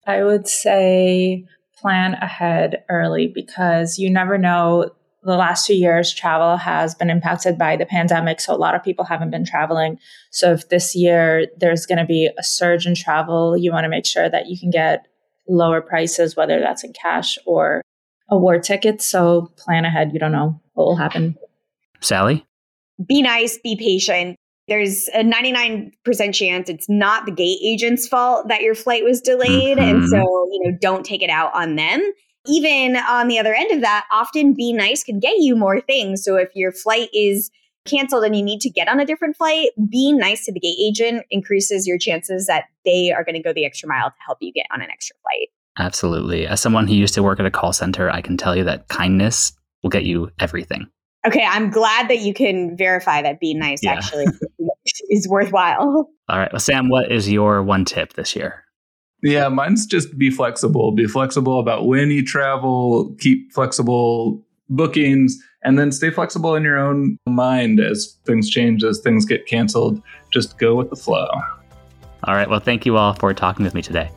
I 0.08 0.24
would 0.24 0.48
say 0.48 1.46
plan 1.78 2.14
ahead 2.16 2.84
early 2.90 3.28
because 3.28 4.00
you 4.00 4.10
never 4.10 4.38
know. 4.38 4.92
The 5.26 5.36
last 5.36 5.66
two 5.66 5.76
years, 5.76 6.14
travel 6.14 6.56
has 6.56 6.96
been 6.96 7.10
impacted 7.10 7.58
by 7.58 7.76
the 7.76 7.86
pandemic. 7.86 8.40
So, 8.40 8.54
a 8.54 8.58
lot 8.58 8.76
of 8.76 8.84
people 8.84 9.06
haven't 9.06 9.32
been 9.32 9.46
traveling. 9.46 10.00
So, 10.32 10.54
if 10.54 10.70
this 10.70 10.96
year 10.96 11.48
there's 11.58 11.86
going 11.86 11.98
to 11.98 12.06
be 12.06 12.30
a 12.38 12.44
surge 12.44 12.86
in 12.86 12.96
travel, 12.96 13.58
you 13.58 13.72
want 13.72 13.86
to 13.86 13.90
make 13.90 14.06
sure 14.06 14.30
that 14.30 14.48
you 14.48 14.58
can 14.58 14.70
get 14.70 15.08
lower 15.50 15.82
prices, 15.82 16.36
whether 16.36 16.60
that's 16.60 16.84
in 16.84 16.94
cash 16.94 17.38
or 17.46 17.82
award 18.30 18.64
tickets. 18.64 19.06
So, 19.06 19.52
plan 19.58 19.84
ahead. 19.84 20.14
You 20.14 20.20
don't 20.20 20.32
know 20.32 20.62
what 20.74 20.86
will 20.86 20.96
happen. 20.96 21.36
Sally? 22.02 22.46
Be 23.06 23.22
nice, 23.22 23.58
be 23.58 23.76
patient 23.76 24.38
there's 24.68 25.08
a 25.10 25.24
99% 25.24 25.92
chance 26.34 26.70
it's 26.70 26.90
not 26.90 27.26
the 27.26 27.32
gate 27.32 27.60
agent's 27.64 28.08
fault 28.08 28.48
that 28.48 28.62
your 28.62 28.76
flight 28.76 29.04
was 29.04 29.22
delayed. 29.22 29.78
Mm-hmm. 29.78 29.98
And 29.98 30.10
so, 30.10 30.18
you 30.18 30.62
know, 30.64 30.78
don't 30.82 31.06
take 31.06 31.22
it 31.22 31.30
out 31.30 31.54
on 31.54 31.76
them. 31.76 32.02
Even 32.48 32.96
on 32.96 33.28
the 33.28 33.40
other 33.40 33.54
end 33.54 33.72
of 33.72 33.82
that, 33.82 34.06
often 34.12 34.54
be 34.54 34.74
nice 34.74 35.04
can 35.04 35.20
get 35.20 35.38
you 35.38 35.56
more 35.56 35.82
things. 35.82 36.24
So 36.24 36.36
if 36.36 36.50
your 36.56 36.72
flight 36.72 37.10
is 37.14 37.52
canceled 37.86 38.24
and 38.24 38.36
you 38.36 38.44
need 38.44 38.60
to 38.62 38.70
get 38.70 38.88
on 38.88 39.00
a 39.00 39.06
different 39.06 39.38
flight, 39.38 39.70
being 39.90 40.18
nice 40.18 40.46
to 40.46 40.52
the 40.52 40.60
gate 40.60 40.78
agent 40.80 41.26
increases 41.30 41.88
your 41.88 41.98
chances 41.98 42.48
that 42.48 42.66
they 42.84 43.12
are 43.12 43.24
going 43.24 43.36
to 43.36 43.42
go 43.42 43.54
the 43.54 43.66
extra 43.66 43.88
mile 43.88 44.10
to 44.10 44.16
help 44.26 44.40
you 44.42 44.52
get 44.52 44.66
on 44.74 44.82
an 44.82 44.90
extra 44.92 45.16
flight. 45.22 45.50
Absolutely. 45.78 46.48
As 46.48 46.62
someone 46.62 46.88
who 46.88 46.96
used 46.96 47.14
to 47.16 47.24
work 47.24 47.40
at 47.40 47.46
a 47.46 47.52
call 47.52 47.74
center, 47.74 48.10
I 48.10 48.22
can 48.22 48.38
tell 48.38 48.56
you 48.56 48.64
that 48.64 48.88
kindness 48.88 49.54
will 49.84 49.90
get 49.90 50.04
you 50.04 50.32
everything. 50.40 50.88
Okay, 51.28 51.44
I'm 51.44 51.72
glad 51.72 52.08
that 52.10 52.20
you 52.20 52.34
can 52.34 52.78
verify 52.78 53.22
that 53.22 53.40
being 53.40 53.58
nice 53.58 53.82
yeah. 53.82 53.94
actually 53.94 54.28
is 55.10 55.28
worthwhile. 55.28 56.08
All 56.30 56.40
right. 56.40 56.52
Well, 56.52 56.60
Sam, 56.60 56.90
what 56.90 57.12
is 57.12 57.30
your 57.30 57.64
one 57.64 57.84
tip 57.84 58.14
this 58.14 58.36
year? 58.36 58.65
Yeah, 59.26 59.50
mine's 59.50 59.88
just 59.88 60.20
be 60.20 60.30
flexible. 60.30 60.92
Be 60.92 61.08
flexible 61.08 61.60
about 61.60 61.88
when 61.88 62.12
you 62.12 62.24
travel, 62.24 63.12
keep 63.20 63.52
flexible 63.52 64.40
bookings, 64.70 65.36
and 65.64 65.80
then 65.80 65.92
stay 65.92 66.12
flexible 66.12 66.54
in 66.54 66.62
your 66.62 66.78
own 66.78 67.18
mind 67.26 67.80
as 67.80 68.18
things 68.26 68.52
change, 68.52 68.84
as 68.84 69.00
things 69.00 69.26
get 69.26 69.48
canceled. 69.48 70.00
Just 70.30 70.60
go 70.60 70.76
with 70.76 70.92
the 70.92 70.96
flow. 70.96 71.28
All 72.26 72.36
right. 72.36 72.48
Well, 72.48 72.60
thank 72.60 72.86
you 72.86 72.98
all 72.98 73.14
for 73.14 73.34
talking 73.34 73.66
with 73.66 73.74
me 73.74 73.82
today. 73.82 74.12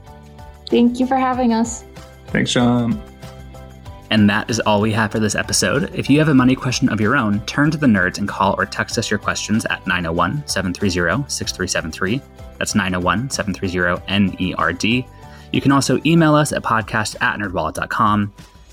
Thank 0.68 1.00
you 1.00 1.06
for 1.06 1.16
having 1.16 1.54
us. 1.54 1.84
Thanks, 2.26 2.50
Sean. 2.50 3.02
And 4.10 4.28
that 4.28 4.50
is 4.50 4.60
all 4.60 4.82
we 4.82 4.92
have 4.92 5.10
for 5.10 5.20
this 5.20 5.34
episode. 5.34 5.90
If 5.94 6.10
you 6.10 6.18
have 6.18 6.28
a 6.28 6.34
money 6.34 6.54
question 6.54 6.90
of 6.90 7.00
your 7.00 7.16
own, 7.16 7.40
turn 7.46 7.70
to 7.70 7.78
the 7.78 7.86
nerds 7.86 8.18
and 8.18 8.28
call 8.28 8.54
or 8.58 8.66
text 8.66 8.98
us 8.98 9.10
your 9.10 9.18
questions 9.18 9.64
at 9.70 9.86
901 9.86 10.46
730 10.46 11.30
6373. 11.30 12.20
That's 12.58 12.74
901 12.74 13.30
730 13.30 14.02
NERD. 14.08 15.08
You 15.52 15.60
can 15.60 15.72
also 15.72 16.00
email 16.04 16.34
us 16.34 16.52
at 16.52 16.62
podcast 16.62 17.16
at 17.22 17.38
nerdwallet.com 17.38 18.32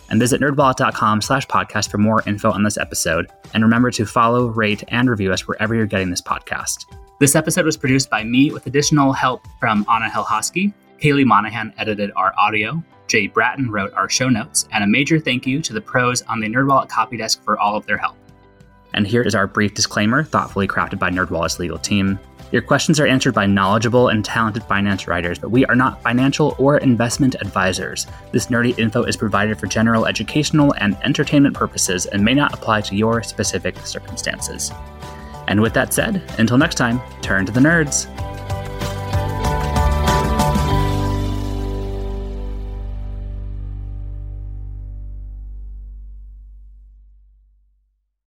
and 0.10 0.20
visit 0.20 0.42
nerdwallet.com 0.42 1.22
slash 1.22 1.48
podcast 1.48 1.90
for 1.90 1.98
more 1.98 2.22
info 2.26 2.52
on 2.52 2.64
this 2.64 2.78
episode. 2.78 3.28
And 3.54 3.64
remember 3.64 3.92
to 3.92 4.06
follow, 4.06 4.48
rate, 4.48 4.84
and 4.90 5.10
review 5.10 5.32
us 5.32 5.48
wherever 5.48 5.74
you're 5.74 5.86
getting 5.86 6.10
this 6.10 6.22
podcast. 6.22 6.86
This 7.20 7.36
episode 7.36 7.66
was 7.66 7.78
produced 7.78 8.10
by 8.10 8.24
me 8.24 8.52
with 8.52 8.68
additional 8.68 9.14
help 9.14 9.42
from 9.60 9.86
Anna 9.90 10.10
Helhoski. 10.10 10.74
Kaylee 11.00 11.26
Monahan 11.26 11.74
edited 11.78 12.12
our 12.16 12.34
audio. 12.38 12.84
Jae 13.08 13.32
Bratton 13.32 13.70
wrote 13.72 13.94
our 13.94 14.10
show 14.10 14.30
notes, 14.30 14.68
and 14.72 14.84
a 14.84 14.88
major 14.88 15.20
thank 15.20 15.46
you 15.46 15.62
to 15.62 15.74
the 15.74 15.82
pros 15.82 16.24
on 16.24 16.40
the 16.40 16.48
NerdWallet 16.48 16.90
copy 16.90 17.18
desk 17.18 17.44
for 17.44 17.60
all 17.60 17.76
of 17.76 17.86
their 17.86 17.98
help. 17.98 18.18
And 18.94 19.06
here 19.06 19.22
is 19.22 19.36
our 19.36 19.48
brief 19.48 19.74
disclaimer, 19.74 20.24
thoughtfully 20.24 20.68
crafted 20.68 21.00
by 21.00 21.10
NerdWallet's 21.10 21.60
legal 21.60 21.78
team. 21.78 22.20
Your 22.52 22.62
questions 22.62 23.00
are 23.00 23.08
answered 23.08 23.34
by 23.34 23.46
knowledgeable 23.46 24.10
and 24.10 24.24
talented 24.24 24.64
finance 24.64 25.08
writers, 25.08 25.40
but 25.40 25.50
we 25.50 25.66
are 25.66 25.76
not 25.76 26.02
financial 26.02 26.56
or 26.58 26.78
investment 26.78 27.36
advisors. 27.42 28.08
This 28.32 28.48
nerdy 28.48 28.78
info 28.78 29.04
is 29.04 29.18
provided 29.18 29.60
for 29.60 29.68
general 29.68 30.06
educational 30.06 30.74
and 30.78 30.96
entertainment 31.04 31.56
purposes 31.56 32.06
and 32.06 32.24
may 32.24 32.34
not 32.34 32.54
apply 32.54 32.82
to 32.82 32.96
your 32.96 33.24
specific 33.24 33.78
circumstances. 33.80 34.72
And 35.48 35.62
with 35.62 35.74
that 35.74 35.94
said, 35.94 36.24
until 36.38 36.58
next 36.58 36.76
time, 36.76 37.02
turn 37.22 37.46
to 37.46 37.52
the 37.52 37.60
nerds. 37.60 38.08